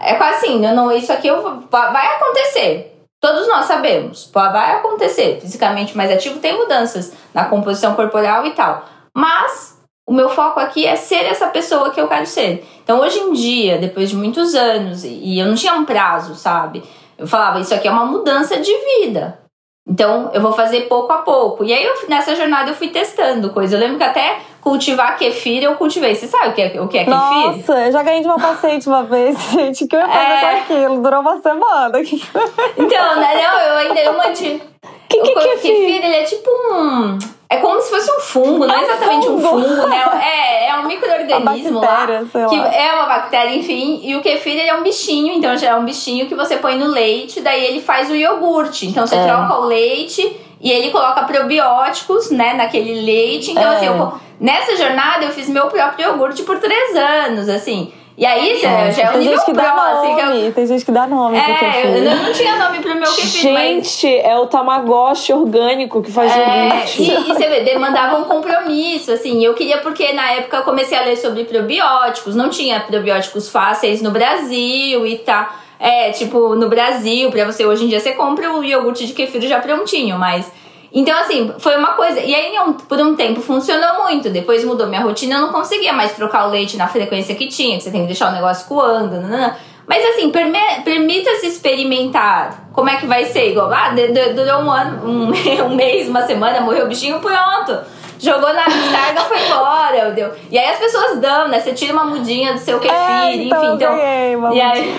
É 0.00 0.14
quase 0.14 0.46
assim, 0.46 0.64
eu 0.64 0.74
não, 0.74 0.92
isso 0.92 1.12
aqui 1.12 1.26
eu, 1.26 1.42
vai 1.70 2.16
acontecer. 2.16 2.97
Todos 3.20 3.48
nós 3.48 3.64
sabemos, 3.66 4.30
vai 4.32 4.76
acontecer. 4.76 5.40
Fisicamente 5.40 5.96
mais 5.96 6.10
ativo 6.10 6.38
tem 6.38 6.56
mudanças 6.56 7.12
na 7.34 7.46
composição 7.46 7.94
corporal 7.94 8.46
e 8.46 8.52
tal. 8.52 8.84
Mas 9.16 9.78
o 10.06 10.12
meu 10.12 10.28
foco 10.28 10.60
aqui 10.60 10.86
é 10.86 10.96
ser 10.96 11.24
essa 11.24 11.48
pessoa 11.48 11.90
que 11.90 12.00
eu 12.00 12.08
quero 12.08 12.26
ser. 12.26 12.66
Então, 12.82 13.00
hoje 13.00 13.18
em 13.18 13.32
dia, 13.32 13.76
depois 13.76 14.08
de 14.08 14.16
muitos 14.16 14.54
anos, 14.54 15.04
e 15.04 15.38
eu 15.38 15.46
não 15.46 15.54
tinha 15.54 15.74
um 15.74 15.84
prazo, 15.84 16.34
sabe? 16.34 16.82
Eu 17.18 17.26
falava, 17.26 17.60
isso 17.60 17.74
aqui 17.74 17.88
é 17.88 17.90
uma 17.90 18.06
mudança 18.06 18.58
de 18.58 18.72
vida. 18.72 19.38
Então, 19.86 20.30
eu 20.32 20.40
vou 20.40 20.52
fazer 20.52 20.82
pouco 20.82 21.12
a 21.12 21.18
pouco. 21.18 21.64
E 21.64 21.72
aí, 21.72 21.84
eu, 21.84 22.08
nessa 22.08 22.36
jornada, 22.36 22.70
eu 22.70 22.74
fui 22.74 22.88
testando 22.88 23.50
coisas. 23.50 23.72
Eu 23.72 23.80
lembro 23.80 23.98
que 23.98 24.04
até 24.04 24.38
cultivar 24.68 25.16
kefir 25.16 25.62
eu 25.62 25.74
cultivei. 25.76 26.14
Você 26.14 26.26
sabe 26.26 26.48
o 26.48 26.52
que 26.52 26.60
é, 26.60 26.80
o 26.80 26.88
que 26.88 26.98
é 26.98 27.04
kefir? 27.04 27.18
Nossa, 27.18 27.86
eu 27.86 27.92
já 27.92 28.02
ganhei 28.02 28.20
de 28.20 28.26
uma 28.26 28.38
paciente 28.38 28.86
uma 28.86 29.02
vez, 29.02 29.36
gente. 29.50 29.84
O 29.84 29.88
que 29.88 29.96
eu 29.96 30.00
ia 30.00 30.08
fazer 30.08 30.32
é... 30.32 30.40
com 30.40 30.46
aquilo? 30.46 31.02
Durou 31.02 31.20
uma 31.20 31.40
semana. 31.40 31.98
então, 32.76 33.20
né? 33.20 33.42
Não, 33.42 33.60
eu 33.60 33.76
ainda 33.78 34.00
eu 34.00 34.16
mantive. 34.16 34.62
O 34.84 35.08
que, 35.08 35.20
que, 35.22 35.32
que 35.32 35.38
é 35.38 35.50
kefir? 35.52 35.70
kefir? 35.70 36.04
Ele 36.04 36.16
é 36.16 36.22
tipo 36.24 36.50
um 36.50 37.18
é 37.50 37.56
como 37.56 37.80
se 37.80 37.88
fosse 37.88 38.10
um 38.12 38.20
fungo, 38.20 38.66
não 38.66 38.74
é, 38.74 38.80
é 38.80 38.84
exatamente 38.84 39.26
fungo. 39.26 39.38
um 39.38 39.62
fungo, 39.62 39.88
né? 39.88 40.04
É, 40.22 40.68
é 40.68 40.74
um 40.76 40.86
microorganismo 40.86 41.80
lá, 41.80 42.06
que 42.06 42.56
lá. 42.56 42.74
é 42.74 42.92
uma 42.92 43.06
bactéria, 43.06 43.54
enfim. 43.54 44.00
E 44.02 44.14
o 44.16 44.20
kefir 44.20 44.52
ele 44.52 44.68
é 44.68 44.74
um 44.74 44.82
bichinho, 44.82 45.32
então 45.32 45.56
já 45.56 45.70
é 45.70 45.74
um 45.74 45.84
bichinho 45.84 46.26
que 46.26 46.34
você 46.34 46.58
põe 46.58 46.76
no 46.76 46.86
leite, 46.86 47.40
daí 47.40 47.64
ele 47.64 47.80
faz 47.80 48.10
o 48.10 48.14
iogurte. 48.14 48.86
Então 48.86 49.06
você 49.06 49.16
é. 49.16 49.24
troca 49.24 49.60
o 49.60 49.64
leite 49.64 50.36
e 50.60 50.70
ele 50.70 50.90
coloca 50.90 51.22
probióticos, 51.22 52.30
né, 52.30 52.54
naquele 52.54 53.00
leite. 53.02 53.52
Então, 53.52 53.70
assim, 53.70 53.86
é. 53.86 53.88
assim, 53.88 53.98
eu, 53.98 54.12
nessa 54.40 54.76
jornada 54.76 55.24
eu 55.24 55.30
fiz 55.30 55.48
meu 55.48 55.66
próprio 55.66 56.08
iogurte 56.08 56.42
por 56.42 56.58
três 56.58 56.96
anos, 56.96 57.48
assim. 57.48 57.92
E 58.16 58.26
aí, 58.26 58.58
já, 58.60 58.90
já 58.90 59.02
é 59.02 59.14
o 59.14 59.18
nível 59.18 59.38
que 59.44 59.52
pro, 59.52 59.62
dá 59.62 59.70
assim, 59.70 60.08
nome, 60.08 60.22
assim, 60.22 60.46
eu... 60.46 60.52
Tem 60.52 60.66
gente 60.66 60.84
que 60.84 60.90
dá 60.90 61.06
nome 61.06 61.38
é, 61.38 61.40
pro 61.40 61.54
kefir. 61.54 61.86
Eu, 61.86 62.16
não 62.16 62.32
tinha 62.32 62.56
nome 62.56 62.80
pro 62.80 62.94
meu 62.96 63.14
kefir, 63.14 63.42
Gente, 63.42 64.06
mas... 64.06 64.24
é 64.24 64.36
o 64.36 64.46
Tamagotchi 64.46 65.32
orgânico 65.32 66.02
que 66.02 66.10
faz 66.10 66.36
é, 66.36 66.66
iogurte. 66.66 67.02
E, 67.02 67.10
e 67.12 67.22
você 67.22 67.48
vê, 67.48 67.60
demandava 67.60 68.16
um 68.16 68.24
compromisso, 68.24 69.12
assim. 69.12 69.44
Eu 69.44 69.54
queria, 69.54 69.78
porque 69.78 70.12
na 70.14 70.32
época 70.32 70.56
eu 70.56 70.62
comecei 70.64 70.98
a 70.98 71.02
ler 71.02 71.14
sobre 71.14 71.44
probióticos. 71.44 72.34
Não 72.34 72.48
tinha 72.48 72.80
probióticos 72.80 73.48
fáceis 73.48 74.02
no 74.02 74.10
Brasil 74.10 75.06
e 75.06 75.18
tá... 75.18 75.54
É, 75.80 76.10
tipo, 76.10 76.54
no 76.54 76.68
Brasil, 76.68 77.30
pra 77.30 77.44
você, 77.44 77.64
hoje 77.64 77.84
em 77.84 77.88
dia, 77.88 78.00
você 78.00 78.12
compra 78.12 78.52
o 78.52 78.64
iogurte 78.64 79.06
de 79.06 79.12
kefir 79.12 79.42
já 79.42 79.60
prontinho, 79.60 80.18
mas 80.18 80.50
então, 80.92 81.18
assim, 81.18 81.52
foi 81.58 81.76
uma 81.76 81.92
coisa. 81.92 82.20
E 82.20 82.34
aí, 82.34 82.54
por 82.88 82.98
um 82.98 83.14
tempo, 83.14 83.40
funcionou 83.40 84.04
muito. 84.04 84.30
Depois 84.30 84.64
mudou 84.64 84.86
minha 84.86 85.02
rotina, 85.02 85.34
eu 85.34 85.42
não 85.42 85.52
conseguia 85.52 85.92
mais 85.92 86.12
trocar 86.12 86.46
o 86.46 86.50
leite 86.50 86.76
na 86.76 86.88
frequência 86.88 87.34
que 87.34 87.46
tinha, 87.46 87.76
que 87.76 87.84
você 87.84 87.90
tem 87.90 88.02
que 88.02 88.06
deixar 88.06 88.30
o 88.30 88.34
negócio 88.34 88.66
coando. 88.66 89.20
Nanana. 89.20 89.56
Mas, 89.86 90.04
assim, 90.04 90.30
permita-se 90.30 91.46
experimentar. 91.46 92.68
Como 92.72 92.90
é 92.90 92.96
que 92.96 93.06
vai 93.06 93.24
ser? 93.24 93.50
Igual, 93.50 93.70
ah, 93.72 93.94
durou 94.34 94.62
um 94.62 94.70
ano, 94.70 95.08
um, 95.08 95.32
um 95.64 95.74
mês, 95.74 96.08
uma 96.08 96.22
semana, 96.22 96.60
morreu 96.60 96.84
o 96.86 96.88
bichinho, 96.88 97.20
pronto. 97.20 97.78
Jogou 98.18 98.52
na 98.52 98.64
descarga, 98.64 99.20
foi 99.20 99.38
embora, 99.46 100.10
deu. 100.10 100.32
E 100.50 100.58
aí 100.58 100.70
as 100.70 100.78
pessoas 100.78 101.20
dão, 101.20 101.48
né? 101.48 101.60
Você 101.60 101.72
tira 101.72 101.92
uma 101.92 102.04
mudinha 102.04 102.52
do 102.52 102.58
seu 102.58 102.80
kefir, 102.80 102.96
é, 102.96 103.36
então 103.36 103.62
enfim. 103.62 103.74
Então, 103.76 103.96
ganhei, 103.96 104.36
e 104.54 104.60
aí. 104.60 104.94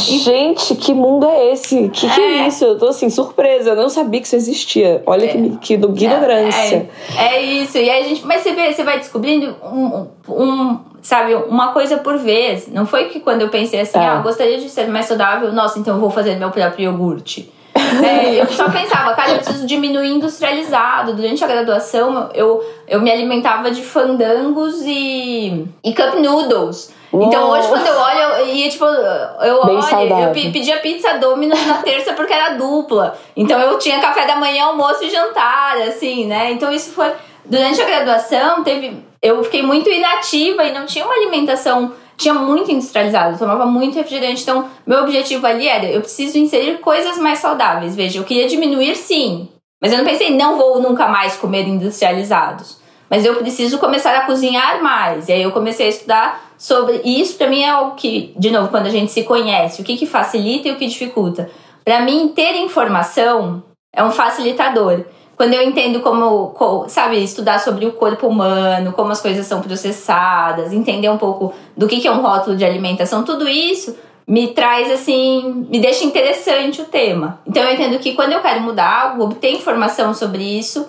Gente, 0.00 0.74
que 0.74 0.94
mundo 0.94 1.26
é 1.26 1.52
esse? 1.52 1.88
Que 1.88 2.08
que 2.08 2.20
é, 2.20 2.38
é 2.38 2.48
isso? 2.48 2.64
Eu 2.64 2.78
tô 2.78 2.88
assim, 2.88 3.10
surpresa. 3.10 3.70
Eu 3.70 3.76
não 3.76 3.88
sabia 3.88 4.20
que 4.20 4.26
isso 4.26 4.36
existia. 4.36 5.02
Olha 5.06 5.24
é, 5.24 5.28
que, 5.28 5.56
que 5.58 5.76
do 5.76 5.90
ignorância. 5.90 6.88
É, 7.16 7.36
é, 7.36 7.42
isso. 7.42 7.78
E 7.78 7.90
a 7.90 8.02
gente. 8.02 8.24
Mas 8.26 8.42
você, 8.42 8.52
vê, 8.52 8.72
você 8.72 8.82
vai 8.82 8.98
descobrindo 8.98 9.54
um, 9.62 10.06
um, 10.28 10.78
sabe, 11.02 11.34
uma 11.34 11.72
coisa 11.72 11.98
por 11.98 12.18
vez. 12.18 12.68
Não 12.68 12.86
foi 12.86 13.04
que 13.04 13.20
quando 13.20 13.42
eu 13.42 13.48
pensei 13.48 13.80
assim, 13.80 13.98
é. 13.98 14.06
ah, 14.06 14.16
gostaria 14.16 14.58
de 14.58 14.68
ser 14.68 14.88
mais 14.88 15.06
saudável, 15.06 15.52
nossa, 15.52 15.78
então 15.78 15.94
eu 15.94 16.00
vou 16.00 16.10
fazer 16.10 16.36
meu 16.36 16.50
próprio 16.50 16.84
iogurte. 16.84 17.52
É, 17.74 18.40
eu 18.40 18.46
só 18.48 18.68
pensava, 18.70 19.14
cara, 19.14 19.32
eu 19.32 19.36
preciso 19.38 19.66
diminuir 19.66 20.10
industrializado. 20.10 21.14
Durante 21.14 21.42
a 21.42 21.46
graduação, 21.46 22.28
eu, 22.34 22.64
eu 22.86 23.00
me 23.00 23.10
alimentava 23.10 23.70
de 23.70 23.82
fandangos 23.82 24.82
e, 24.84 25.66
e 25.82 25.94
cup 25.94 26.14
noodles. 26.14 26.92
Então 27.12 27.50
hoje, 27.50 27.68
quando 27.68 27.86
eu 27.86 27.98
olho, 27.98 28.18
eu, 28.18 28.54
e, 28.54 28.68
tipo, 28.68 28.84
eu 28.84 29.64
Bem 29.66 29.76
olho, 29.76 29.82
saudável. 29.82 30.28
eu 30.28 30.32
pedia 30.32 30.78
pizza 30.78 31.18
Domino's 31.18 31.66
na 31.66 31.78
terça 31.82 32.12
porque 32.12 32.32
era 32.32 32.54
dupla. 32.54 33.18
Então 33.36 33.58
eu 33.60 33.78
tinha 33.78 34.00
café 34.00 34.26
da 34.26 34.36
manhã, 34.36 34.66
almoço 34.66 35.02
e 35.02 35.10
jantar, 35.10 35.76
assim, 35.78 36.26
né? 36.26 36.52
Então 36.52 36.72
isso 36.72 36.92
foi. 36.92 37.12
Durante 37.44 37.80
a 37.82 37.84
graduação, 37.84 38.62
teve. 38.62 39.04
Eu 39.20 39.42
fiquei 39.42 39.62
muito 39.62 39.90
inativa 39.90 40.64
e 40.64 40.72
não 40.72 40.86
tinha 40.86 41.04
uma 41.04 41.14
alimentação. 41.14 41.92
Tinha 42.16 42.34
muito 42.34 42.70
industrializado, 42.70 43.34
eu 43.34 43.38
tomava 43.38 43.64
muito 43.64 43.96
refrigerante. 43.96 44.42
Então, 44.42 44.68
meu 44.86 45.00
objetivo 45.00 45.46
ali 45.46 45.66
era: 45.66 45.86
eu 45.86 46.00
preciso 46.00 46.38
inserir 46.38 46.78
coisas 46.78 47.18
mais 47.18 47.38
saudáveis. 47.38 47.96
Veja, 47.96 48.18
eu 48.18 48.24
queria 48.24 48.46
diminuir 48.46 48.94
sim. 48.94 49.48
Mas 49.80 49.92
eu 49.92 49.98
não 49.98 50.04
pensei, 50.04 50.36
não 50.36 50.58
vou 50.58 50.80
nunca 50.80 51.08
mais 51.08 51.36
comer 51.36 51.66
industrializados. 51.66 52.79
Mas 53.10 53.24
eu 53.24 53.34
preciso 53.34 53.78
começar 53.78 54.16
a 54.16 54.24
cozinhar 54.24 54.80
mais. 54.80 55.28
E 55.28 55.32
aí 55.32 55.42
eu 55.42 55.50
comecei 55.50 55.86
a 55.86 55.88
estudar 55.88 56.52
sobre. 56.56 57.00
E 57.04 57.20
isso 57.20 57.36
para 57.36 57.48
mim 57.48 57.64
é 57.64 57.76
o 57.76 57.90
que, 57.90 58.32
de 58.38 58.52
novo, 58.52 58.68
quando 58.68 58.86
a 58.86 58.90
gente 58.90 59.10
se 59.10 59.24
conhece, 59.24 59.82
o 59.82 59.84
que, 59.84 59.96
que 59.96 60.06
facilita 60.06 60.68
e 60.68 60.70
o 60.70 60.76
que 60.76 60.86
dificulta. 60.86 61.50
Para 61.84 62.02
mim, 62.02 62.32
ter 62.34 62.54
informação 62.56 63.64
é 63.92 64.04
um 64.04 64.12
facilitador. 64.12 65.04
Quando 65.36 65.54
eu 65.54 65.62
entendo 65.62 66.00
como, 66.00 66.54
sabe, 66.86 67.24
estudar 67.24 67.58
sobre 67.58 67.86
o 67.86 67.92
corpo 67.92 68.28
humano, 68.28 68.92
como 68.92 69.10
as 69.10 69.22
coisas 69.22 69.46
são 69.46 69.62
processadas, 69.62 70.72
entender 70.72 71.08
um 71.08 71.16
pouco 71.16 71.52
do 71.74 71.88
que, 71.88 71.98
que 71.98 72.06
é 72.06 72.12
um 72.12 72.20
rótulo 72.20 72.54
de 72.54 72.64
alimentação, 72.64 73.24
tudo 73.24 73.48
isso 73.48 73.96
me 74.28 74.48
traz 74.48 74.90
assim, 74.92 75.66
me 75.68 75.80
deixa 75.80 76.04
interessante 76.04 76.82
o 76.82 76.84
tema. 76.84 77.40
Então 77.46 77.62
eu 77.64 77.74
entendo 77.74 77.98
que 77.98 78.14
quando 78.14 78.32
eu 78.32 78.40
quero 78.40 78.60
mudar 78.60 79.08
algo, 79.08 79.24
obter 79.24 79.50
informação 79.52 80.12
sobre 80.12 80.42
isso 80.42 80.86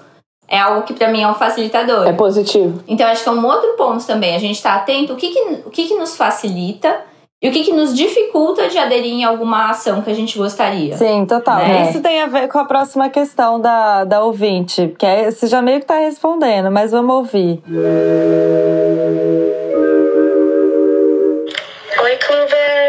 é 0.52 0.60
algo 0.60 0.82
que 0.82 0.94
para 0.94 1.08
mim 1.08 1.22
é 1.22 1.28
um 1.28 1.34
facilitador. 1.34 2.06
É 2.06 2.12
positivo. 2.12 2.84
Então 2.86 3.08
acho 3.08 3.24
que 3.24 3.30
é 3.30 3.32
um 3.32 3.46
outro 3.46 3.70
ponto 3.78 4.06
também, 4.06 4.36
a 4.36 4.40
gente 4.40 4.58
está 4.58 4.76
atento 4.76 5.14
o 5.14 5.16
que, 5.16 5.30
que, 5.30 5.40
o 5.66 5.70
que, 5.70 5.88
que 5.88 5.96
nos 5.96 6.18
facilita 6.18 6.94
e 7.42 7.48
o 7.48 7.52
que, 7.54 7.64
que 7.64 7.72
nos 7.72 7.96
dificulta 7.96 8.68
de 8.68 8.78
aderir 8.78 9.14
em 9.14 9.24
alguma 9.24 9.70
ação 9.70 10.02
que 10.02 10.12
a 10.12 10.14
gente 10.14 10.38
gostaria. 10.38 10.96
Sim, 10.96 11.26
total. 11.26 11.58
Né? 11.58 11.90
Isso 11.90 12.02
tem 12.02 12.22
a 12.22 12.28
ver 12.28 12.50
com 12.50 12.60
a 12.60 12.66
próxima 12.66 13.10
questão 13.10 13.60
da, 13.60 14.04
da 14.04 14.24
ouvinte, 14.24 14.94
que 15.00 15.06
é, 15.06 15.32
você 15.32 15.48
já 15.48 15.62
meio 15.62 15.80
que 15.80 15.86
está 15.86 15.98
respondendo, 15.98 16.70
mas 16.70 16.92
vamos 16.92 17.16
ouvir. 17.16 17.64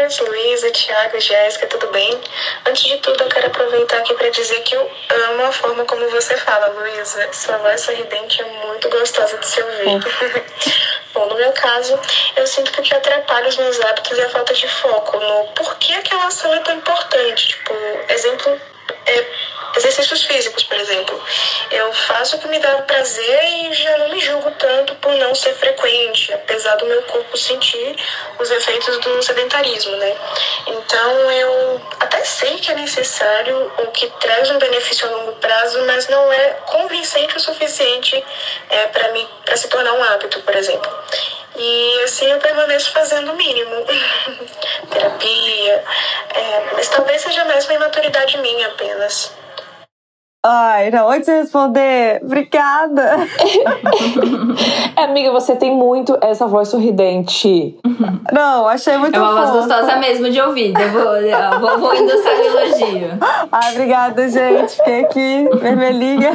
Amigas, 0.03 0.19
Luísa, 0.19 0.69
Thiago, 0.71 1.19
Jéssica, 1.19 1.65
tudo 1.67 1.87
bem? 1.87 2.19
Antes 2.65 2.83
de 2.83 2.97
tudo, 2.97 3.23
eu 3.23 3.29
quero 3.29 3.47
aproveitar 3.47 3.99
aqui 3.99 4.13
para 4.13 4.29
dizer 4.29 4.59
que 4.61 4.75
eu 4.75 4.91
amo 5.29 5.45
a 5.45 5.51
forma 5.51 5.85
como 5.85 6.09
você 6.09 6.35
fala, 6.35 6.67
Luísa. 6.67 7.29
Sua 7.31 7.57
voz 7.59 7.79
sorridente 7.79 8.41
é 8.41 8.45
muito 8.45 8.89
gostosa 8.89 9.37
de 9.37 9.47
se 9.47 9.61
ouvir. 9.61 10.03
Bom, 11.13 11.27
no 11.27 11.35
meu 11.35 11.51
caso, 11.53 11.97
eu 12.35 12.45
sinto 12.45 12.71
que 12.73 12.81
o 12.81 12.83
que 12.83 12.93
atrapalha 12.93 13.47
os 13.47 13.55
meus 13.55 13.79
hábitos 13.79 14.19
é 14.19 14.23
a 14.23 14.29
falta 14.29 14.53
de 14.53 14.67
foco 14.67 15.17
no 15.19 15.45
porquê 15.53 15.93
aquela 15.93 16.25
ação 16.25 16.53
é 16.53 16.59
tão 16.59 16.75
importante. 16.75 17.47
Tipo, 17.47 17.73
exemplo 18.09 18.59
é 19.05 19.25
exercícios 19.75 20.23
físicos, 20.23 20.63
por 20.63 20.77
exemplo. 20.77 21.21
Eu 21.71 21.91
faço 21.93 22.35
o 22.35 22.39
que 22.39 22.47
me 22.47 22.59
dá 22.59 22.81
prazer 22.83 23.43
e 23.43 23.73
já 23.73 23.97
não 23.97 24.09
me 24.09 24.19
julgo 24.19 24.51
tanto 24.51 24.95
por 24.95 25.13
não 25.15 25.33
ser 25.33 25.53
frequente, 25.55 26.33
apesar 26.33 26.75
do 26.75 26.85
meu 26.85 27.01
corpo 27.03 27.37
sentir 27.37 27.95
os 28.39 28.51
efeitos 28.51 28.97
do 28.99 29.21
sedentarismo, 29.21 29.95
né? 29.97 30.15
Então 30.67 31.31
eu 31.31 31.81
até 31.99 32.23
sei 32.23 32.55
que 32.57 32.71
é 32.71 32.75
necessário 32.75 33.71
ou 33.77 33.87
que 33.87 34.07
traz 34.19 34.49
um 34.49 34.57
benefício 34.57 35.07
a 35.07 35.11
longo 35.11 35.33
prazo, 35.33 35.83
mas 35.85 36.07
não 36.07 36.31
é 36.31 36.49
convincente 36.65 37.37
o 37.37 37.39
suficiente 37.39 38.23
é, 38.69 38.87
para 38.87 39.11
mim 39.11 39.27
para 39.45 39.57
se 39.57 39.67
tornar 39.67 39.93
um 39.93 40.03
hábito, 40.03 40.41
por 40.41 40.55
exemplo. 40.55 40.91
E 41.55 42.01
assim 42.03 42.25
eu 42.31 42.39
permaneço 42.39 42.91
fazendo 42.91 43.31
o 43.31 43.35
mínimo. 43.35 43.85
Terapia. 44.89 45.83
É, 46.33 46.63
mas 46.73 46.87
talvez 46.89 47.21
seja 47.21 47.45
mais 47.45 47.65
uma 47.65 47.75
imaturidade 47.75 48.37
minha 48.39 48.67
apenas. 48.67 49.31
Ai, 50.45 50.91
não, 50.91 51.09
antes 51.09 51.25
de 51.25 51.31
responder, 51.39 52.19
obrigada. 52.21 53.15
Amiga, 54.97 55.31
você 55.31 55.55
tem 55.55 55.73
muito 55.73 56.17
essa 56.19 56.45
voz 56.45 56.67
sorridente. 56.67 57.77
Não, 58.29 58.67
achei 58.67 58.97
muito 58.97 59.15
É 59.15 59.21
uma 59.21 59.35
voz 59.35 59.51
gostosa 59.51 59.95
mesmo 59.95 60.29
de 60.29 60.41
ouvir. 60.41 60.73
Eu 60.77 60.91
vou, 60.91 61.15
eu 61.15 61.59
vou, 61.61 61.79
vou 61.79 61.95
endossar 61.95 62.33
o 62.33 62.41
elogio. 62.43 63.07
Ai, 63.49 63.71
obrigada, 63.73 64.27
gente. 64.27 64.75
Fiquei 64.75 65.05
aqui, 65.05 65.49
vermelhinha. 65.61 66.31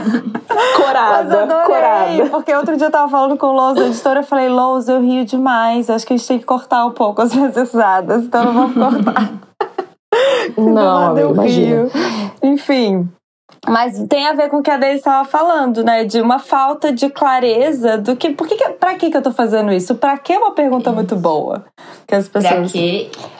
Mas 0.49 0.77
Corada, 0.77 1.43
adorei, 1.43 1.67
corada. 1.67 2.31
porque 2.31 2.55
outro 2.55 2.79
dia 2.79 2.87
eu 2.87 2.91
tava 2.91 3.11
falando 3.11 3.37
com 3.37 3.49
o 3.49 3.53
Louz, 3.53 3.79
a 3.79 3.87
editora, 3.89 4.21
eu 4.21 4.25
falei, 4.25 4.49
Louz, 4.49 4.89
eu 4.89 5.03
rio 5.03 5.27
demais. 5.27 5.91
Acho 5.91 6.07
que 6.07 6.15
a 6.15 6.17
gente 6.17 6.27
tem 6.27 6.39
que 6.39 6.47
cortar 6.47 6.87
um 6.87 6.93
pouco 6.93 7.21
as 7.21 7.35
minhas 7.35 7.55
risadas, 7.55 8.25
então 8.25 8.43
não 8.51 8.55
vamos 8.69 8.75
cortar. 9.05 9.33
Não, 10.57 10.73
nada 11.09 11.21
eu 11.21 11.29
amiga, 11.29 11.43
imagina. 11.43 11.83
rio. 11.83 11.91
Enfim. 12.43 13.09
Mas 13.67 14.03
tem 14.09 14.27
a 14.27 14.33
ver 14.33 14.49
com 14.49 14.59
o 14.59 14.63
que 14.63 14.71
a 14.71 14.77
Deise 14.77 14.99
estava 14.99 15.29
falando, 15.29 15.83
né? 15.83 16.05
De 16.05 16.21
uma 16.21 16.39
falta 16.39 16.93
de 16.93 17.09
clareza 17.11 17.99
do 17.99 18.15
que. 18.17 18.31
Por 18.31 18.47
que, 18.47 18.57
que 18.57 18.69
pra 18.71 18.95
que, 18.95 19.11
que 19.11 19.17
eu 19.17 19.23
tô 19.23 19.33
fazendo 19.33 19.73
isso? 19.73 19.95
Pra 19.95 20.17
que 20.19 20.33
é 20.33 20.39
uma 20.39 20.53
pergunta 20.53 20.93
muito 20.93 21.17
boa? 21.17 21.65
Que 22.07 22.15
as 22.15 22.29
pessoas. 22.29 22.73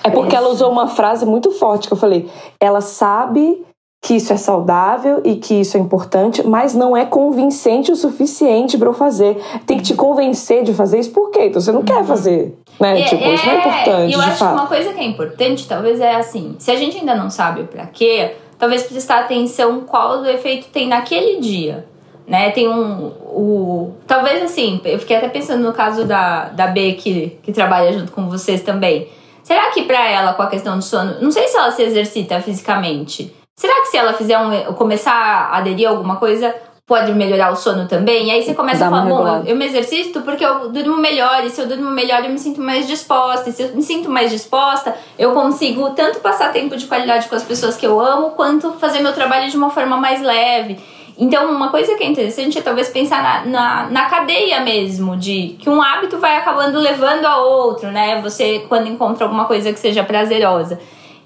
É 0.05 0.11
porque 0.11 0.35
ela 0.35 0.49
usou 0.49 0.71
uma 0.71 0.89
frase 0.89 1.25
muito 1.25 1.51
forte 1.53 1.87
que 1.87 1.93
eu 1.93 1.99
falei. 1.99 2.29
Ela 2.61 2.81
sabe 2.81 3.65
que 4.01 4.15
isso 4.15 4.33
é 4.33 4.37
saudável 4.37 5.21
e 5.25 5.37
que 5.37 5.55
isso 5.55 5.77
é 5.77 5.81
importante, 5.81 6.47
mas 6.47 6.73
não 6.73 6.97
é 6.97 7.05
convincente 7.05 7.91
o 7.91 7.97
suficiente 7.97 8.79
pra 8.79 8.89
eu 8.89 8.95
fazer. 8.95 9.37
Tem 9.67 9.77
que 9.79 9.83
te 9.83 9.95
convencer 9.95 10.63
de 10.63 10.73
fazer 10.73 11.01
isso 11.01 11.11
por 11.11 11.31
quê? 11.31 11.47
Então 11.47 11.61
você 11.61 11.73
não 11.73 11.83
quer 11.83 12.05
fazer, 12.05 12.57
né? 12.79 13.01
É, 13.01 13.05
tipo, 13.05 13.25
isso 13.25 13.45
não 13.45 13.53
é 13.55 13.59
importante, 13.59 14.11
E 14.11 14.13
eu 14.13 14.21
acho 14.21 14.33
que 14.33 14.39
fato. 14.39 14.53
uma 14.53 14.67
coisa 14.67 14.93
que 14.93 15.01
é 15.01 15.05
importante, 15.05 15.67
talvez, 15.67 16.01
é 16.01 16.15
assim: 16.15 16.55
se 16.59 16.71
a 16.71 16.77
gente 16.77 16.97
ainda 16.97 17.15
não 17.17 17.29
sabe 17.29 17.63
o 17.63 17.67
pra 17.67 17.87
quê, 17.87 18.37
talvez 18.59 18.83
prestar 18.85 19.21
atenção 19.21 19.81
qual 19.81 20.21
o 20.21 20.27
efeito 20.27 20.69
tem 20.69 20.89
naquele 20.89 21.41
dia. 21.41 21.87
Né? 22.27 22.51
Tem 22.51 22.69
um. 22.69 23.07
O, 23.07 23.95
talvez 24.07 24.43
assim, 24.43 24.81
eu 24.85 24.99
fiquei 24.99 25.17
até 25.17 25.29
pensando 25.29 25.63
no 25.63 25.73
caso 25.73 26.05
da, 26.05 26.49
da 26.51 26.67
B 26.67 26.93
que, 26.95 27.39
que 27.43 27.53
trabalha 27.53 27.93
junto 27.93 28.13
com 28.13 28.29
vocês 28.29 28.63
também. 28.63 29.09
Será 29.43 29.71
que 29.71 29.85
pra 29.85 30.07
ela, 30.11 30.35
com 30.35 30.43
a 30.43 30.47
questão 30.49 30.77
do 30.77 30.85
sono, 30.85 31.23
não 31.23 31.31
sei 31.31 31.49
se 31.49 31.57
ela 31.57 31.71
se 31.71 31.83
exercita 31.83 32.39
fisicamente. 32.41 33.35
Será 33.57 33.81
que 33.81 33.87
se 33.87 33.97
ela 33.97 34.13
fizer 34.13 34.39
um. 34.39 34.75
começar 34.75 35.13
a 35.13 35.57
aderir 35.57 35.89
a 35.89 35.91
alguma 35.91 36.17
coisa, 36.17 36.55
pode 36.89 37.13
melhorar 37.13 37.53
o 37.53 37.57
sono 37.57 37.87
também? 37.87 38.29
E 38.29 38.31
aí 38.31 38.43
você 38.43 38.55
começa 38.55 38.81
Dá 38.81 38.87
a 38.87 38.91
falar, 38.91 39.05
bom, 39.05 39.43
eu 39.47 39.55
me 39.55 39.67
exercito 39.67 40.23
porque 40.23 40.43
eu 40.43 40.71
durmo 40.71 40.97
melhor, 40.97 41.45
e 41.45 41.51
se 41.51 41.61
eu 41.61 41.69
durmo 41.69 41.91
melhor, 41.91 42.25
eu 42.25 42.31
me 42.31 42.39
sinto 42.39 42.63
mais 42.63 42.89
disposta. 42.89 43.51
E 43.51 43.53
se 43.53 43.63
eu 43.63 43.77
me 43.77 43.83
sinto 43.83 44.09
mais 44.11 44.31
disposta, 44.31 44.97
eu 45.19 45.33
consigo 45.33 45.91
tanto 45.91 46.21
passar 46.21 46.51
tempo 46.51 46.75
de 46.79 46.87
qualidade 46.87 47.29
com 47.29 47.37
as 47.37 47.45
pessoas 47.45 47.77
que 47.77 47.87
eu 47.87 48.01
amo, 48.01 48.31
quanto 48.31 48.73
fazer 48.73 49.01
meu 49.01 49.13
trabalho 49.13 49.51
de 49.51 49.57
uma 49.57 49.69
forma 49.69 49.99
mais 49.99 50.23
leve. 50.23 50.81
Então, 51.19 51.51
uma 51.51 51.69
coisa 51.69 51.95
que 51.95 52.05
é 52.05 52.07
interessante 52.07 52.59
é 52.59 52.63
talvez 52.63 52.89
pensar 52.89 53.23
na, 53.23 53.45
na, 53.45 53.91
na 53.91 54.05
cadeia 54.07 54.61
mesmo, 54.61 55.15
de 55.17 55.57
que 55.59 55.69
um 55.69 55.83
hábito 55.83 56.17
vai 56.17 56.37
acabando 56.37 56.79
levando 56.79 57.27
a 57.27 57.39
outro, 57.39 57.91
né? 57.91 58.21
Você, 58.23 58.65
quando 58.69 58.87
encontra 58.87 59.25
alguma 59.25 59.45
coisa 59.45 59.73
que 59.73 59.79
seja 59.79 60.03
prazerosa. 60.05 60.81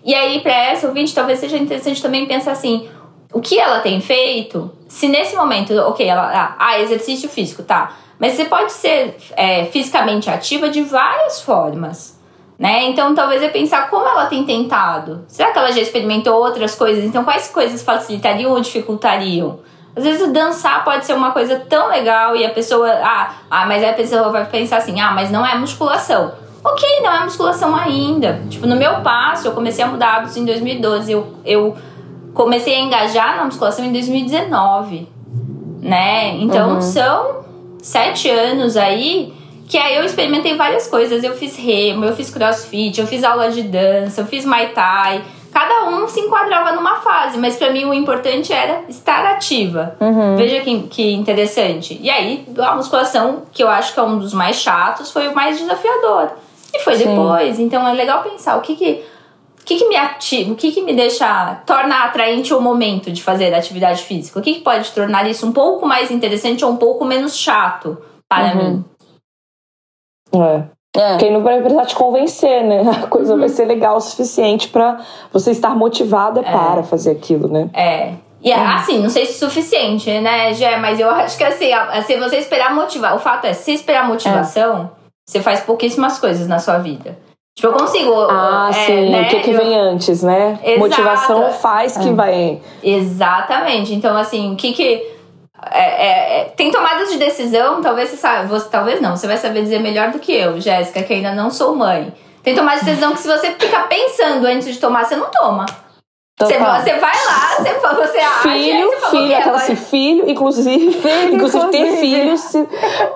E 0.04 0.12
aí, 0.12 0.40
para 0.40 0.52
essa 0.52 0.88
ouvinte, 0.88 1.14
talvez 1.14 1.38
seja 1.38 1.56
interessante 1.56 2.02
também 2.02 2.26
pensar 2.26 2.52
assim: 2.52 2.88
o 3.32 3.40
que 3.40 3.58
ela 3.58 3.80
tem 3.80 4.00
feito, 4.00 4.70
se 4.86 5.08
nesse 5.08 5.34
momento, 5.34 5.74
ok, 5.74 6.06
ela. 6.06 6.30
Ah, 6.32 6.54
ah, 6.58 6.80
exercício 6.80 7.28
físico, 7.28 7.62
tá. 7.62 7.96
Mas 8.18 8.34
você 8.34 8.44
pode 8.44 8.72
ser 8.72 9.16
é, 9.36 9.64
fisicamente 9.66 10.30
ativa 10.30 10.68
de 10.68 10.82
várias 10.82 11.40
formas. 11.40 12.20
Né? 12.58 12.84
Então, 12.84 13.14
talvez 13.14 13.42
é 13.42 13.48
pensar 13.48 13.90
como 13.90 14.06
ela 14.06 14.26
tem 14.26 14.44
tentado. 14.44 15.24
Será 15.26 15.50
que 15.50 15.58
ela 15.58 15.72
já 15.72 15.80
experimentou 15.80 16.36
outras 16.36 16.76
coisas? 16.76 17.02
Então, 17.02 17.24
quais 17.24 17.48
coisas 17.48 17.82
facilitariam 17.82 18.52
ou 18.52 18.60
dificultariam? 18.60 19.58
Às 19.96 20.04
vezes, 20.04 20.32
dançar 20.32 20.84
pode 20.84 21.04
ser 21.04 21.14
uma 21.14 21.32
coisa 21.32 21.58
tão 21.58 21.88
legal 21.88 22.36
e 22.36 22.44
a 22.44 22.50
pessoa. 22.50 22.88
Ah, 23.02 23.32
ah, 23.50 23.66
mas 23.66 23.82
aí 23.82 23.90
a 23.90 23.94
pessoa 23.94 24.30
vai 24.30 24.44
pensar 24.46 24.76
assim: 24.76 25.00
ah, 25.00 25.10
mas 25.10 25.30
não 25.30 25.44
é 25.44 25.56
musculação. 25.56 26.32
Ok, 26.64 27.00
não 27.02 27.12
é 27.12 27.24
musculação 27.24 27.74
ainda. 27.74 28.40
Tipo, 28.48 28.66
no 28.66 28.76
meu 28.76 29.00
passo, 29.00 29.48
eu 29.48 29.52
comecei 29.52 29.84
a 29.84 29.88
mudar 29.88 30.18
hábitos 30.18 30.36
em 30.36 30.44
2012. 30.44 31.10
Eu, 31.10 31.34
eu 31.44 31.76
comecei 32.34 32.74
a 32.76 32.80
engajar 32.80 33.36
na 33.36 33.44
musculação 33.44 33.84
em 33.84 33.92
2019. 33.92 35.08
Né? 35.80 36.36
Então, 36.36 36.74
Uhum. 36.74 36.80
são 36.82 37.44
sete 37.82 38.30
anos 38.30 38.76
aí 38.76 39.34
que 39.68 39.78
aí 39.78 39.96
eu 39.96 40.04
experimentei 40.04 40.54
várias 40.54 40.86
coisas. 40.86 41.24
Eu 41.24 41.34
fiz 41.34 41.56
remo, 41.56 42.04
eu 42.04 42.14
fiz 42.14 42.28
crossfit, 42.30 43.00
eu 43.00 43.06
fiz 43.06 43.24
aula 43.24 43.50
de 43.50 43.62
dança, 43.62 44.20
eu 44.20 44.26
fiz 44.26 44.44
muay 44.44 44.68
thai. 44.68 45.22
Cada 45.52 45.88
um 45.88 46.06
se 46.08 46.20
enquadrava 46.20 46.72
numa 46.72 46.96
fase, 46.96 47.38
mas 47.38 47.56
pra 47.56 47.70
mim 47.70 47.84
o 47.84 47.92
importante 47.94 48.52
era 48.52 48.82
estar 48.88 49.24
ativa. 49.26 49.96
Veja 50.36 50.60
que, 50.60 50.80
que 50.84 51.12
interessante. 51.12 51.98
E 52.02 52.08
aí, 52.10 52.46
a 52.58 52.74
musculação, 52.74 53.42
que 53.52 53.62
eu 53.62 53.68
acho 53.68 53.92
que 53.94 54.00
é 54.00 54.02
um 54.02 54.18
dos 54.18 54.32
mais 54.34 54.56
chatos, 54.56 55.10
foi 55.10 55.28
o 55.28 55.34
mais 55.34 55.58
desafiador. 55.58 56.30
E 56.74 56.78
foi 56.80 56.94
Sim. 56.96 57.08
depois. 57.08 57.58
Então 57.58 57.86
é 57.86 57.92
legal 57.92 58.22
pensar 58.22 58.56
o 58.56 58.60
que 58.62 58.76
que, 58.76 59.02
o 59.62 59.64
que, 59.64 59.76
que 59.76 59.88
me 59.88 59.96
ativa, 59.96 60.52
o 60.52 60.56
que, 60.56 60.72
que 60.72 60.82
me 60.82 60.92
deixa, 60.92 61.62
torna 61.64 62.04
atraente 62.04 62.52
o 62.52 62.60
momento 62.60 63.12
de 63.12 63.22
fazer 63.22 63.54
atividade 63.54 64.02
física. 64.02 64.38
O 64.40 64.42
que, 64.42 64.54
que 64.54 64.60
pode 64.60 64.90
tornar 64.90 65.24
isso 65.30 65.46
um 65.46 65.52
pouco 65.52 65.86
mais 65.86 66.10
interessante 66.10 66.64
ou 66.64 66.72
um 66.72 66.76
pouco 66.76 67.04
menos 67.04 67.36
chato 67.36 67.96
para 68.28 68.54
Uhum. 68.54 68.84
mim. 70.32 70.40
É. 70.40 70.62
É. 70.94 71.10
Porque 71.10 71.24
aí 71.26 71.30
não 71.32 71.42
vai 71.42 71.60
precisar 71.60 71.86
te 71.86 71.94
convencer, 71.94 72.64
né? 72.64 72.82
A 73.04 73.06
coisa 73.06 73.36
vai 73.36 73.48
ser 73.48 73.64
legal 73.66 73.96
o 73.96 74.00
suficiente 74.00 74.68
pra 74.68 74.98
você 75.32 75.52
estar 75.52 75.76
motivada 75.76 76.42
para 76.42 76.82
fazer 76.82 77.12
aquilo, 77.12 77.48
né? 77.48 77.70
É. 77.72 78.14
E 78.42 78.52
assim, 78.52 78.98
não 78.98 79.08
sei 79.08 79.24
se 79.24 79.32
é 79.32 79.48
suficiente, 79.48 80.10
né, 80.20 80.52
Gé? 80.52 80.76
Mas 80.76 80.98
eu 80.98 81.08
acho 81.08 81.38
que 81.38 81.44
assim, 81.44 81.70
se 82.04 82.18
você 82.18 82.38
esperar 82.38 82.74
motivar. 82.74 83.14
O 83.14 83.20
fato 83.20 83.44
é, 83.44 83.52
se 83.52 83.62
você 83.66 83.72
esperar 83.72 84.08
motivação, 84.08 84.90
você 85.24 85.40
faz 85.40 85.60
pouquíssimas 85.60 86.18
coisas 86.18 86.48
na 86.48 86.58
sua 86.58 86.78
vida. 86.78 87.16
Tipo, 87.54 87.68
eu 87.68 87.72
consigo. 87.74 88.14
Ah, 88.30 88.68
é, 88.70 88.72
sim. 88.72 89.10
né, 89.10 89.22
O 89.22 89.28
que, 89.28 89.40
que 89.40 89.50
eu- 89.50 89.58
vem 89.58 89.78
antes, 89.78 90.22
né? 90.22 90.58
Exato. 90.62 90.78
Motivação 90.78 91.52
faz 91.52 91.96
que 91.98 92.10
vai. 92.12 92.60
Exatamente. 92.82 93.94
Então, 93.94 94.16
assim, 94.16 94.52
o 94.54 94.56
que 94.56 94.72
que. 94.72 95.12
é, 95.70 95.80
é, 95.80 96.40
é, 96.40 96.44
tem 96.56 96.70
tomadas 96.70 97.10
de 97.10 97.18
decisão, 97.18 97.80
talvez 97.82 98.08
você 98.08 98.16
saiba, 98.16 98.46
você, 98.48 98.68
talvez 98.70 99.00
não, 99.00 99.16
você 99.16 99.26
vai 99.26 99.36
saber 99.36 99.62
dizer 99.62 99.80
melhor 99.80 100.10
do 100.10 100.18
que 100.18 100.32
eu, 100.32 100.60
Jéssica, 100.60 101.02
que 101.02 101.12
ainda 101.12 101.32
não 101.32 101.50
sou 101.50 101.76
mãe. 101.76 102.12
Tem 102.42 102.54
tomadas 102.54 102.80
de 102.80 102.86
decisão 102.86 103.12
que 103.12 103.20
se 103.20 103.28
você 103.28 103.52
ficar 103.52 103.86
pensando 103.88 104.44
antes 104.46 104.72
de 104.72 104.80
tomar, 104.80 105.04
você 105.04 105.14
não 105.14 105.26
toma. 105.30 105.64
Você, 106.46 106.58
Total. 106.58 106.80
você 106.80 106.92
vai 106.94 107.26
lá, 107.26 107.48
você, 107.56 107.74
você 107.74 108.18
aí 108.18 108.32
Filho, 108.42 108.90
você 108.90 109.06
filho, 109.10 109.24
"Ok, 109.24 109.34
aquela 109.34 109.56
assim, 109.56 109.76
filho, 109.76 110.30
inclusive, 110.30 111.00
inclusive 111.32 111.66
ter 111.68 111.96
filho, 111.96 112.36
se, 112.38 112.68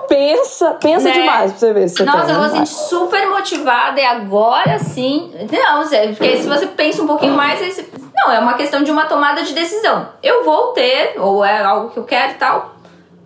pensa, 0.07 0.71
pensa 0.81 1.07
Né? 1.09 1.13
demais 1.13 1.51
pra 1.51 1.59
você 1.59 1.73
ver 1.73 1.89
se 1.89 1.95
você 1.97 2.03
Nossa, 2.05 2.25
tem, 2.25 2.35
eu 2.35 2.41
vou 2.41 2.49
sentir 2.49 2.73
super 2.73 3.27
motivada 3.29 3.99
e 3.99 4.05
agora 4.05 4.79
sim. 4.79 5.31
Não, 5.51 5.83
porque 6.15 6.37
se 6.37 6.47
você 6.47 6.67
pensa 6.67 7.01
um 7.03 7.07
pouquinho 7.07 7.33
mais, 7.33 7.59
você- 7.59 7.87
não, 8.15 8.31
é 8.31 8.39
uma 8.39 8.53
questão 8.55 8.83
de 8.83 8.91
uma 8.91 9.05
tomada 9.05 9.43
de 9.43 9.53
decisão. 9.53 10.07
Eu 10.23 10.43
vou 10.43 10.67
ter, 10.73 11.15
ou 11.19 11.43
é 11.45 11.63
algo 11.63 11.89
que 11.89 11.97
eu 11.97 12.03
quero 12.03 12.31
e 12.31 12.35
tal. 12.35 12.75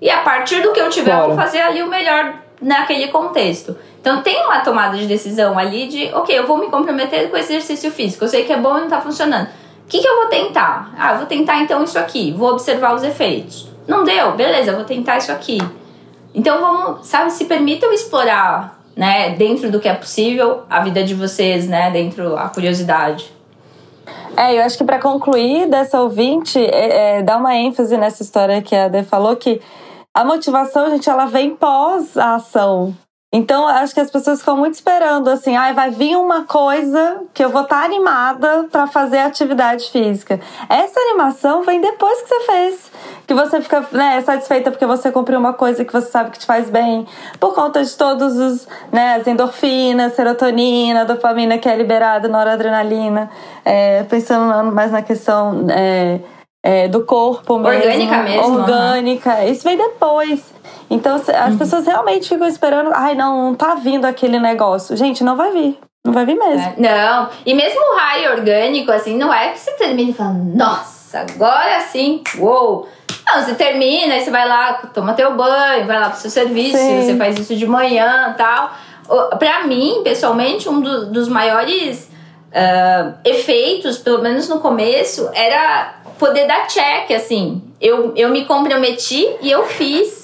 E 0.01 0.09
a 0.09 0.17
partir 0.21 0.61
do 0.61 0.71
que 0.71 0.79
eu 0.79 0.89
tiver, 0.89 1.11
eu 1.13 1.17
vou 1.27 1.35
Bora. 1.35 1.41
fazer 1.43 1.59
ali 1.61 1.81
o 1.83 1.87
melhor 1.87 2.33
naquele 2.61 3.07
contexto. 3.09 3.75
Então 3.99 4.21
tem 4.23 4.43
uma 4.45 4.59
tomada 4.61 4.97
de 4.97 5.05
decisão 5.05 5.57
ali 5.57 5.87
de, 5.87 6.09
ok, 6.13 6.37
eu 6.37 6.47
vou 6.47 6.57
me 6.57 6.67
comprometer 6.69 7.29
com 7.29 7.37
exercício 7.37 7.91
físico. 7.91 8.23
Eu 8.23 8.27
sei 8.27 8.43
que 8.43 8.51
é 8.51 8.57
bom 8.57 8.77
e 8.77 8.81
não 8.81 8.89
tá 8.89 8.99
funcionando. 8.99 9.47
Que, 9.91 9.99
que 9.99 10.07
eu 10.07 10.21
vou 10.21 10.27
tentar? 10.27 10.93
Ah, 10.97 11.11
eu 11.11 11.17
vou 11.17 11.25
tentar 11.25 11.61
então 11.61 11.83
isso 11.83 11.99
aqui. 11.99 12.31
Vou 12.31 12.51
observar 12.51 12.95
os 12.95 13.03
efeitos. 13.03 13.67
Não 13.85 14.05
deu? 14.05 14.31
Beleza, 14.37 14.71
vou 14.71 14.85
tentar 14.85 15.17
isso 15.17 15.33
aqui. 15.33 15.57
Então 16.33 16.61
vamos, 16.61 17.05
sabe, 17.05 17.29
se 17.29 17.43
permitam 17.43 17.91
explorar 17.91 18.81
né, 18.95 19.31
dentro 19.31 19.69
do 19.69 19.81
que 19.81 19.89
é 19.89 19.93
possível, 19.93 20.63
a 20.69 20.79
vida 20.79 21.03
de 21.03 21.13
vocês, 21.13 21.67
né, 21.67 21.91
dentro 21.91 22.37
a 22.37 22.47
curiosidade. 22.47 23.33
É, 24.37 24.57
eu 24.57 24.63
acho 24.63 24.77
que 24.77 24.85
para 24.85 24.97
concluir 24.97 25.67
dessa 25.67 26.01
ouvinte, 26.01 26.57
é, 26.57 27.17
é, 27.17 27.21
dá 27.21 27.35
uma 27.35 27.53
ênfase 27.53 27.97
nessa 27.97 28.23
história 28.23 28.61
que 28.61 28.73
a 28.73 28.85
Ade 28.85 29.03
falou 29.03 29.35
que 29.35 29.59
a 30.13 30.23
motivação, 30.23 30.89
gente, 30.89 31.09
ela 31.09 31.25
vem 31.25 31.53
pós 31.53 32.15
a 32.17 32.35
ação. 32.35 32.95
Então, 33.33 33.65
acho 33.65 33.93
que 33.93 33.99
as 34.01 34.11
pessoas 34.11 34.39
ficam 34.39 34.57
muito 34.57 34.73
esperando 34.73 35.29
assim, 35.29 35.55
ah, 35.55 35.71
vai 35.71 35.89
vir 35.89 36.17
uma 36.17 36.43
coisa 36.43 37.21
que 37.33 37.41
eu 37.41 37.49
vou 37.49 37.61
estar 37.61 37.79
tá 37.79 37.85
animada 37.85 38.67
para 38.69 38.87
fazer 38.87 39.19
atividade 39.19 39.89
física. 39.89 40.37
Essa 40.67 40.99
animação 40.99 41.63
vem 41.63 41.79
depois 41.79 42.21
que 42.21 42.27
você 42.27 42.39
fez, 42.41 42.91
que 43.25 43.33
você 43.33 43.61
fica 43.61 43.87
né, 43.93 44.19
satisfeita 44.19 44.69
porque 44.69 44.85
você 44.85 45.13
cumpriu 45.13 45.39
uma 45.39 45.53
coisa 45.53 45.85
que 45.85 45.93
você 45.93 46.11
sabe 46.11 46.31
que 46.31 46.39
te 46.39 46.45
faz 46.45 46.69
bem, 46.69 47.07
por 47.39 47.55
conta 47.55 47.81
de 47.81 47.95
todos 47.95 48.37
os, 48.37 48.67
né, 48.91 49.15
as 49.15 49.25
endorfinas, 49.25 50.13
serotonina, 50.13 51.05
dopamina 51.05 51.57
que 51.57 51.69
é 51.69 51.75
liberada 51.77 52.27
na 52.27 52.37
hora 52.37 52.53
adrenalina, 52.53 53.29
é, 53.63 54.03
pensando 54.03 54.73
mais 54.73 54.91
na 54.91 55.01
questão 55.01 55.67
é, 55.69 56.19
é, 56.61 56.87
do 56.89 57.05
corpo 57.05 57.57
mesmo. 57.57 57.77
Orgânica 57.77 58.17
mesmo. 58.23 58.59
Orgânica. 58.59 59.35
Uhum. 59.35 59.47
Isso 59.47 59.63
vem 59.63 59.77
depois. 59.77 60.60
Então 60.91 61.15
as 61.15 61.27
uhum. 61.27 61.57
pessoas 61.57 61.87
realmente 61.87 62.27
ficam 62.27 62.45
esperando, 62.45 62.91
ai, 62.93 63.15
não, 63.15 63.45
não 63.45 63.55
tá 63.55 63.75
vindo 63.75 64.03
aquele 64.03 64.37
negócio. 64.37 64.95
Gente, 64.97 65.23
não 65.23 65.37
vai 65.37 65.49
vir. 65.51 65.79
Não 66.03 66.11
vai 66.11 66.25
vir 66.25 66.35
mesmo. 66.35 66.59
É, 66.59 66.73
não. 66.77 67.29
E 67.45 67.53
mesmo 67.53 67.79
o 67.79 67.97
raio 67.97 68.31
orgânico, 68.31 68.91
assim, 68.91 69.17
não 69.17 69.33
é 69.33 69.49
que 69.49 69.59
você 69.59 69.71
termina 69.71 70.11
e 70.11 70.13
fala, 70.13 70.33
nossa, 70.33 71.19
agora 71.19 71.79
sim, 71.79 72.21
uou. 72.37 72.89
Não, 73.25 73.41
você 73.41 73.53
termina, 73.55 74.15
aí 74.15 74.21
você 74.21 74.29
vai 74.29 74.45
lá, 74.45 74.73
toma 74.93 75.13
teu 75.13 75.33
banho, 75.33 75.85
vai 75.85 75.99
lá 75.99 76.09
pro 76.09 76.19
seu 76.19 76.29
serviço, 76.29 76.77
sim. 76.77 77.01
você 77.01 77.15
faz 77.15 77.39
isso 77.39 77.55
de 77.55 77.65
manhã 77.65 78.35
tal. 78.37 78.71
Pra 79.39 79.63
mim, 79.65 80.01
pessoalmente, 80.03 80.67
um 80.67 80.81
do, 80.81 81.05
dos 81.11 81.29
maiores 81.29 82.09
uh, 82.51 83.13
efeitos, 83.23 83.97
pelo 83.97 84.21
menos 84.21 84.49
no 84.49 84.59
começo, 84.59 85.29
era 85.33 85.95
poder 86.19 86.47
dar 86.47 86.67
check, 86.67 87.11
assim. 87.11 87.61
Eu, 87.79 88.13
eu 88.15 88.29
me 88.29 88.43
comprometi 88.45 89.25
e 89.41 89.49
eu 89.49 89.65
fiz. 89.67 90.20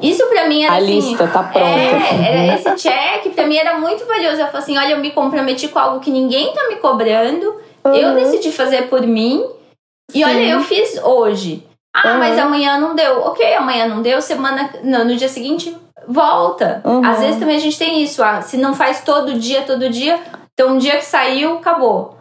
Isso 0.00 0.26
pra 0.26 0.48
mim 0.48 0.64
era 0.64 0.74
A 0.74 0.76
assim, 0.78 0.86
lista 0.86 1.26
tá 1.28 1.42
pronta. 1.42 1.66
É, 1.66 2.54
esse 2.54 2.74
check 2.76 3.32
pra 3.34 3.46
mim 3.46 3.56
era 3.56 3.78
muito 3.78 4.04
valioso. 4.06 4.40
Eu 4.40 4.46
falei 4.46 4.60
assim: 4.60 4.78
olha, 4.78 4.92
eu 4.92 4.98
me 4.98 5.12
comprometi 5.12 5.68
com 5.68 5.78
algo 5.78 6.00
que 6.00 6.10
ninguém 6.10 6.52
tá 6.52 6.68
me 6.68 6.76
cobrando. 6.76 7.54
Uhum. 7.84 7.94
Eu 7.94 8.14
decidi 8.14 8.50
fazer 8.50 8.88
por 8.88 9.02
mim. 9.02 9.44
E 10.12 10.18
Sim. 10.18 10.24
olha, 10.24 10.48
eu 10.50 10.60
fiz 10.60 11.00
hoje. 11.02 11.66
Ah, 11.94 12.12
uhum. 12.12 12.18
mas 12.18 12.38
amanhã 12.38 12.78
não 12.78 12.94
deu. 12.94 13.20
Ok, 13.20 13.54
amanhã 13.54 13.86
não 13.86 14.02
deu, 14.02 14.20
semana. 14.20 14.70
Não, 14.82 15.04
no 15.04 15.14
dia 15.14 15.28
seguinte, 15.28 15.76
volta. 16.08 16.82
Uhum. 16.84 17.04
Às 17.04 17.20
vezes 17.20 17.38
também 17.38 17.56
a 17.56 17.60
gente 17.60 17.78
tem 17.78 18.02
isso. 18.02 18.22
Ah, 18.22 18.42
se 18.42 18.56
não 18.56 18.74
faz 18.74 19.02
todo 19.02 19.38
dia, 19.38 19.62
todo 19.62 19.88
dia, 19.88 20.18
então 20.52 20.74
um 20.74 20.78
dia 20.78 20.96
que 20.96 21.04
saiu, 21.04 21.58
acabou. 21.58 22.16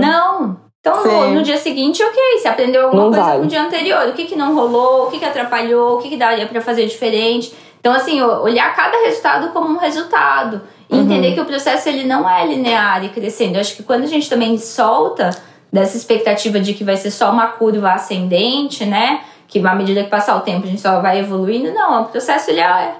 Não. 0.00 0.65
Então, 0.86 1.04
no, 1.04 1.34
no, 1.34 1.42
dia 1.42 1.56
seguinte, 1.56 2.02
ok, 2.02 2.38
você 2.38 2.46
aprendeu 2.46 2.84
alguma 2.84 3.02
não 3.02 3.10
coisa 3.10 3.26
vai. 3.26 3.38
no 3.38 3.46
dia 3.46 3.62
anterior. 3.62 4.08
O 4.08 4.12
que, 4.12 4.24
que 4.24 4.36
não 4.36 4.54
rolou, 4.54 5.06
o 5.06 5.10
que, 5.10 5.18
que 5.18 5.24
atrapalhou, 5.24 5.96
o 5.96 5.98
que, 5.98 6.10
que 6.10 6.16
daria 6.16 6.46
para 6.46 6.60
fazer 6.60 6.86
diferente. 6.86 7.52
Então, 7.80 7.92
assim, 7.92 8.22
olhar 8.22 8.74
cada 8.74 8.96
resultado 9.04 9.50
como 9.52 9.68
um 9.68 9.78
resultado. 9.78 10.62
E 10.88 10.94
uhum. 10.94 11.02
entender 11.02 11.34
que 11.34 11.40
o 11.40 11.44
processo 11.44 11.88
ele 11.88 12.04
não 12.04 12.28
é 12.28 12.46
linear 12.46 13.04
e 13.04 13.08
crescendo. 13.08 13.56
Eu 13.56 13.60
acho 13.60 13.74
que 13.74 13.82
quando 13.82 14.04
a 14.04 14.06
gente 14.06 14.30
também 14.30 14.56
solta 14.58 15.30
dessa 15.72 15.96
expectativa 15.96 16.60
de 16.60 16.72
que 16.72 16.84
vai 16.84 16.96
ser 16.96 17.10
só 17.10 17.30
uma 17.30 17.48
curva 17.48 17.92
ascendente, 17.92 18.84
né? 18.84 19.22
Que 19.48 19.64
à 19.66 19.74
medida 19.74 20.04
que 20.04 20.10
passar 20.10 20.36
o 20.36 20.40
tempo 20.40 20.66
a 20.66 20.70
gente 20.70 20.80
só 20.80 21.00
vai 21.00 21.18
evoluindo. 21.18 21.72
Não, 21.72 22.02
o 22.02 22.04
processo 22.06 22.50
ele 22.50 22.60
é 22.60 22.94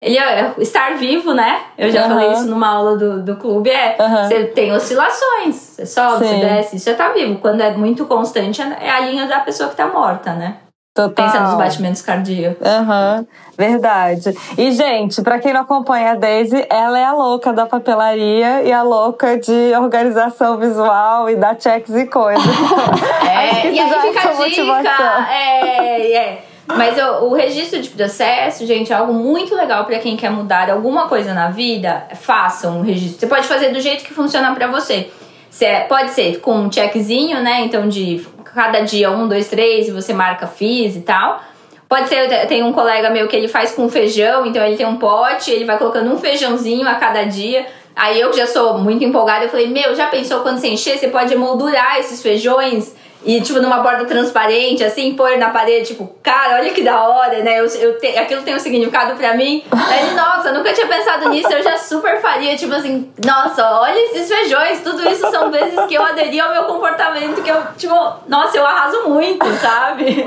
ele 0.00 0.16
é 0.16 0.54
estar 0.58 0.96
vivo, 0.96 1.34
né? 1.34 1.60
Eu 1.76 1.90
já 1.90 2.04
uhum. 2.04 2.08
falei 2.10 2.32
isso 2.32 2.46
numa 2.46 2.68
aula 2.68 2.96
do, 2.96 3.22
do 3.22 3.36
clube. 3.36 3.68
É, 3.68 3.96
uhum. 3.98 4.28
você 4.28 4.44
tem 4.44 4.72
oscilações. 4.72 5.56
Você 5.56 5.86
sobe, 5.86 6.24
Sim. 6.24 6.34
você 6.34 6.46
desce, 6.46 6.78
você 6.78 6.94
tá 6.94 7.08
vivo. 7.12 7.38
Quando 7.40 7.60
é 7.60 7.72
muito 7.72 8.06
constante, 8.06 8.62
é 8.62 8.90
a 8.90 9.00
linha 9.00 9.26
da 9.26 9.40
pessoa 9.40 9.68
que 9.68 9.76
tá 9.76 9.88
morta, 9.88 10.34
né? 10.34 10.58
Total. 10.94 11.26
Pensa 11.26 11.40
nos 11.40 11.54
batimentos 11.54 12.02
cardíacos. 12.02 12.66
Uhum, 12.66 13.26
verdade. 13.56 14.34
E, 14.56 14.72
gente, 14.72 15.22
para 15.22 15.38
quem 15.38 15.52
não 15.52 15.60
acompanha 15.60 16.12
a 16.12 16.14
Daisy, 16.16 16.66
ela 16.68 16.98
é 16.98 17.04
a 17.04 17.12
louca 17.12 17.52
da 17.52 17.66
papelaria 17.66 18.62
e 18.62 18.72
a 18.72 18.82
louca 18.82 19.38
de 19.38 19.72
organização 19.76 20.56
visual 20.56 21.30
e 21.30 21.36
da 21.36 21.56
checks 21.56 21.94
e 21.94 22.04
coisas. 22.06 22.42
é, 23.24 23.70
e 23.70 23.78
aí 23.78 24.12
fica 24.12 24.28
a 24.28 24.48
dica. 24.48 25.32
É, 25.32 26.12
é. 26.12 26.47
Mas 26.76 26.98
o, 26.98 27.26
o 27.26 27.34
registro 27.34 27.80
de 27.80 27.88
processo, 27.88 28.66
gente, 28.66 28.92
é 28.92 28.96
algo 28.96 29.12
muito 29.12 29.54
legal 29.54 29.84
para 29.84 29.98
quem 29.98 30.16
quer 30.16 30.30
mudar 30.30 30.70
alguma 30.70 31.08
coisa 31.08 31.32
na 31.32 31.48
vida. 31.48 32.06
Faça 32.14 32.68
um 32.68 32.82
registro. 32.82 33.20
Você 33.20 33.26
pode 33.26 33.46
fazer 33.46 33.70
do 33.70 33.80
jeito 33.80 34.04
que 34.04 34.12
funciona 34.12 34.54
para 34.54 34.66
você. 34.66 35.10
Você 35.50 35.64
é, 35.64 35.80
pode 35.80 36.10
ser 36.10 36.40
com 36.40 36.54
um 36.54 36.70
checkzinho, 36.70 37.40
né? 37.40 37.62
Então, 37.62 37.88
de 37.88 38.24
cada 38.44 38.80
dia, 38.80 39.10
um, 39.10 39.26
dois, 39.26 39.48
três, 39.48 39.88
e 39.88 39.90
você 39.90 40.12
marca 40.12 40.46
fiz 40.46 40.94
e 40.94 41.00
tal. 41.00 41.42
Pode 41.88 42.06
ser, 42.08 42.28
tem 42.46 42.62
um 42.62 42.72
colega 42.72 43.08
meu 43.08 43.26
que 43.26 43.34
ele 43.34 43.48
faz 43.48 43.72
com 43.72 43.88
feijão, 43.88 44.44
então 44.44 44.62
ele 44.62 44.76
tem 44.76 44.84
um 44.84 44.96
pote, 44.96 45.50
ele 45.50 45.64
vai 45.64 45.78
colocando 45.78 46.12
um 46.12 46.18
feijãozinho 46.18 46.86
a 46.86 46.96
cada 46.96 47.24
dia. 47.24 47.66
Aí 47.96 48.20
eu 48.20 48.30
que 48.30 48.36
já 48.36 48.46
sou 48.46 48.76
muito 48.76 49.02
empolgada, 49.02 49.46
eu 49.46 49.48
falei, 49.48 49.68
meu, 49.68 49.94
já 49.94 50.06
pensou 50.08 50.40
quando 50.40 50.58
você 50.58 50.68
encher, 50.68 50.98
você 50.98 51.08
pode 51.08 51.34
moldurar 51.34 51.98
esses 51.98 52.22
feijões 52.22 52.94
e, 53.24 53.40
tipo, 53.40 53.60
numa 53.60 53.78
borda 53.78 54.04
transparente, 54.04 54.84
assim, 54.84 55.14
pôr 55.14 55.36
na 55.38 55.50
parede, 55.50 55.88
tipo, 55.88 56.14
cara, 56.22 56.56
olha 56.56 56.70
que 56.70 56.82
da 56.82 57.08
hora, 57.08 57.42
né? 57.42 57.58
Eu, 57.58 57.66
eu 57.66 57.98
te, 57.98 58.06
aquilo 58.16 58.42
tem 58.42 58.54
um 58.54 58.58
significado 58.58 59.16
pra 59.16 59.34
mim. 59.34 59.64
Aí, 59.72 60.14
nossa, 60.14 60.52
nunca 60.52 60.72
tinha 60.72 60.86
pensado 60.86 61.28
nisso, 61.28 61.52
eu 61.52 61.62
já 61.62 61.76
super 61.76 62.20
faria, 62.20 62.56
tipo 62.56 62.72
assim, 62.74 63.10
nossa, 63.24 63.80
olha 63.80 63.98
esses 63.98 64.28
feijões, 64.28 64.82
tudo 64.82 65.08
isso 65.08 65.28
são 65.30 65.50
vezes 65.50 65.78
que 65.86 65.94
eu 65.94 66.02
aderi 66.02 66.40
ao 66.40 66.52
meu 66.52 66.64
comportamento, 66.64 67.42
que 67.42 67.50
eu, 67.50 67.60
tipo, 67.76 67.94
nossa, 68.28 68.56
eu 68.56 68.64
arraso 68.64 69.08
muito, 69.08 69.46
sabe? 69.54 70.24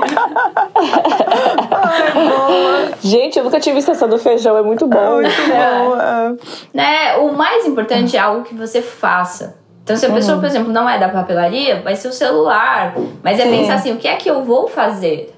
Ai, 1.70 2.10
boa. 2.12 2.92
Gente, 3.00 3.38
eu 3.38 3.44
nunca 3.44 3.58
tinha 3.58 3.74
visto 3.74 3.90
essa 3.90 4.06
do 4.06 4.18
feijão, 4.18 4.56
é 4.56 4.62
muito 4.62 4.86
bom. 4.86 4.98
É 4.98 5.28
muito 5.28 5.40
é. 5.50 6.32
Né? 6.74 7.16
O 7.16 7.32
mais 7.32 7.66
importante 7.66 8.16
é 8.16 8.20
algo 8.20 8.44
que 8.44 8.54
você 8.54 8.82
faça. 8.82 9.61
Então, 9.82 9.96
se 9.96 10.06
a 10.06 10.12
pessoa, 10.12 10.38
por 10.38 10.46
exemplo, 10.46 10.72
não 10.72 10.88
é 10.88 10.98
da 10.98 11.08
papelaria, 11.08 11.82
vai 11.82 11.96
ser 11.96 12.08
o 12.08 12.12
celular. 12.12 12.94
Mas 13.22 13.38
é 13.38 13.44
Sim. 13.44 13.50
pensar 13.50 13.74
assim: 13.74 13.92
o 13.92 13.96
que 13.96 14.06
é 14.06 14.16
que 14.16 14.30
eu 14.30 14.44
vou 14.44 14.68
fazer? 14.68 15.34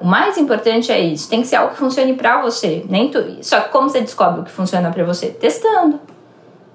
O 0.00 0.06
mais 0.06 0.36
importante 0.38 0.90
é 0.90 0.98
isso. 0.98 1.28
Tem 1.28 1.42
que 1.42 1.46
ser 1.46 1.56
algo 1.56 1.72
que 1.72 1.78
funcione 1.78 2.14
para 2.14 2.40
você. 2.42 2.84
Nem 2.88 3.08
tu... 3.08 3.22
Só 3.42 3.60
que 3.60 3.68
como 3.68 3.88
você 3.88 4.00
descobre 4.00 4.40
o 4.40 4.44
que 4.44 4.50
funciona 4.50 4.90
para 4.90 5.04
você? 5.04 5.28
Testando. 5.28 6.00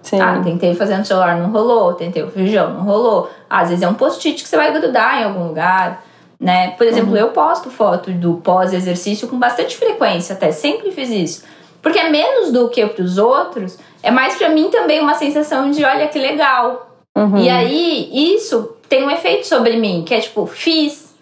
Sim. 0.01 0.22
Ah, 0.22 0.39
tentei 0.41 0.74
fazer 0.74 0.95
no 0.95 1.03
celular, 1.03 1.38
não 1.38 1.49
rolou. 1.49 1.93
Tentei 1.93 2.24
o 2.24 2.30
feijão, 2.30 2.76
não 2.76 2.84
rolou. 2.84 3.30
Às 3.49 3.70
vezes 3.70 3.84
é 3.84 3.88
um 3.88 3.95
post-it 3.95 4.41
que 4.41 4.47
você 4.47 4.55
vai 4.55 4.72
grudar 4.72 5.20
em 5.20 5.26
algum 5.26 5.47
lugar. 5.47 6.05
Né? 6.39 6.72
Por 6.72 6.86
exemplo, 6.86 7.11
uhum. 7.11 7.18
eu 7.18 7.30
posto 7.30 7.70
foto 7.70 8.11
do 8.11 8.36
pós-exercício 8.36 9.28
com 9.28 9.38
bastante 9.39 9.76
frequência, 9.76 10.34
até 10.36 10.51
sempre 10.51 10.91
fiz 10.91 11.09
isso. 11.09 11.43
Porque 11.82 11.99
é 11.99 12.09
menos 12.09 12.51
do 12.51 12.70
que 12.70 12.86
para 12.86 13.03
os 13.03 13.18
outros, 13.18 13.78
é 14.03 14.11
mais 14.11 14.36
para 14.36 14.49
mim 14.49 14.70
também 14.70 14.99
uma 14.99 15.15
sensação 15.15 15.72
de 15.72 15.84
olha 15.84 16.07
que 16.07 16.20
legal, 16.20 16.86
Uhum. 17.18 17.39
E 17.39 17.49
aí, 17.49 18.09
isso 18.36 18.76
tem 18.88 19.03
um 19.03 19.09
efeito 19.09 19.47
sobre 19.47 19.76
mim, 19.76 20.03
que 20.05 20.13
é 20.13 20.20
tipo, 20.20 20.45
fiz, 20.45 21.15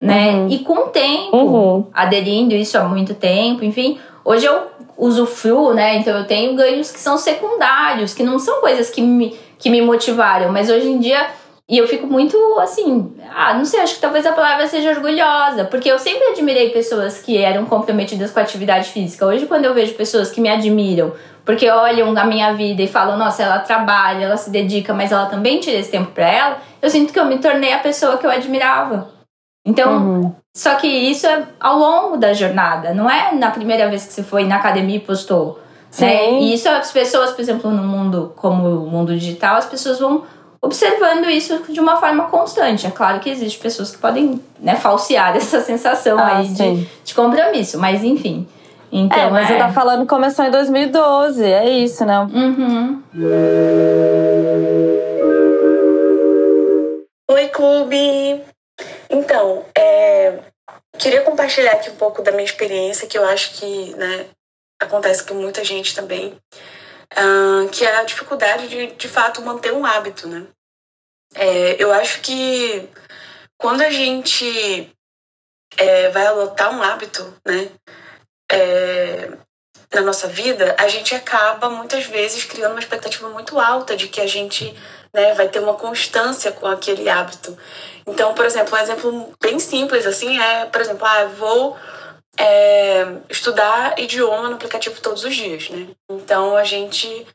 né? 0.00 0.30
Uhum. 0.30 0.48
E 0.48 0.58
com 0.60 0.74
o 0.74 0.88
tempo, 0.88 1.36
uhum. 1.36 1.86
aderindo 1.92 2.54
isso 2.54 2.78
há 2.78 2.84
muito 2.84 3.14
tempo, 3.14 3.64
enfim, 3.64 3.98
hoje 4.24 4.46
eu 4.46 4.62
uso 4.96 5.26
flu, 5.26 5.74
né? 5.74 5.96
Então 5.96 6.16
eu 6.16 6.24
tenho 6.24 6.54
ganhos 6.54 6.90
que 6.92 7.00
são 7.00 7.18
secundários, 7.18 8.14
que 8.14 8.22
não 8.22 8.38
são 8.38 8.60
coisas 8.60 8.90
que 8.90 9.02
me, 9.02 9.36
que 9.58 9.68
me 9.68 9.82
motivaram, 9.82 10.52
mas 10.52 10.70
hoje 10.70 10.88
em 10.88 10.98
dia. 10.98 11.26
E 11.68 11.78
eu 11.78 11.88
fico 11.88 12.06
muito 12.06 12.36
assim, 12.58 13.16
ah, 13.34 13.54
não 13.54 13.64
sei, 13.64 13.80
acho 13.80 13.94
que 13.94 14.00
talvez 14.00 14.26
a 14.26 14.32
palavra 14.32 14.66
seja 14.66 14.90
orgulhosa, 14.90 15.64
porque 15.64 15.90
eu 15.90 15.98
sempre 15.98 16.28
admirei 16.28 16.68
pessoas 16.70 17.22
que 17.22 17.38
eram 17.38 17.64
comprometidas 17.64 18.30
com 18.30 18.38
a 18.38 18.42
atividade 18.42 18.90
física. 18.90 19.24
Hoje, 19.24 19.46
quando 19.46 19.64
eu 19.64 19.72
vejo 19.72 19.94
pessoas 19.94 20.30
que 20.30 20.42
me 20.42 20.50
admiram 20.50 21.12
porque 21.44 21.68
olham 21.68 22.16
a 22.16 22.24
minha 22.24 22.54
vida 22.54 22.82
e 22.82 22.88
falam, 22.88 23.18
nossa, 23.18 23.42
ela 23.42 23.58
trabalha, 23.58 24.24
ela 24.24 24.36
se 24.36 24.50
dedica, 24.50 24.94
mas 24.94 25.12
ela 25.12 25.26
também 25.26 25.60
tira 25.60 25.78
esse 25.78 25.90
tempo 25.90 26.10
para 26.12 26.26
ela, 26.26 26.58
eu 26.80 26.88
sinto 26.88 27.12
que 27.12 27.20
eu 27.20 27.26
me 27.26 27.38
tornei 27.38 27.72
a 27.72 27.78
pessoa 27.78 28.16
que 28.16 28.26
eu 28.26 28.30
admirava. 28.30 29.10
Então, 29.66 29.96
uhum. 29.96 30.34
só 30.56 30.74
que 30.74 30.86
isso 30.86 31.26
é 31.26 31.46
ao 31.60 31.78
longo 31.78 32.16
da 32.16 32.32
jornada, 32.32 32.94
não 32.94 33.08
é 33.08 33.32
na 33.34 33.50
primeira 33.50 33.88
vez 33.88 34.06
que 34.06 34.12
você 34.12 34.22
foi 34.22 34.44
na 34.44 34.56
academia 34.56 34.96
e 34.96 35.00
postou. 35.00 35.60
Né? 36.00 36.40
E 36.40 36.54
isso 36.54 36.68
as 36.68 36.90
pessoas, 36.90 37.30
por 37.30 37.40
exemplo, 37.40 37.70
no 37.70 37.84
mundo 37.84 38.32
como 38.36 38.84
o 38.84 38.90
mundo 38.90 39.14
digital, 39.14 39.56
as 39.56 39.66
pessoas 39.66 40.00
vão 40.00 40.24
observando 40.64 41.28
isso 41.28 41.62
de 41.68 41.78
uma 41.78 41.96
forma 41.96 42.24
constante. 42.24 42.86
É 42.86 42.90
claro 42.90 43.20
que 43.20 43.28
existem 43.28 43.60
pessoas 43.60 43.90
que 43.90 43.98
podem 43.98 44.40
né, 44.58 44.76
falsear 44.76 45.36
essa 45.36 45.60
sensação 45.60 46.18
ah, 46.18 46.38
aí 46.38 46.48
de, 46.48 46.88
de 47.04 47.14
compromisso, 47.14 47.78
mas 47.78 48.02
enfim. 48.02 48.46
Então, 48.90 49.18
é, 49.18 49.30
mas 49.30 49.50
é. 49.50 49.54
você 49.54 49.58
tá 49.58 49.72
falando 49.72 50.02
que 50.02 50.06
começou 50.06 50.44
em 50.44 50.50
2012, 50.50 51.44
é 51.44 51.68
isso, 51.68 52.04
né? 52.04 52.20
Uhum. 52.20 53.02
Oi, 57.28 57.48
clube! 57.48 58.40
Então, 59.10 59.64
é, 59.76 60.38
queria 60.96 61.22
compartilhar 61.22 61.72
aqui 61.72 61.90
um 61.90 61.96
pouco 61.96 62.22
da 62.22 62.30
minha 62.30 62.44
experiência, 62.44 63.08
que 63.08 63.18
eu 63.18 63.24
acho 63.26 63.54
que 63.54 63.94
né, 63.96 64.26
acontece 64.80 65.24
com 65.26 65.34
muita 65.34 65.64
gente 65.64 65.94
também. 65.94 66.34
Uh, 67.16 67.68
que 67.70 67.84
é 67.84 67.96
a 67.96 68.04
dificuldade 68.04 68.68
de, 68.68 68.86
de 68.88 69.08
fato, 69.08 69.42
manter 69.42 69.72
um 69.72 69.84
hábito, 69.84 70.28
né? 70.28 70.46
É, 71.34 71.82
eu 71.82 71.92
acho 71.92 72.20
que 72.20 72.88
quando 73.58 73.82
a 73.82 73.90
gente 73.90 74.90
é, 75.76 76.08
vai 76.10 76.26
adotar 76.26 76.72
um 76.72 76.82
hábito, 76.82 77.34
né, 77.44 77.70
é, 78.50 79.32
na 79.92 80.00
nossa 80.02 80.28
vida, 80.28 80.76
a 80.78 80.88
gente 80.88 81.14
acaba 81.14 81.68
muitas 81.68 82.04
vezes 82.04 82.44
criando 82.44 82.72
uma 82.72 82.80
expectativa 82.80 83.28
muito 83.28 83.58
alta 83.58 83.96
de 83.96 84.08
que 84.08 84.20
a 84.20 84.26
gente 84.26 84.76
né, 85.12 85.34
vai 85.34 85.48
ter 85.48 85.60
uma 85.60 85.74
constância 85.74 86.52
com 86.52 86.66
aquele 86.66 87.08
hábito. 87.08 87.56
Então, 88.06 88.34
por 88.34 88.44
exemplo, 88.44 88.76
um 88.76 88.80
exemplo 88.80 89.34
bem 89.40 89.58
simples 89.58 90.06
assim 90.06 90.38
é, 90.38 90.66
por 90.66 90.80
exemplo, 90.80 91.06
ah, 91.06 91.24
vou 91.24 91.76
é, 92.36 93.06
estudar 93.28 93.98
idioma 93.98 94.48
no 94.48 94.56
aplicativo 94.56 95.00
todos 95.00 95.24
os 95.24 95.34
dias, 95.34 95.70
né? 95.70 95.88
Então 96.10 96.56
a 96.56 96.64
gente 96.64 97.26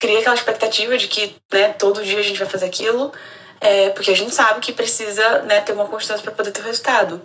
cria 0.00 0.18
aquela 0.18 0.34
expectativa 0.34 0.98
de 0.98 1.06
que 1.08 1.36
né, 1.52 1.72
todo 1.74 2.04
dia 2.04 2.18
a 2.18 2.22
gente 2.22 2.38
vai 2.38 2.48
fazer 2.48 2.66
aquilo, 2.66 3.12
é, 3.60 3.90
porque 3.90 4.10
a 4.10 4.16
gente 4.16 4.34
sabe 4.34 4.60
que 4.60 4.72
precisa 4.72 5.42
né, 5.42 5.60
ter 5.60 5.72
uma 5.72 5.86
constância 5.86 6.22
para 6.22 6.32
poder 6.32 6.50
ter 6.50 6.60
o 6.60 6.64
resultado. 6.64 7.22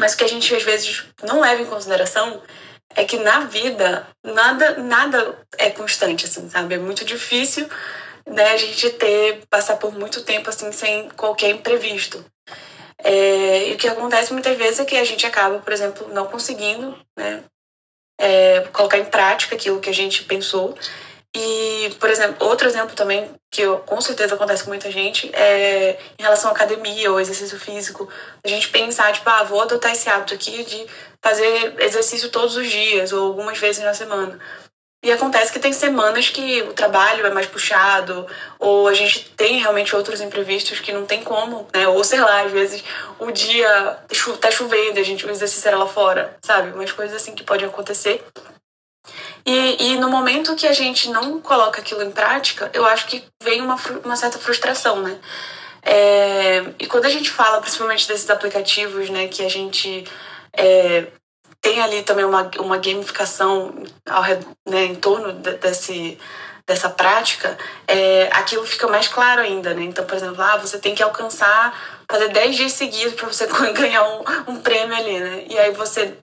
Mas 0.00 0.14
o 0.14 0.16
que 0.16 0.24
a 0.24 0.28
gente 0.28 0.54
às 0.54 0.62
vezes 0.62 1.04
não 1.22 1.40
leva 1.40 1.60
em 1.60 1.66
consideração 1.66 2.40
é 2.94 3.04
que 3.04 3.18
na 3.18 3.40
vida 3.40 4.06
nada 4.24 4.78
nada 4.78 5.38
é 5.58 5.70
constante, 5.70 6.24
assim, 6.24 6.48
sabe? 6.48 6.74
É 6.74 6.78
muito 6.78 7.04
difícil 7.04 7.68
né, 8.26 8.50
a 8.50 8.56
gente 8.56 8.90
ter 8.90 9.42
passar 9.50 9.76
por 9.76 9.92
muito 9.92 10.22
tempo 10.22 10.48
assim 10.48 10.70
sem 10.72 11.08
qualquer 11.10 11.50
imprevisto. 11.50 12.24
É, 13.02 13.68
e 13.68 13.74
o 13.74 13.76
que 13.76 13.88
acontece 13.88 14.32
muitas 14.32 14.56
vezes 14.56 14.80
é 14.80 14.84
que 14.84 14.96
a 14.96 15.04
gente 15.04 15.24
acaba, 15.24 15.58
por 15.58 15.72
exemplo, 15.72 16.08
não 16.12 16.26
conseguindo 16.26 16.98
né, 17.16 17.44
é, 18.18 18.60
colocar 18.72 18.98
em 18.98 19.04
prática 19.04 19.54
aquilo 19.54 19.80
que 19.80 19.90
a 19.90 19.94
gente 19.94 20.24
pensou. 20.24 20.76
E, 21.34 21.94
por 22.00 22.08
exemplo, 22.08 22.46
outro 22.46 22.66
exemplo 22.66 22.96
também 22.96 23.30
que 23.50 23.60
eu, 23.60 23.78
com 23.80 24.00
certeza 24.00 24.34
acontece 24.34 24.64
com 24.64 24.70
muita 24.70 24.90
gente 24.90 25.30
é 25.34 25.98
em 26.18 26.22
relação 26.22 26.50
à 26.50 26.54
academia 26.54 27.12
ou 27.12 27.20
exercício 27.20 27.58
físico. 27.60 28.08
A 28.44 28.48
gente 28.48 28.68
pensar, 28.70 29.12
tipo, 29.12 29.28
ah, 29.28 29.44
vou 29.44 29.60
adotar 29.60 29.92
esse 29.92 30.08
hábito 30.08 30.34
aqui 30.34 30.64
de 30.64 30.86
fazer 31.22 31.74
exercício 31.80 32.30
todos 32.30 32.56
os 32.56 32.68
dias 32.68 33.12
ou 33.12 33.26
algumas 33.26 33.58
vezes 33.58 33.84
na 33.84 33.94
semana. 33.94 34.38
E 35.02 35.12
acontece 35.12 35.52
que 35.52 35.60
tem 35.60 35.72
semanas 35.72 36.28
que 36.28 36.60
o 36.62 36.72
trabalho 36.72 37.24
é 37.24 37.30
mais 37.30 37.46
puxado, 37.46 38.26
ou 38.58 38.88
a 38.88 38.94
gente 38.94 39.30
tem 39.30 39.60
realmente 39.60 39.94
outros 39.94 40.20
imprevistos 40.20 40.80
que 40.80 40.92
não 40.92 41.06
tem 41.06 41.22
como, 41.22 41.68
né? 41.72 41.86
Ou 41.86 42.02
sei 42.02 42.20
lá, 42.20 42.42
às 42.42 42.50
vezes 42.50 42.82
o 43.18 43.30
dia 43.30 43.98
tá 44.40 44.50
chovendo, 44.50 44.98
a 44.98 45.04
gente 45.04 45.24
o 45.24 45.30
exercício 45.30 45.68
era 45.68 45.78
lá 45.78 45.86
fora, 45.86 46.36
sabe? 46.44 46.72
Umas 46.72 46.90
coisas 46.90 47.16
assim 47.16 47.32
que 47.32 47.44
podem 47.44 47.66
acontecer. 47.66 48.24
E, 49.46 49.92
e 49.92 49.96
no 49.98 50.10
momento 50.10 50.56
que 50.56 50.66
a 50.66 50.72
gente 50.72 51.08
não 51.10 51.40
coloca 51.40 51.80
aquilo 51.80 52.02
em 52.02 52.10
prática, 52.10 52.68
eu 52.74 52.84
acho 52.84 53.06
que 53.06 53.24
vem 53.40 53.62
uma, 53.62 53.76
uma 54.04 54.16
certa 54.16 54.38
frustração, 54.38 55.00
né? 55.00 55.16
É, 55.80 56.64
e 56.78 56.86
quando 56.86 57.06
a 57.06 57.08
gente 57.08 57.30
fala 57.30 57.60
principalmente 57.60 58.08
desses 58.08 58.28
aplicativos, 58.28 59.08
né, 59.10 59.28
que 59.28 59.44
a 59.44 59.48
gente 59.48 60.04
é, 60.52 61.06
tem 61.60 61.80
ali 61.80 62.02
também 62.02 62.24
uma, 62.24 62.50
uma 62.58 62.78
gamificação 62.78 63.74
ao, 64.08 64.22
né, 64.68 64.84
em 64.84 64.94
torno 64.94 65.32
de, 65.32 65.52
desse, 65.54 66.18
dessa 66.66 66.90
prática, 66.90 67.56
é, 67.86 68.28
aquilo 68.32 68.64
fica 68.66 68.86
mais 68.86 69.08
claro 69.08 69.40
ainda, 69.40 69.74
né? 69.74 69.82
Então, 69.84 70.04
por 70.04 70.16
exemplo, 70.16 70.42
ah, 70.42 70.58
você 70.58 70.78
tem 70.78 70.94
que 70.94 71.02
alcançar, 71.02 72.04
fazer 72.10 72.28
10 72.28 72.56
dias 72.56 72.72
seguidos 72.72 73.14
para 73.14 73.26
você 73.26 73.46
ganhar 73.72 74.04
um, 74.04 74.52
um 74.52 74.60
prêmio 74.60 74.94
ali, 74.94 75.18
né? 75.18 75.46
E 75.48 75.58
aí 75.58 75.72
você 75.72 76.18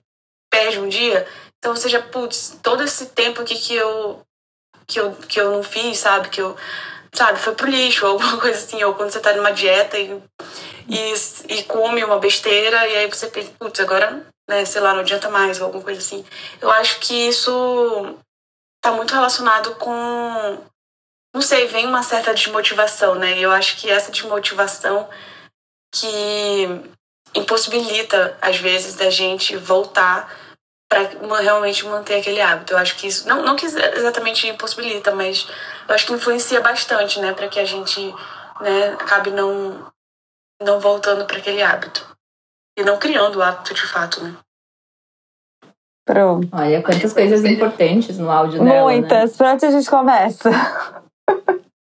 perde 0.50 0.78
um 0.78 0.88
dia, 0.88 1.26
então 1.58 1.74
você 1.74 1.88
já, 1.88 2.00
putz, 2.00 2.58
todo 2.62 2.82
esse 2.82 3.06
tempo 3.06 3.42
aqui 3.42 3.56
que 3.56 3.74
eu, 3.74 4.22
que 4.86 5.00
eu, 5.00 5.12
que 5.12 5.40
eu 5.40 5.50
não 5.50 5.62
fiz, 5.62 5.98
sabe? 5.98 6.28
Que 6.28 6.40
eu, 6.40 6.56
sabe, 7.12 7.38
foi 7.38 7.54
pro 7.54 7.68
lixo, 7.68 8.06
ou 8.06 8.12
alguma 8.14 8.38
coisa 8.38 8.56
assim, 8.56 8.82
ou 8.84 8.94
quando 8.94 9.10
você 9.10 9.20
tá 9.20 9.32
numa 9.34 9.50
dieta 9.50 9.98
e, 9.98 10.22
e, 10.88 11.14
e 11.48 11.62
come 11.64 12.04
uma 12.04 12.18
besteira, 12.18 12.86
e 12.86 12.96
aí 12.96 13.06
você 13.08 13.26
pensa, 13.26 13.50
putz, 13.58 13.80
agora 13.80 14.24
né, 14.48 14.64
sei 14.64 14.80
lá, 14.80 14.92
não 14.92 15.00
adianta 15.00 15.28
mais, 15.28 15.58
ou 15.58 15.66
alguma 15.66 15.84
coisa 15.84 16.00
assim. 16.00 16.24
Eu 16.60 16.70
acho 16.70 17.00
que 17.00 17.28
isso 17.28 18.18
tá 18.80 18.92
muito 18.92 19.14
relacionado 19.14 19.74
com. 19.76 20.58
Não 21.34 21.42
sei, 21.42 21.66
vem 21.66 21.86
uma 21.86 22.02
certa 22.02 22.32
desmotivação, 22.32 23.16
né? 23.16 23.38
E 23.38 23.42
eu 23.42 23.50
acho 23.50 23.76
que 23.76 23.90
essa 23.90 24.10
desmotivação 24.10 25.08
que 25.92 26.66
impossibilita, 27.34 28.38
às 28.40 28.56
vezes, 28.58 28.94
da 28.94 29.10
gente 29.10 29.56
voltar 29.56 30.34
para 30.88 31.02
realmente 31.40 31.84
manter 31.84 32.20
aquele 32.20 32.40
hábito. 32.40 32.72
Eu 32.72 32.78
acho 32.78 32.96
que 32.96 33.08
isso. 33.08 33.28
Não, 33.28 33.42
não 33.42 33.56
que 33.56 33.66
exatamente 33.66 34.46
impossibilita, 34.46 35.14
mas 35.14 35.46
eu 35.88 35.94
acho 35.94 36.06
que 36.06 36.12
influencia 36.12 36.60
bastante, 36.60 37.20
né? 37.20 37.32
Para 37.34 37.48
que 37.48 37.58
a 37.58 37.64
gente 37.64 38.00
né, 38.60 38.92
acabe 38.92 39.30
não, 39.30 39.92
não 40.62 40.80
voltando 40.80 41.26
para 41.26 41.38
aquele 41.38 41.62
hábito 41.62 42.15
e 42.76 42.84
não 42.84 42.98
criando 42.98 43.36
o 43.36 43.42
hábito 43.42 43.74
de 43.74 43.86
fato, 43.86 44.22
né? 44.22 44.36
Pronto. 46.06 46.48
Olha, 46.52 46.82
quantas 46.82 47.12
coisas 47.12 47.44
importantes 47.44 48.16
no 48.18 48.30
áudio 48.30 48.62
dela. 48.62 48.90
Né? 48.90 49.00
Muitas. 49.00 49.32
Né? 49.32 49.36
Por 49.36 49.46
onde 49.46 49.66
a 49.66 49.70
gente 49.72 49.90
começa? 49.90 50.50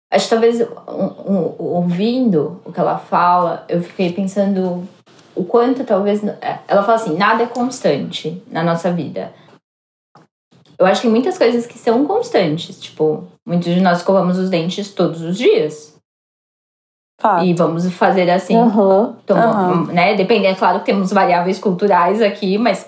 Acho 0.10 0.24
que 0.24 0.30
talvez 0.30 0.62
um, 0.62 1.34
um, 1.34 1.56
ouvindo 1.58 2.62
o 2.64 2.72
que 2.72 2.80
ela 2.80 2.98
fala, 2.98 3.66
eu 3.68 3.82
fiquei 3.82 4.14
pensando 4.14 4.88
o 5.36 5.44
quanto 5.44 5.84
talvez. 5.84 6.24
É, 6.24 6.60
ela 6.68 6.84
fala 6.84 6.96
assim: 6.96 7.18
nada 7.18 7.44
é 7.44 7.48
constante 7.48 8.42
na 8.48 8.64
nossa 8.64 8.90
vida. 8.90 9.34
Eu 10.80 10.86
acho 10.86 11.02
que 11.02 11.10
muitas 11.10 11.38
coisas 11.38 11.66
que 11.66 11.78
são 11.78 12.06
constantes, 12.06 12.80
tipo, 12.80 13.28
muitos 13.46 13.74
de 13.74 13.82
nós 13.82 14.00
escovamos 14.00 14.38
os 14.38 14.50
dentes 14.50 14.94
todos 14.94 15.22
os 15.22 15.38
dias. 15.38 15.95
Fato. 17.20 17.45
E 17.45 17.53
vamos 17.53 17.89
fazer 17.93 18.30
assim. 18.30 18.57
Uhum, 18.57 19.16
uhum. 19.30 19.86
Né? 19.86 20.16
Dependendo, 20.16 20.53
é 20.53 20.55
claro 20.55 20.80
que 20.80 20.86
temos 20.86 21.13
variáveis 21.13 21.59
culturais 21.59 22.22
aqui, 22.22 22.57
mas 22.57 22.88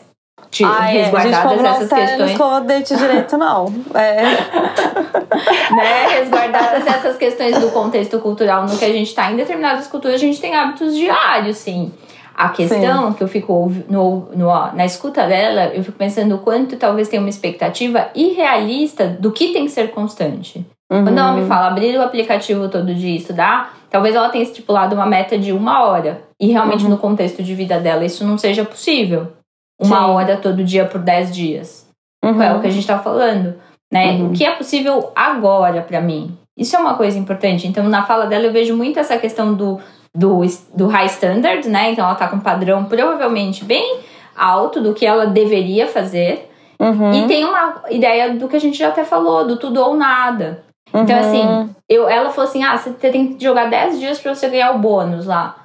é. 0.62 0.92
resguardadas 0.92 1.64
essas 1.64 1.90
questões. 1.90 2.20
Não 2.20 2.26
escova 2.28 2.62
dente 2.62 2.96
direito, 2.96 3.38
não. 3.38 3.74
É. 3.94 4.24
né? 5.76 6.08
Resguardadas 6.20 6.88
essas 6.88 7.18
questões 7.18 7.58
do 7.58 7.70
contexto 7.72 8.20
cultural 8.20 8.66
no 8.66 8.78
que 8.78 8.86
a 8.86 8.92
gente 8.92 9.08
está 9.08 9.32
em 9.32 9.36
determinadas 9.36 9.88
culturas, 9.88 10.16
a 10.16 10.20
gente 10.20 10.40
tem 10.40 10.56
hábitos 10.56 10.96
diários, 10.96 11.58
sim. 11.58 11.92
A 12.36 12.50
questão 12.50 13.08
sim. 13.08 13.18
que 13.18 13.24
eu 13.24 13.28
fico 13.28 13.72
no, 13.90 14.30
no, 14.36 14.48
na 14.74 14.86
escuta 14.86 15.26
dela, 15.26 15.72
eu 15.74 15.84
fico 15.84 15.98
pensando 15.98 16.36
o 16.36 16.38
quanto 16.38 16.78
talvez 16.78 17.08
tenha 17.08 17.22
uma 17.22 17.30
expectativa 17.30 18.10
irrealista 18.14 19.08
do 19.08 19.32
que 19.32 19.52
tem 19.52 19.66
que 19.66 19.72
ser 19.72 19.90
constante. 19.90 20.64
Uhum. 20.92 21.04
Quando 21.04 21.18
ela 21.18 21.34
me 21.34 21.48
fala 21.48 21.68
abrir 21.68 21.98
o 21.98 22.04
aplicativo 22.04 22.70
todo 22.70 22.96
dia 22.96 23.12
e 23.12 23.18
estudar, 23.18 23.78
Talvez 23.90 24.16
ela 24.16 24.30
tenha 24.30 24.44
estipulado 24.44 24.96
uma 24.96 25.06
meta 25.06 25.38
de 25.38 25.52
uma 25.52 25.86
hora. 25.86 26.22
E 26.40 26.48
realmente, 26.48 26.84
uhum. 26.84 26.90
no 26.90 26.98
contexto 26.98 27.42
de 27.42 27.56
vida 27.56 27.80
dela, 27.80 28.06
isso 28.06 28.26
não 28.26 28.38
seja 28.38 28.66
possível. 28.66 29.32
Uma 29.80 30.00
Sim. 30.00 30.12
hora 30.12 30.38
todo 30.38 30.64
dia 30.64 30.86
por 30.86 31.00
dez 31.00 31.34
dias. 31.34 31.88
Uhum. 32.24 32.42
É 32.42 32.54
o 32.54 32.62
que 32.62 32.68
a 32.68 32.72
gente 32.72 32.86
tá 32.86 33.00
falando. 33.00 33.56
Né? 33.92 34.12
Uhum. 34.12 34.28
O 34.28 34.34
que 34.34 34.44
é 34.44 34.52
possível 34.52 35.12
agora 35.16 35.82
para 35.82 36.02
mim? 36.02 36.38
Isso 36.58 36.76
é 36.76 36.80
uma 36.80 36.96
coisa 36.96 37.18
importante. 37.18 37.68
Então, 37.68 37.88
na 37.88 38.04
fala 38.04 38.26
dela, 38.26 38.46
eu 38.46 38.52
vejo 38.52 38.76
muito 38.76 39.00
essa 39.00 39.18
questão 39.18 39.54
do, 39.54 39.80
do, 40.14 40.42
do 40.76 40.88
high 40.88 41.06
standard, 41.06 41.68
né? 41.70 41.92
Então, 41.92 42.04
ela 42.04 42.16
tá 42.16 42.28
com 42.28 42.38
um 42.38 42.42
padrão 42.42 42.86
provavelmente 42.86 43.64
bem 43.64 44.00
alto 44.36 44.82
do 44.82 44.94
que 44.94 45.06
ela 45.06 45.28
deveria 45.28 45.88
fazer. 45.88 46.50
Uhum. 46.80 47.12
E 47.14 47.28
tem 47.28 47.46
uma 47.46 47.84
ideia 47.90 48.34
do 48.34 48.48
que 48.48 48.56
a 48.56 48.60
gente 48.60 48.78
já 48.78 48.90
até 48.90 49.04
falou, 49.04 49.48
do 49.48 49.58
tudo 49.58 49.82
ou 49.82 49.96
nada. 49.96 50.67
Então, 50.94 51.16
uhum. 51.16 51.22
assim, 51.22 51.76
eu, 51.90 52.08
ela 52.08 52.30
falou 52.30 52.50
assim: 52.50 52.64
ah, 52.64 52.78
você 52.78 52.92
tem 52.92 53.34
que 53.34 53.44
jogar 53.44 53.70
10 53.70 54.00
dias 54.00 54.20
para 54.20 54.34
você 54.34 54.50
ganhar 54.50 54.76
o 54.76 54.80
bônus 54.80 55.26
lá. 55.26 55.56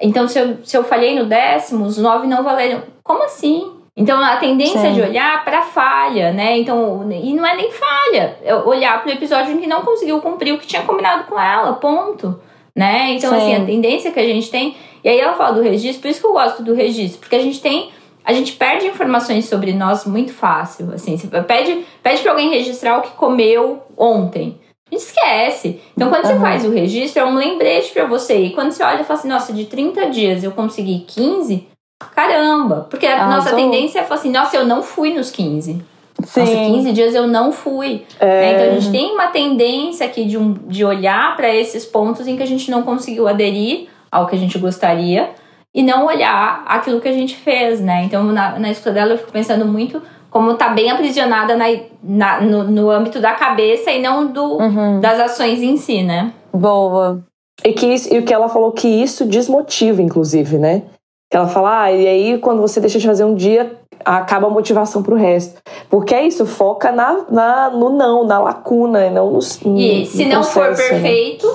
Então, 0.00 0.26
se 0.26 0.38
eu, 0.38 0.58
se 0.64 0.76
eu 0.76 0.82
falhei 0.82 1.18
no 1.18 1.26
décimo, 1.26 1.84
os 1.84 1.98
9 1.98 2.26
não 2.26 2.42
valeram. 2.42 2.82
Como 3.02 3.22
assim? 3.22 3.70
Então, 3.96 4.20
a 4.22 4.36
tendência 4.36 4.80
Sim. 4.80 4.94
de 4.94 5.02
olhar 5.02 5.44
para 5.44 5.62
falha, 5.62 6.32
né? 6.32 6.58
Então, 6.58 7.06
e 7.10 7.34
não 7.34 7.46
é 7.46 7.54
nem 7.54 7.70
falha, 7.70 8.38
é 8.42 8.54
olhar 8.54 9.02
para 9.02 9.10
o 9.10 9.14
episódio 9.14 9.52
em 9.52 9.58
que 9.58 9.66
não 9.66 9.82
conseguiu 9.82 10.20
cumprir 10.20 10.54
o 10.54 10.58
que 10.58 10.66
tinha 10.66 10.82
combinado 10.82 11.24
com 11.24 11.38
ela, 11.38 11.74
ponto. 11.74 12.40
Né? 12.74 13.12
Então, 13.12 13.30
Sim. 13.30 13.36
assim, 13.36 13.62
a 13.62 13.66
tendência 13.66 14.10
que 14.10 14.18
a 14.18 14.26
gente 14.26 14.50
tem. 14.50 14.74
E 15.04 15.08
aí 15.08 15.20
ela 15.20 15.34
fala 15.34 15.52
do 15.52 15.62
registro, 15.62 16.00
por 16.00 16.08
isso 16.08 16.20
que 16.20 16.26
eu 16.26 16.32
gosto 16.32 16.62
do 16.62 16.74
registro, 16.74 17.20
porque 17.20 17.36
a 17.36 17.42
gente 17.42 17.60
tem 17.60 17.90
a 18.24 18.32
gente 18.32 18.52
perde 18.52 18.86
informações 18.86 19.46
sobre 19.46 19.72
nós 19.72 20.06
muito 20.06 20.32
fácil. 20.32 20.92
Assim, 20.94 21.16
você 21.16 21.26
pede, 21.42 21.84
pede 22.02 22.22
para 22.22 22.30
alguém 22.30 22.50
registrar 22.50 22.98
o 22.98 23.02
que 23.02 23.10
comeu 23.10 23.82
ontem 23.96 24.60
esquece. 24.92 25.80
Então, 25.96 26.10
quando 26.10 26.24
uhum. 26.26 26.32
você 26.32 26.38
faz 26.38 26.64
o 26.64 26.70
registro, 26.70 27.22
é 27.22 27.24
um 27.24 27.34
lembrete 27.34 27.92
para 27.92 28.04
você. 28.04 28.38
E 28.38 28.50
quando 28.50 28.72
você 28.72 28.82
olha 28.82 29.00
e 29.00 29.04
fala 29.04 29.18
assim, 29.18 29.28
nossa, 29.28 29.52
de 29.52 29.64
30 29.64 30.10
dias 30.10 30.44
eu 30.44 30.52
consegui 30.52 31.04
15, 31.06 31.66
caramba. 32.14 32.86
Porque 32.90 33.06
a 33.06 33.26
nossa 33.26 33.50
sou... 33.50 33.58
tendência 33.58 34.00
é 34.00 34.02
falar 34.02 34.20
assim, 34.20 34.30
nossa, 34.30 34.56
eu 34.56 34.66
não 34.66 34.82
fui 34.82 35.14
nos 35.14 35.30
15. 35.30 35.82
Sim. 36.24 36.40
Nossa, 36.40 36.52
15 36.52 36.92
dias 36.92 37.14
eu 37.14 37.26
não 37.26 37.50
fui. 37.50 38.04
É... 38.20 38.26
Né? 38.26 38.52
Então, 38.52 38.76
a 38.76 38.80
gente 38.80 38.92
tem 38.92 39.12
uma 39.12 39.28
tendência 39.28 40.06
aqui 40.06 40.24
de, 40.24 40.36
um, 40.36 40.52
de 40.52 40.84
olhar 40.84 41.36
para 41.36 41.52
esses 41.54 41.84
pontos 41.84 42.26
em 42.26 42.36
que 42.36 42.42
a 42.42 42.46
gente 42.46 42.70
não 42.70 42.82
conseguiu 42.82 43.26
aderir 43.26 43.88
ao 44.10 44.26
que 44.26 44.36
a 44.36 44.38
gente 44.38 44.58
gostaria. 44.58 45.30
e 45.74 45.82
não 45.82 46.04
olhar 46.04 46.62
aquilo 46.66 47.00
que 47.00 47.08
a 47.08 47.12
gente 47.12 47.34
fez, 47.34 47.80
né? 47.80 48.04
Então, 48.04 48.24
na, 48.24 48.58
na 48.58 48.70
escuta 48.70 48.92
dela, 48.92 49.14
eu 49.14 49.18
fico 49.18 49.32
pensando 49.32 49.64
muito 49.64 50.02
como 50.32 50.54
tá 50.54 50.70
bem 50.70 50.90
aprisionada 50.90 51.54
na, 51.54 51.66
na 52.02 52.40
no, 52.40 52.64
no, 52.64 52.90
âmbito 52.90 53.20
da 53.20 53.34
cabeça 53.34 53.90
e 53.90 54.00
não 54.00 54.26
do, 54.26 54.56
uhum. 54.56 54.98
das 54.98 55.20
ações 55.20 55.62
em 55.62 55.76
si, 55.76 56.02
né? 56.02 56.32
Boa. 56.50 57.22
E, 57.62 57.72
que 57.74 57.86
isso, 57.86 58.12
e 58.12 58.18
o 58.18 58.22
que 58.22 58.32
ela 58.32 58.48
falou 58.48 58.72
que 58.72 58.88
isso 58.88 59.26
desmotiva, 59.26 60.00
inclusive, 60.00 60.56
né? 60.56 60.82
Que 61.30 61.36
ela 61.36 61.48
fala, 61.48 61.82
ah, 61.82 61.92
e 61.92 62.06
aí 62.08 62.38
quando 62.38 62.62
você 62.62 62.80
deixa 62.80 62.98
de 62.98 63.06
fazer 63.06 63.24
um 63.24 63.34
dia, 63.34 63.78
acaba 64.02 64.46
a 64.46 64.50
motivação 64.50 65.02
pro 65.02 65.16
resto. 65.16 65.60
Porque 65.90 66.14
é 66.14 66.26
isso, 66.26 66.46
foca 66.46 66.90
na, 66.90 67.26
na, 67.30 67.70
no 67.70 67.90
não, 67.90 68.26
na 68.26 68.38
lacuna, 68.38 69.10
não 69.10 69.32
no, 69.32 69.38
no 69.66 69.78
E 69.78 70.06
se 70.06 70.24
no 70.24 70.36
não 70.36 70.42
for 70.42 70.70
né? 70.70 70.76
perfeito, 70.76 71.46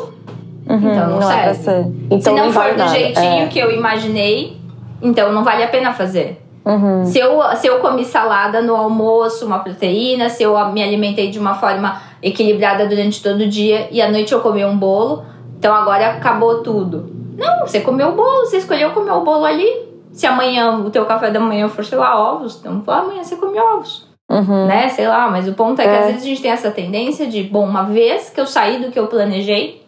uhum, 0.70 0.78
então 0.78 1.10
não, 1.10 1.20
não 1.20 1.32
é 1.32 1.54
serve. 1.56 1.90
É 1.90 2.16
então, 2.16 2.22
se 2.22 2.40
não, 2.40 2.46
não 2.46 2.54
for 2.54 2.72
do 2.74 2.78
nada. 2.78 2.92
jeitinho 2.92 3.44
é. 3.44 3.48
que 3.48 3.58
eu 3.58 3.72
imaginei, 3.72 4.56
então 5.02 5.32
não 5.34 5.44
vale 5.44 5.64
a 5.64 5.68
pena 5.68 5.94
fazer. 5.96 6.47
Uhum. 6.68 7.05
Se, 7.05 7.18
eu, 7.18 7.41
se 7.55 7.65
eu 7.65 7.80
comi 7.80 8.03
salada 8.03 8.61
no 8.61 8.76
almoço, 8.76 9.45
uma 9.45 9.59
proteína, 9.59 10.28
se 10.28 10.43
eu 10.43 10.53
me 10.74 10.84
alimentei 10.84 11.30
de 11.30 11.39
uma 11.39 11.53
forma 11.53 12.01
equilibrada 12.22 12.86
durante 12.86 13.24
todo 13.24 13.41
o 13.41 13.47
dia 13.47 13.88
e 13.89 14.01
à 14.01 14.11
noite 14.11 14.34
eu 14.34 14.41
comi 14.41 14.65
um 14.65 14.78
bolo, 14.78 15.24
então 15.57 15.74
agora 15.74 16.09
acabou 16.09 16.61
tudo. 16.61 17.09
Não, 17.38 17.61
você 17.61 17.80
comeu 17.80 18.09
o 18.09 18.15
bolo, 18.15 18.45
você 18.45 18.57
escolheu 18.57 18.91
comer 18.91 19.11
o 19.11 19.22
bolo 19.22 19.45
ali. 19.45 19.88
Se 20.11 20.28
amanhã 20.28 20.78
o 20.80 20.89
teu 20.89 21.05
café 21.05 21.32
da 21.32 21.39
manhã 21.39 21.70
for, 21.70 21.86
sei 21.86 21.97
lá, 21.97 22.20
ovos, 22.34 22.59
então 22.59 22.84
amanhã 22.86 23.24
você 23.24 23.38
come 23.38 23.57
ovos. 23.57 24.05
Uhum. 24.30 24.65
Né? 24.65 24.89
Sei 24.89 25.07
lá, 25.07 25.30
mas 25.30 25.47
o 25.47 25.53
ponto 25.53 25.80
é, 25.80 25.86
é 25.86 25.88
que 25.88 25.95
às 25.95 26.05
vezes 26.07 26.24
a 26.24 26.26
gente 26.26 26.41
tem 26.41 26.51
essa 26.51 26.72
tendência 26.72 27.28
de, 27.28 27.43
bom, 27.43 27.63
uma 27.63 27.84
vez 27.84 28.30
que 28.30 28.41
eu 28.41 28.45
saí 28.45 28.82
do 28.82 28.91
que 28.91 28.99
eu 28.99 29.07
planejei, 29.07 29.86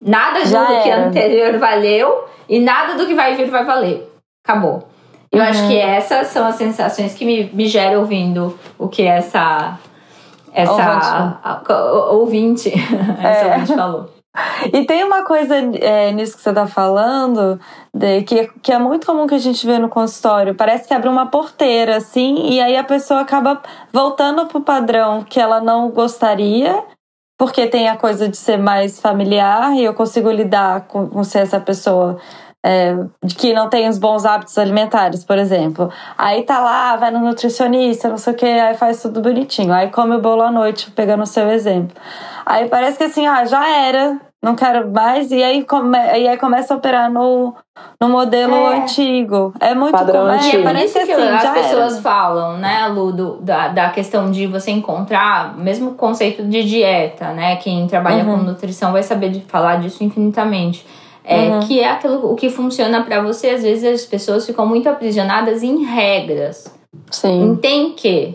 nada 0.00 0.44
do 0.44 0.82
que 0.82 0.90
anterior 0.90 1.58
valeu 1.58 2.24
e 2.48 2.60
nada 2.60 2.94
do 2.94 3.04
que 3.04 3.14
vai 3.14 3.34
vir 3.34 3.50
vai 3.50 3.64
valer. 3.64 4.08
Acabou. 4.44 4.86
Eu 5.30 5.40
uhum. 5.40 5.46
acho 5.46 5.66
que 5.68 5.76
essas 5.76 6.28
são 6.28 6.46
as 6.46 6.54
sensações 6.56 7.14
que 7.14 7.24
me, 7.24 7.44
me 7.52 7.66
geram 7.66 8.00
ouvindo 8.00 8.58
o 8.78 8.88
que 8.88 9.02
essa 9.02 9.78
essa 10.52 10.72
ouvinte, 10.72 11.06
a, 11.06 11.62
a, 11.68 12.12
ouvinte 12.12 12.72
é. 13.22 13.26
essa 13.26 13.46
ouvinte 13.46 13.74
falou. 13.74 14.18
E 14.72 14.84
tem 14.84 15.02
uma 15.02 15.24
coisa 15.24 15.56
é, 15.56 16.12
nisso 16.12 16.36
que 16.36 16.42
você 16.42 16.50
está 16.50 16.66
falando, 16.66 17.58
de, 17.92 18.22
que, 18.22 18.46
que 18.62 18.72
é 18.72 18.78
muito 18.78 19.06
comum 19.06 19.26
que 19.26 19.34
a 19.34 19.38
gente 19.38 19.66
vê 19.66 19.78
no 19.78 19.88
consultório. 19.88 20.54
Parece 20.54 20.86
que 20.86 20.94
abre 20.94 21.08
uma 21.08 21.26
porteira, 21.26 21.96
assim, 21.96 22.48
e 22.48 22.60
aí 22.60 22.76
a 22.76 22.84
pessoa 22.84 23.20
acaba 23.20 23.60
voltando 23.92 24.46
pro 24.46 24.60
padrão 24.60 25.24
que 25.24 25.40
ela 25.40 25.60
não 25.60 25.90
gostaria, 25.90 26.84
porque 27.36 27.66
tem 27.66 27.88
a 27.88 27.96
coisa 27.96 28.28
de 28.28 28.36
ser 28.36 28.58
mais 28.58 29.00
familiar 29.00 29.74
e 29.74 29.84
eu 29.84 29.94
consigo 29.94 30.30
lidar 30.30 30.82
com, 30.82 31.08
com 31.08 31.24
ser 31.24 31.40
essa 31.40 31.58
pessoa 31.58 32.18
é, 32.64 32.96
de 33.22 33.34
que 33.34 33.52
não 33.52 33.68
tem 33.68 33.88
os 33.88 33.98
bons 33.98 34.24
hábitos 34.24 34.58
alimentares, 34.58 35.24
por 35.24 35.38
exemplo. 35.38 35.90
Aí 36.16 36.42
tá 36.42 36.58
lá, 36.60 36.96
vai 36.96 37.10
no 37.10 37.20
nutricionista, 37.20 38.08
não 38.08 38.18
sei 38.18 38.32
o 38.32 38.36
que, 38.36 38.46
aí 38.46 38.74
faz 38.74 39.00
tudo 39.00 39.20
bonitinho. 39.20 39.72
Aí 39.72 39.90
come 39.90 40.16
o 40.16 40.20
bolo 40.20 40.42
à 40.42 40.50
noite, 40.50 40.90
pegando 40.90 41.22
o 41.22 41.26
seu 41.26 41.48
exemplo. 41.50 41.96
Aí 42.44 42.68
parece 42.68 42.98
que 42.98 43.04
assim, 43.04 43.26
ah, 43.26 43.44
já 43.44 43.68
era, 43.68 44.18
não 44.42 44.56
quero 44.56 44.90
mais, 44.90 45.30
e 45.30 45.42
aí, 45.42 45.64
come, 45.64 45.96
e 45.96 46.26
aí 46.26 46.36
começa 46.36 46.74
a 46.74 46.76
operar 46.76 47.10
no, 47.10 47.54
no 48.00 48.08
modelo 48.08 48.54
é. 48.54 48.78
antigo. 48.78 49.54
É 49.60 49.74
muito 49.74 49.92
Padrão 49.92 50.26
comum. 50.26 50.50
É, 50.50 50.62
parece 50.62 51.04
que 51.04 51.12
assim, 51.12 51.28
as 51.28 51.50
pessoas 51.50 51.92
era. 51.94 52.02
falam, 52.02 52.58
né, 52.58 52.88
Lu, 52.88 53.12
do, 53.12 53.36
da, 53.36 53.68
da 53.68 53.90
questão 53.90 54.30
de 54.30 54.46
você 54.46 54.72
encontrar, 54.72 55.56
mesmo 55.56 55.92
conceito 55.92 56.42
de 56.42 56.64
dieta, 56.64 57.32
né? 57.32 57.56
Quem 57.56 57.86
trabalha 57.86 58.24
uhum. 58.24 58.38
com 58.38 58.44
nutrição 58.44 58.90
vai 58.90 59.02
saber 59.02 59.30
de 59.30 59.40
falar 59.42 59.76
disso 59.76 60.02
infinitamente 60.02 60.84
é, 61.30 61.50
uhum. 61.50 61.60
Que 61.60 61.78
é 61.78 61.90
aquilo 61.90 62.32
o 62.32 62.34
que 62.34 62.48
funciona 62.48 63.02
para 63.02 63.20
você. 63.20 63.50
Às 63.50 63.62
vezes 63.62 63.84
as 63.84 64.06
pessoas 64.06 64.46
ficam 64.46 64.66
muito 64.66 64.88
aprisionadas 64.88 65.62
em 65.62 65.84
regras. 65.84 66.74
Sim. 67.10 67.50
Em 67.50 67.56
tem 67.56 67.92
que. 67.92 68.34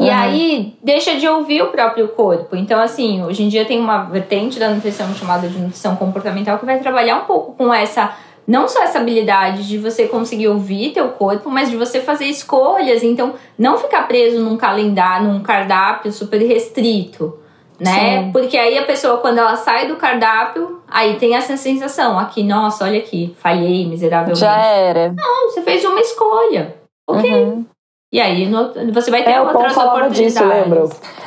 E 0.00 0.02
uhum. 0.02 0.10
aí 0.10 0.74
deixa 0.82 1.14
de 1.14 1.28
ouvir 1.28 1.62
o 1.62 1.68
próprio 1.68 2.08
corpo. 2.08 2.56
Então, 2.56 2.80
assim, 2.80 3.22
hoje 3.22 3.44
em 3.44 3.48
dia 3.48 3.64
tem 3.64 3.78
uma 3.78 4.02
vertente 4.02 4.58
da 4.58 4.68
nutrição 4.68 5.14
chamada 5.14 5.46
de 5.46 5.56
nutrição 5.56 5.94
comportamental 5.94 6.58
que 6.58 6.66
vai 6.66 6.80
trabalhar 6.80 7.18
um 7.18 7.24
pouco 7.24 7.52
com 7.52 7.72
essa. 7.72 8.12
Não 8.48 8.66
só 8.68 8.82
essa 8.82 8.98
habilidade 8.98 9.68
de 9.68 9.78
você 9.78 10.08
conseguir 10.08 10.48
ouvir 10.48 10.90
teu 10.90 11.10
corpo, 11.10 11.48
mas 11.48 11.70
de 11.70 11.76
você 11.76 12.00
fazer 12.00 12.24
escolhas. 12.24 13.04
Então, 13.04 13.34
não 13.56 13.78
ficar 13.78 14.08
preso 14.08 14.40
num 14.40 14.56
calendário, 14.56 15.28
num 15.28 15.40
cardápio 15.40 16.12
super 16.12 16.38
restrito 16.38 17.43
né? 17.78 18.24
Sim. 18.24 18.32
Porque 18.32 18.56
aí 18.56 18.78
a 18.78 18.84
pessoa, 18.84 19.18
quando 19.18 19.38
ela 19.38 19.56
sai 19.56 19.88
do 19.88 19.96
cardápio, 19.96 20.80
aí 20.88 21.16
tem 21.16 21.34
essa 21.34 21.56
sensação 21.56 22.18
aqui, 22.18 22.42
nossa, 22.42 22.84
olha 22.84 22.98
aqui, 22.98 23.34
falhei 23.38 23.86
miseravelmente. 23.86 24.40
Já 24.40 24.56
era. 24.64 25.12
Não, 25.12 25.50
você 25.50 25.62
fez 25.62 25.84
uma 25.84 26.00
escolha. 26.00 26.76
Ok. 27.08 27.32
Uhum. 27.32 27.66
E 28.14 28.20
aí 28.20 28.46
no, 28.46 28.72
você 28.92 29.10
vai 29.10 29.24
ter 29.24 29.32
é, 29.32 29.40
outras 29.40 29.76
oportunidades. 29.76 30.16
Disso, 30.16 30.44
lembra? 30.44 30.84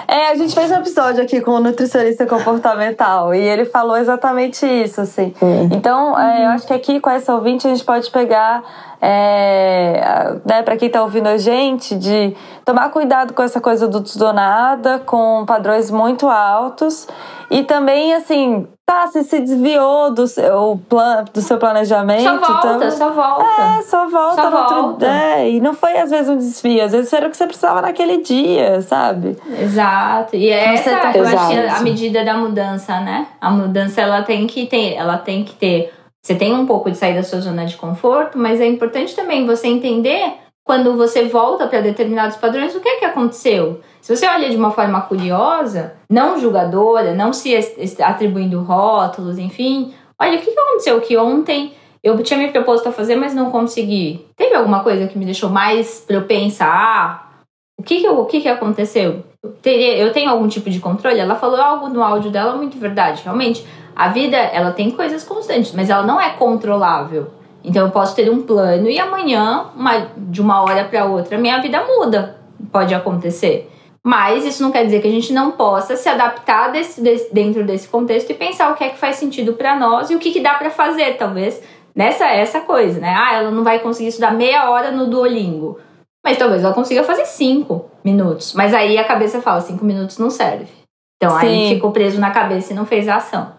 É, 0.08 0.30
a 0.30 0.36
gente 0.36 0.56
fez 0.56 0.72
um 0.72 0.76
episódio 0.76 1.22
aqui 1.22 1.42
com 1.42 1.52
o 1.52 1.58
um 1.58 1.60
nutricionista 1.60 2.26
comportamental 2.26 3.36
e 3.36 3.40
ele 3.42 3.66
falou 3.66 3.98
exatamente 3.98 4.66
isso, 4.66 5.02
assim. 5.02 5.34
Uhum. 5.42 5.68
Então, 5.74 6.18
é, 6.18 6.46
eu 6.46 6.50
acho 6.52 6.66
que 6.66 6.72
aqui 6.72 7.02
com 7.02 7.10
essa 7.10 7.36
ouvinte 7.36 7.68
a 7.68 7.70
gente 7.70 7.84
pode 7.84 8.10
pegar 8.10 8.64
é, 9.02 10.38
né, 10.46 10.64
para 10.64 10.78
quem 10.78 10.88
está 10.88 11.04
ouvindo 11.04 11.28
a 11.28 11.36
gente, 11.36 11.94
de 11.94 12.34
tomar 12.64 12.88
cuidado 12.90 13.34
com 13.34 13.44
essa 13.44 13.60
coisa 13.60 13.86
do 13.86 14.00
tudo 14.00 14.28
ou 14.28 14.32
nada, 14.32 15.00
com 15.00 15.44
padrões 15.46 15.92
muito 15.92 16.30
altos. 16.30 17.06
E 17.50 17.64
também, 17.64 18.14
assim, 18.14 18.68
tá, 18.86 19.08
se 19.08 19.24
se 19.24 19.40
desviou 19.40 20.14
do 20.14 20.28
seu, 20.28 20.80
plan, 20.90 21.24
do 21.34 21.42
seu 21.42 21.58
planejamento. 21.58 22.24
Só 22.24 22.38
volta, 22.38 22.74
então, 22.76 22.92
só 22.92 23.12
volta. 23.12 23.62
É, 23.62 23.82
só 23.82 24.10
volta. 24.10 24.42
Só 24.42 24.50
volta. 24.52 24.76
Outro, 24.76 25.06
é, 25.06 25.50
e 25.50 25.62
não 25.62 25.74
foi 25.74 25.98
às 25.98 26.10
vezes 26.10 26.30
um 26.30 26.38
desvio, 26.38 26.84
às 26.84 26.92
vezes 26.92 27.12
era 27.14 27.28
o 27.28 27.30
que 27.30 27.38
você 27.38 27.46
precisava 27.46 27.82
naquele 27.82 28.18
dia, 28.18 28.82
sabe? 28.82 29.38
Exato. 29.62 30.36
E 30.36 30.50
é 30.50 30.74
essa, 30.74 30.98
tá 30.98 31.14
eu 31.16 31.26
acho 31.26 31.78
a 31.78 31.82
medida 31.82 32.24
da 32.26 32.36
mudança, 32.38 33.00
né? 33.00 33.28
A 33.40 33.50
mudança, 33.50 34.02
ela 34.02 34.24
tem 34.24 34.46
que 34.46 34.66
ter, 34.66 34.96
ela 34.96 35.18
tem 35.18 35.44
que 35.44 35.56
ter 35.56 35.94
você 36.28 36.36
tem 36.36 36.54
um 36.54 36.66
pouco 36.66 36.92
de 36.92 36.98
sair 36.98 37.16
da 37.16 37.24
sua 37.24 37.40
zona 37.40 37.66
de 37.66 37.78
conforto, 37.78 38.38
mas 38.38 38.60
é 38.60 38.68
importante 38.68 39.16
também 39.16 39.46
você 39.46 39.68
entender 39.68 40.34
quando 40.66 40.98
você 40.98 41.24
volta 41.24 41.66
para 41.68 41.80
determinados 41.80 42.36
padrões 42.36 42.76
o 42.76 42.82
que 42.82 42.90
é 42.90 42.98
que 42.98 43.06
aconteceu. 43.06 43.80
Se 44.08 44.16
você 44.16 44.26
olha 44.26 44.50
de 44.50 44.56
uma 44.56 44.72
forma 44.72 45.02
curiosa, 45.02 45.96
não 46.10 46.40
julgadora, 46.40 47.14
não 47.14 47.34
se 47.34 47.54
atribuindo 48.02 48.62
rótulos, 48.62 49.38
enfim, 49.38 49.94
olha 50.18 50.40
o 50.40 50.42
que 50.42 50.50
aconteceu 50.50 51.02
que 51.02 51.18
ontem 51.18 51.74
eu 52.02 52.18
tinha 52.24 52.40
me 52.40 52.50
proposto 52.50 52.88
a 52.88 52.94
fazer, 52.94 53.18
mas 53.18 53.36
não 53.36 53.52
consegui. 53.52 54.26
Teve 54.38 54.56
alguma 54.56 54.82
coisa 54.82 55.08
que 55.08 55.20
me 55.20 55.26
deixou 55.26 55.50
mais 55.50 56.06
propensa 56.08 56.64
a 56.64 57.32
o 57.78 57.84
que 57.84 58.00
que, 58.00 58.08
o 58.08 58.24
que, 58.24 58.40
que 58.40 58.48
aconteceu? 58.48 59.26
Eu 59.44 60.14
tenho 60.14 60.30
algum 60.30 60.48
tipo 60.48 60.70
de 60.70 60.80
controle? 60.80 61.20
Ela 61.20 61.36
falou 61.36 61.62
algo 61.62 61.90
no 61.90 62.02
áudio 62.02 62.32
dela 62.32 62.56
muito 62.56 62.80
verdade, 62.80 63.24
realmente. 63.26 63.68
A 63.94 64.08
vida, 64.08 64.38
ela 64.38 64.72
tem 64.72 64.90
coisas 64.90 65.26
constantes, 65.26 65.74
mas 65.74 65.90
ela 65.90 66.04
não 66.04 66.22
é 66.22 66.30
controlável. 66.30 67.28
Então 67.62 67.86
eu 67.86 67.92
posso 67.92 68.16
ter 68.16 68.32
um 68.32 68.42
plano 68.42 68.90
e 68.90 68.98
amanhã, 68.98 69.66
uma, 69.76 70.08
de 70.16 70.40
uma 70.40 70.64
hora 70.64 70.86
para 70.86 71.04
outra, 71.04 71.38
minha 71.38 71.62
vida 71.62 71.84
muda. 71.86 72.38
Pode 72.72 72.96
acontecer. 72.96 73.74
Mas 74.08 74.46
isso 74.46 74.64
não 74.64 74.72
quer 74.72 74.86
dizer 74.86 75.02
que 75.02 75.08
a 75.10 75.12
gente 75.12 75.34
não 75.34 75.52
possa 75.52 75.98
se 75.98 76.08
adaptar 76.08 76.72
desse, 76.72 77.02
desse, 77.02 77.34
dentro 77.34 77.66
desse 77.66 77.90
contexto 77.90 78.30
e 78.30 78.34
pensar 78.34 78.72
o 78.72 78.76
que 78.76 78.86
é 78.86 78.90
que 78.90 78.98
faz 78.98 79.18
sentido 79.18 79.52
para 79.52 79.78
nós 79.78 80.10
e 80.10 80.16
o 80.16 80.18
que, 80.18 80.32
que 80.32 80.40
dá 80.40 80.54
para 80.54 80.70
fazer, 80.70 81.18
talvez, 81.18 81.62
nessa 81.94 82.26
essa 82.26 82.62
coisa, 82.62 83.02
né? 83.02 83.14
Ah, 83.14 83.36
ela 83.36 83.52
não 83.52 83.66
vai 83.66 83.80
conseguir 83.80 84.08
estudar 84.08 84.32
meia 84.32 84.70
hora 84.70 84.92
no 84.92 85.08
Duolingo. 85.08 85.78
Mas 86.24 86.38
talvez 86.38 86.64
ela 86.64 86.74
consiga 86.74 87.04
fazer 87.04 87.26
cinco 87.26 87.92
minutos. 88.02 88.54
Mas 88.54 88.74
aí 88.74 88.98
a 88.98 89.04
cabeça 89.04 89.42
fala, 89.42 89.60
cinco 89.60 89.84
minutos 89.84 90.18
não 90.18 90.30
serve. 90.30 90.72
Então 91.18 91.38
Sim. 91.42 91.46
aí 91.46 91.76
ficou 91.76 91.92
preso 91.92 92.18
na 92.18 92.32
cabeça 92.32 92.72
e 92.72 92.76
não 92.78 92.86
fez 92.86 93.10
a 93.10 93.18
ação. 93.18 93.52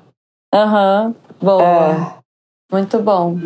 Aham, 0.54 1.08
uhum. 1.08 1.14
boa. 1.42 1.62
É. 1.62 2.74
Muito 2.74 2.98
bom. 3.00 3.36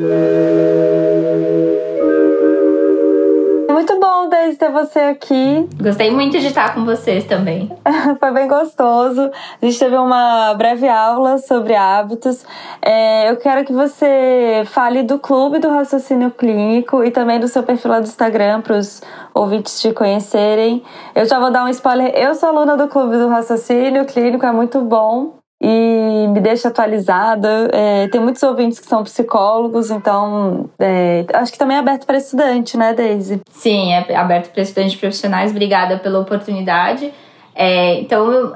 Muito 3.83 3.99
bom, 3.99 4.28
Deise, 4.28 4.57
ter 4.57 4.70
você 4.70 5.01
aqui. 5.01 5.68
Gostei 5.83 6.09
muito 6.09 6.39
de 6.39 6.47
estar 6.47 6.72
com 6.72 6.85
vocês 6.85 7.24
também. 7.24 7.68
Foi 8.20 8.30
bem 8.30 8.47
gostoso. 8.47 9.28
A 9.61 9.66
gente 9.66 9.76
teve 9.76 9.97
uma 9.97 10.55
breve 10.55 10.89
aula 10.89 11.39
sobre 11.39 11.74
hábitos. 11.74 12.47
É, 12.80 13.28
eu 13.28 13.37
quero 13.39 13.64
que 13.64 13.72
você 13.72 14.62
fale 14.66 15.03
do 15.03 15.18
Clube 15.18 15.59
do 15.59 15.68
Raciocínio 15.68 16.30
Clínico 16.30 17.03
e 17.03 17.11
também 17.11 17.41
do 17.41 17.49
seu 17.49 17.64
perfil 17.64 17.91
lá 17.91 17.99
do 17.99 18.07
Instagram 18.07 18.61
para 18.61 18.76
os 18.76 19.03
ouvintes 19.35 19.80
te 19.80 19.93
conhecerem. 19.93 20.85
Eu 21.12 21.24
já 21.24 21.41
vou 21.41 21.51
dar 21.51 21.64
um 21.64 21.68
spoiler. 21.68 22.14
Eu 22.14 22.37
sou 22.37 22.51
aluna 22.51 22.76
do 22.76 22.87
Clube 22.87 23.16
do 23.16 23.26
Raciocínio 23.26 24.05
Clínico, 24.05 24.47
é 24.47 24.53
muito 24.53 24.80
bom 24.80 25.41
e 25.62 26.26
me 26.28 26.40
deixa 26.40 26.68
atualizada. 26.68 27.70
É, 27.72 28.08
tem 28.08 28.20
muitos 28.20 28.42
ouvintes 28.42 28.80
que 28.80 28.86
são 28.86 29.04
psicólogos, 29.04 29.92
então 29.92 30.68
é, 30.76 31.24
acho 31.34 31.52
que 31.52 31.58
também 31.58 31.76
é 31.76 31.80
aberto 31.80 32.04
para 32.04 32.16
estudante, 32.16 32.76
né, 32.76 32.92
Daisy? 32.92 33.40
Sim, 33.48 33.92
é 33.92 34.16
aberto 34.16 34.50
para 34.50 34.60
estudantes 34.60 34.96
profissionais. 34.96 35.52
Obrigada 35.52 35.98
pela 35.98 36.18
oportunidade. 36.18 37.14
É, 37.54 38.00
então, 38.00 38.46
uh, 38.46 38.54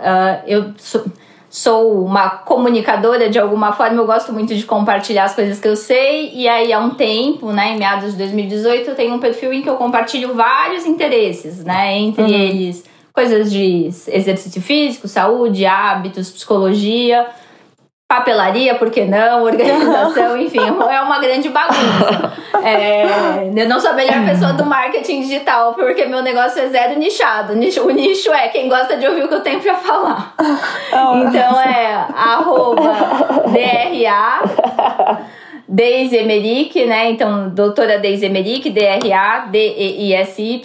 eu 0.48 0.72
sou, 0.78 1.04
sou 1.48 2.04
uma 2.04 2.28
comunicadora 2.30 3.30
de 3.30 3.38
alguma 3.38 3.72
forma, 3.72 4.00
eu 4.00 4.06
gosto 4.06 4.32
muito 4.32 4.52
de 4.52 4.64
compartilhar 4.64 5.24
as 5.24 5.34
coisas 5.34 5.60
que 5.60 5.68
eu 5.68 5.76
sei. 5.76 6.32
E 6.34 6.48
aí, 6.48 6.72
há 6.72 6.80
um 6.80 6.90
tempo, 6.90 7.52
né, 7.52 7.74
em 7.74 7.78
meados 7.78 8.12
de 8.12 8.18
2018, 8.18 8.90
eu 8.90 8.94
tenho 8.96 9.14
um 9.14 9.20
perfil 9.20 9.52
em 9.52 9.62
que 9.62 9.70
eu 9.70 9.76
compartilho 9.76 10.34
vários 10.34 10.84
interesses, 10.84 11.64
né? 11.64 11.96
Entre 11.96 12.22
uhum. 12.24 12.28
eles, 12.28 12.84
coisas 13.16 13.50
de 13.50 13.88
exercício 14.08 14.60
físico, 14.60 15.08
saúde, 15.08 15.64
hábitos, 15.64 16.30
psicologia 16.30 17.26
papelaria, 18.08 18.76
por 18.76 18.88
que 18.90 19.04
não, 19.04 19.42
organização, 19.42 20.36
enfim, 20.38 20.60
é 20.60 21.00
uma 21.00 21.18
grande 21.18 21.48
bagunça. 21.48 22.32
É, 22.62 23.50
eu 23.54 23.68
não 23.68 23.80
sou 23.80 23.90
a 23.90 23.94
melhor 23.94 24.24
pessoa 24.24 24.52
do 24.52 24.64
marketing 24.64 25.22
digital, 25.22 25.74
porque 25.74 26.06
meu 26.06 26.22
negócio 26.22 26.62
é 26.62 26.68
zero 26.68 26.98
nichado. 26.98 27.52
O 27.52 27.56
nicho 27.56 28.32
é 28.32 28.48
quem 28.48 28.68
gosta 28.68 28.96
de 28.96 29.06
ouvir 29.06 29.24
o 29.24 29.28
que 29.28 29.34
eu 29.34 29.40
tenho 29.40 29.60
pra 29.60 29.74
falar. 29.74 30.34
Então 31.26 31.60
é 31.60 32.06
arroba 32.14 32.92
DRA 33.46 34.42
Deise 35.68 36.16
Emerick, 36.16 36.84
né? 36.86 37.10
Então, 37.10 37.48
doutora 37.48 37.98
Deise 37.98 38.26
Emerick, 38.26 38.70
D-R-A, 38.70 39.46
D-E-I-S-Y, 39.46 40.60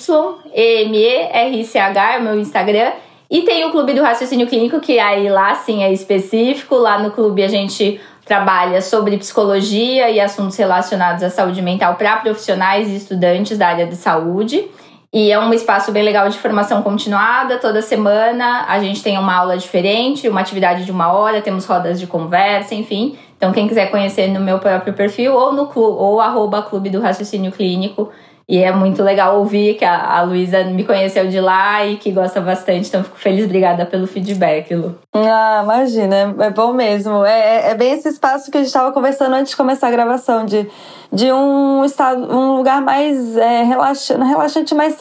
E-M-E-R-C-H 0.53 2.15
é 2.15 2.19
o 2.19 2.23
meu 2.23 2.39
Instagram. 2.39 2.91
E 3.29 3.41
tem 3.43 3.63
o 3.65 3.71
Clube 3.71 3.93
do 3.93 4.01
Raciocínio 4.01 4.45
Clínico, 4.45 4.79
que 4.81 4.99
aí 4.99 5.29
lá 5.29 5.55
sim 5.55 5.83
é 5.83 5.91
específico. 5.91 6.75
Lá 6.75 6.99
no 6.99 7.11
clube 7.11 7.41
a 7.41 7.47
gente 7.47 7.99
trabalha 8.25 8.81
sobre 8.81 9.17
psicologia 9.17 10.09
e 10.09 10.19
assuntos 10.19 10.57
relacionados 10.57 11.23
à 11.23 11.29
saúde 11.29 11.61
mental 11.61 11.95
para 11.95 12.17
profissionais 12.17 12.89
e 12.89 12.95
estudantes 12.95 13.57
da 13.57 13.69
área 13.69 13.87
de 13.87 13.95
saúde. 13.95 14.65
E 15.13 15.29
é 15.29 15.37
um 15.37 15.53
espaço 15.53 15.91
bem 15.91 16.03
legal 16.03 16.29
de 16.29 16.37
formação 16.37 16.81
continuada. 16.81 17.57
Toda 17.57 17.81
semana 17.81 18.65
a 18.65 18.79
gente 18.79 19.03
tem 19.03 19.17
uma 19.17 19.35
aula 19.35 19.57
diferente, 19.57 20.29
uma 20.29 20.39
atividade 20.39 20.85
de 20.85 20.91
uma 20.91 21.11
hora, 21.11 21.41
temos 21.41 21.65
rodas 21.65 21.99
de 21.99 22.07
conversa, 22.07 22.73
enfim. 22.73 23.17
Então, 23.35 23.51
quem 23.51 23.67
quiser 23.67 23.91
conhecer 23.91 24.27
no 24.27 24.39
meu 24.39 24.57
próprio 24.59 24.93
perfil 24.93 25.33
ou 25.33 25.51
no 25.51 25.67
clube, 25.67 25.97
ou 25.99 26.21
arroba 26.21 26.61
Clube 26.61 26.89
do 26.89 27.01
Raciocínio 27.01 27.51
Clínico, 27.51 28.09
e 28.51 28.61
é 28.61 28.69
muito 28.69 29.01
legal 29.01 29.37
ouvir 29.37 29.75
que 29.75 29.85
a, 29.85 30.17
a 30.17 30.23
Luísa 30.23 30.61
me 30.65 30.83
conheceu 30.83 31.25
de 31.25 31.39
lá 31.39 31.85
e 31.85 31.95
que 31.95 32.11
gosta 32.11 32.41
bastante, 32.41 32.89
então 32.89 33.01
fico 33.01 33.17
feliz, 33.17 33.45
obrigada 33.45 33.85
pelo 33.85 34.05
feedback, 34.05 34.75
Lu. 34.75 34.93
Ah, 35.13 35.61
imagina, 35.63 36.35
é, 36.37 36.47
é 36.47 36.49
bom 36.49 36.73
mesmo. 36.73 37.23
É, 37.23 37.39
é, 37.39 37.71
é 37.71 37.75
bem 37.75 37.93
esse 37.93 38.09
espaço 38.09 38.51
que 38.51 38.57
a 38.57 38.59
gente 38.59 38.67
estava 38.67 38.91
conversando 38.91 39.35
antes 39.35 39.51
de 39.51 39.55
começar 39.55 39.87
a 39.87 39.91
gravação, 39.91 40.43
de, 40.43 40.69
de 41.13 41.31
um 41.31 41.85
estado, 41.85 42.29
um 42.29 42.57
lugar 42.57 42.81
mais 42.81 43.37
é, 43.37 43.63
relaxante, 43.63 44.21
relaxante, 44.21 44.75
mas 44.75 44.97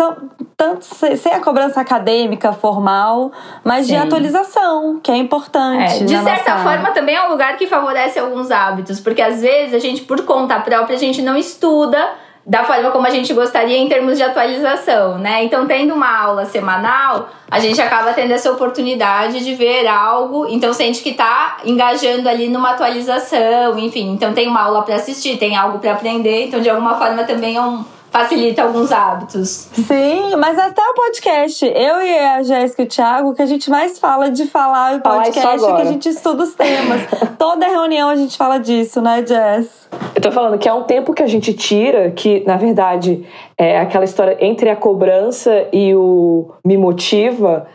tanto 0.57 0.85
sem 1.17 1.33
a 1.33 1.41
cobrança 1.41 1.81
acadêmica, 1.81 2.53
formal, 2.53 3.33
mas 3.65 3.87
Sim. 3.87 3.95
de 3.95 3.99
atualização, 3.99 5.01
que 5.03 5.11
é 5.11 5.17
importante. 5.17 6.03
É, 6.03 6.05
de 6.05 6.17
certa 6.23 6.53
nossa... 6.53 6.63
forma, 6.63 6.93
também 6.93 7.17
é 7.17 7.27
um 7.27 7.31
lugar 7.31 7.57
que 7.57 7.67
favorece 7.67 8.17
alguns 8.17 8.53
hábitos, 8.53 9.01
porque 9.01 9.21
às 9.21 9.43
vezes 9.43 9.75
a 9.75 9.81
gente, 9.81 10.03
por 10.03 10.25
conta 10.25 10.61
própria, 10.61 10.95
a 10.95 11.01
gente 11.01 11.21
não 11.21 11.37
estuda 11.37 12.30
da 12.51 12.65
forma 12.65 12.91
como 12.91 13.07
a 13.07 13.11
gente 13.11 13.33
gostaria 13.33 13.79
em 13.79 13.89
termos 13.89 14.19
de 14.19 14.25
atualização, 14.25 15.19
né? 15.19 15.45
Então, 15.45 15.69
tendo 15.69 15.95
uma 15.95 16.21
aula 16.21 16.45
semanal, 16.45 17.29
a 17.49 17.61
gente 17.61 17.81
acaba 17.81 18.13
tendo 18.13 18.33
essa 18.33 18.51
oportunidade 18.51 19.45
de 19.45 19.55
ver 19.55 19.87
algo, 19.87 20.49
então 20.49 20.73
sente 20.75 21.01
que 21.01 21.15
tá 21.15 21.59
engajando 21.65 22.29
ali 22.29 22.49
numa 22.49 22.71
atualização, 22.71 23.79
enfim. 23.79 24.11
Então, 24.11 24.33
tem 24.33 24.49
uma 24.49 24.63
aula 24.63 24.83
para 24.83 24.97
assistir, 24.97 25.39
tem 25.39 25.57
algo 25.57 25.79
para 25.79 25.93
aprender, 25.93 26.49
então 26.49 26.61
de 26.61 26.69
alguma 26.69 26.99
forma 26.99 27.23
também 27.23 27.55
é 27.55 27.61
um 27.63 27.85
facilita 28.11 28.65
alguns 28.65 28.91
hábitos. 28.91 29.69
Sim, 29.73 30.35
mas 30.37 30.59
até 30.59 30.83
o 30.83 30.95
podcast. 30.95 31.65
Eu 31.65 32.03
e 32.03 32.19
a 32.19 32.43
Jéssica 32.43 32.83
e 32.83 32.85
o 32.85 32.89
Thiago, 32.89 33.33
que 33.33 33.43
a 33.43 33.47
gente 33.47 33.71
mais 33.71 33.97
fala 34.01 34.29
de 34.29 34.45
falar 34.49 34.97
o 34.97 35.01
podcast 35.01 35.65
é 35.65 35.77
que 35.77 35.83
a 35.83 35.85
gente 35.85 36.09
estuda 36.09 36.43
os 36.43 36.53
temas. 36.55 37.03
Toda 37.39 37.69
reunião 37.69 38.09
a 38.09 38.17
gente 38.17 38.37
fala 38.37 38.59
disso, 38.59 39.01
né, 39.01 39.25
Jess? 39.25 39.80
Eu 40.21 40.25
tô 40.25 40.33
falando 40.33 40.59
que 40.59 40.69
é 40.69 40.75
um 40.75 40.83
tempo 40.83 41.15
que 41.15 41.23
a 41.23 41.27
gente 41.27 41.55
tira, 41.55 42.11
que 42.11 42.45
na 42.47 42.59
verdade 42.59 43.27
é 43.57 43.79
aquela 43.81 44.05
história 44.05 44.37
entre 44.39 44.69
a 44.69 44.77
cobrança 44.77 45.67
e 45.73 45.95
o 45.95 46.51
me 46.63 46.77
motiva, 46.77 47.67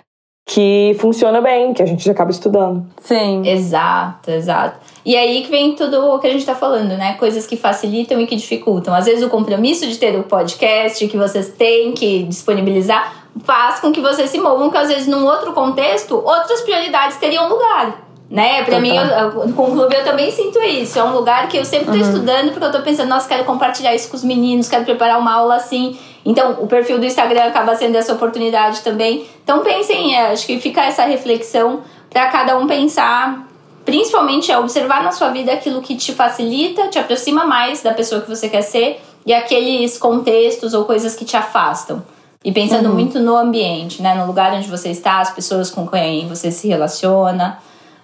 que 0.48 0.96
funciona 1.00 1.42
bem, 1.42 1.74
que 1.74 1.82
a 1.82 1.88
gente 1.88 2.08
acaba 2.08 2.30
estudando. 2.30 2.86
Sim. 3.02 3.48
Exato, 3.48 4.30
exato. 4.30 4.80
E 5.04 5.18
aí 5.18 5.42
que 5.42 5.50
vem 5.50 5.74
tudo 5.74 6.06
o 6.06 6.20
que 6.20 6.28
a 6.28 6.30
gente 6.30 6.42
está 6.42 6.54
falando, 6.54 6.90
né? 6.90 7.16
Coisas 7.16 7.48
que 7.48 7.58
facilitam 7.58 8.22
e 8.22 8.28
que 8.28 8.36
dificultam. 8.36 8.94
Às 8.94 9.06
vezes 9.06 9.24
o 9.24 9.30
compromisso 9.30 9.88
de 9.88 9.98
ter 9.98 10.16
o 10.16 10.22
podcast 10.22 11.08
que 11.08 11.18
vocês 11.18 11.50
têm 11.50 11.94
que 11.94 12.26
disponibilizar 12.26 13.26
faz 13.44 13.80
com 13.80 13.92
que 13.92 14.02
vocês 14.02 14.30
se 14.30 14.40
movam, 14.40 14.70
que 14.70 14.78
às 14.78 14.90
vezes 14.90 15.08
num 15.08 15.26
outro 15.26 15.52
contexto, 15.52 16.16
outras 16.24 16.62
prioridades 16.62 17.18
teriam 17.18 17.50
lugar. 17.50 18.05
Né? 18.30 18.64
Pra 18.64 18.80
mim, 18.80 18.96
eu, 18.96 19.54
com 19.54 19.64
o 19.66 19.72
clube 19.72 19.96
eu 19.96 20.04
também 20.04 20.32
sinto 20.32 20.60
isso. 20.60 20.98
É 20.98 21.04
um 21.04 21.14
lugar 21.14 21.48
que 21.48 21.58
eu 21.58 21.64
sempre 21.64 21.86
tô 21.86 21.92
uhum. 21.92 22.02
estudando, 22.02 22.52
porque 22.52 22.66
eu 22.66 22.72
tô 22.72 22.82
pensando, 22.82 23.08
nossa, 23.08 23.28
quero 23.28 23.44
compartilhar 23.44 23.94
isso 23.94 24.10
com 24.10 24.18
os 24.18 24.24
meninos, 24.24 24.68
quero 24.68 24.84
preparar 24.84 25.20
uma 25.20 25.34
aula 25.34 25.56
assim. 25.56 25.98
Então, 26.26 26.58
o 26.60 26.68
perfil 26.68 26.98
do 26.98 27.06
Instagram 27.06 27.44
acaba 27.44 27.76
sendo 27.76 27.96
essa 27.96 28.14
oportunidade 28.14 28.82
também. 28.82 29.26
Então, 29.44 29.60
pensem, 29.60 30.16
é, 30.16 30.32
acho 30.32 30.48
que 30.48 30.60
fica 30.60 30.84
essa 30.84 31.06
reflexão 31.06 31.82
para 32.10 32.28
cada 32.28 32.58
um 32.58 32.66
pensar 32.66 33.46
principalmente 33.86 34.52
é 34.52 34.58
observar 34.58 35.04
na 35.04 35.12
sua 35.12 35.30
vida 35.30 35.54
aquilo 35.54 35.82
que 35.82 35.96
te 35.96 36.12
facilita, 36.12 36.88
te 36.88 36.98
aproxima 36.98 37.46
mais 37.46 37.84
da 37.84 37.94
pessoa 37.94 38.20
que 38.20 38.28
você 38.28 38.50
quer 38.50 38.64
ser 38.64 39.00
e 39.26 39.32
aqueles 39.32 39.98
contextos 39.98 40.74
ou 40.74 40.86
coisas 40.86 41.16
que 41.16 41.24
te 41.24 41.38
afastam. 41.38 42.04
E 42.44 42.52
pensando 42.52 42.90
uhum. 42.90 42.96
muito 42.96 43.20
no 43.20 43.36
ambiente, 43.36 44.02
né? 44.02 44.14
No 44.14 44.28
lugar 44.28 44.54
onde 44.54 44.68
você 44.68 44.90
está, 44.90 45.20
as 45.20 45.32
pessoas 45.32 45.72
com 45.72 45.88
quem 45.88 46.28
você 46.28 46.52
se 46.52 46.68
relaciona, 46.68 47.60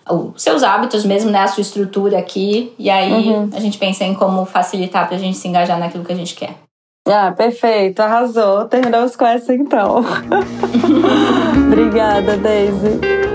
os 0.10 0.42
seus 0.42 0.64
hábitos 0.64 1.06
mesmo, 1.06 1.30
né? 1.30 1.40
A 1.40 1.48
sua 1.48 1.62
estrutura 1.62 2.18
aqui. 2.18 2.74
E 2.78 2.90
aí 2.90 3.30
uhum. 3.30 3.50
a 3.54 3.60
gente 3.60 3.78
pensa 3.78 4.04
em 4.04 4.14
como 4.14 4.46
facilitar 4.46 5.08
pra 5.08 5.18
gente 5.18 5.38
se 5.38 5.48
engajar 5.48 5.80
naquilo 5.80 6.04
que 6.04 6.12
a 6.14 6.16
gente 6.16 6.36
quer. 6.36 6.56
Ah, 7.08 7.32
perfeito, 7.32 8.00
arrasou. 8.02 8.66
Terminamos 8.66 9.16
com 9.16 9.26
essa 9.26 9.54
então. 9.54 10.04
Obrigada, 11.68 12.38
Daisy. 12.38 13.31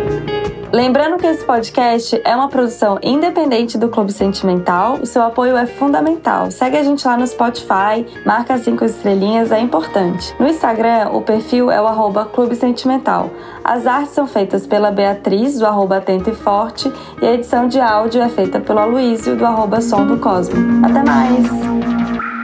Lembrando 0.77 1.17
que 1.17 1.27
esse 1.27 1.43
podcast 1.43 2.21
é 2.23 2.37
uma 2.37 2.49
produção 2.49 2.99
independente 3.03 3.79
do 3.79 3.89
Clube 3.89 4.13
Sentimental, 4.13 4.99
o 5.01 5.07
seu 5.07 5.23
apoio 5.23 5.57
é 5.57 5.65
fundamental. 5.65 6.51
Segue 6.51 6.77
a 6.77 6.83
gente 6.83 7.03
lá 7.07 7.17
no 7.17 7.27
Spotify, 7.27 8.05
marca 8.27 8.59
cinco 8.59 8.85
estrelinhas, 8.85 9.51
é 9.51 9.59
importante. 9.59 10.37
No 10.39 10.47
Instagram, 10.47 11.09
o 11.15 11.23
perfil 11.23 11.71
é 11.71 11.81
o 11.81 11.87
arroba 11.87 12.27
Clube 12.27 12.55
Sentimental. 12.55 13.31
As 13.65 13.87
artes 13.87 14.13
são 14.13 14.27
feitas 14.27 14.67
pela 14.67 14.91
Beatriz, 14.91 15.59
do 15.59 15.65
arroba 15.65 15.97
Atento 15.97 16.29
e 16.29 16.35
Forte, 16.35 16.93
e 17.23 17.27
a 17.27 17.33
edição 17.33 17.69
de 17.69 17.81
áudio 17.81 18.21
é 18.21 18.29
feita 18.29 18.61
pelo 18.61 18.79
Aloysio, 18.79 19.35
do 19.35 19.47
arroba 19.47 19.81
Som 19.81 20.07
do 20.07 20.19
Cosmo. 20.19 20.85
Até 20.85 21.03
mais! 21.03 22.36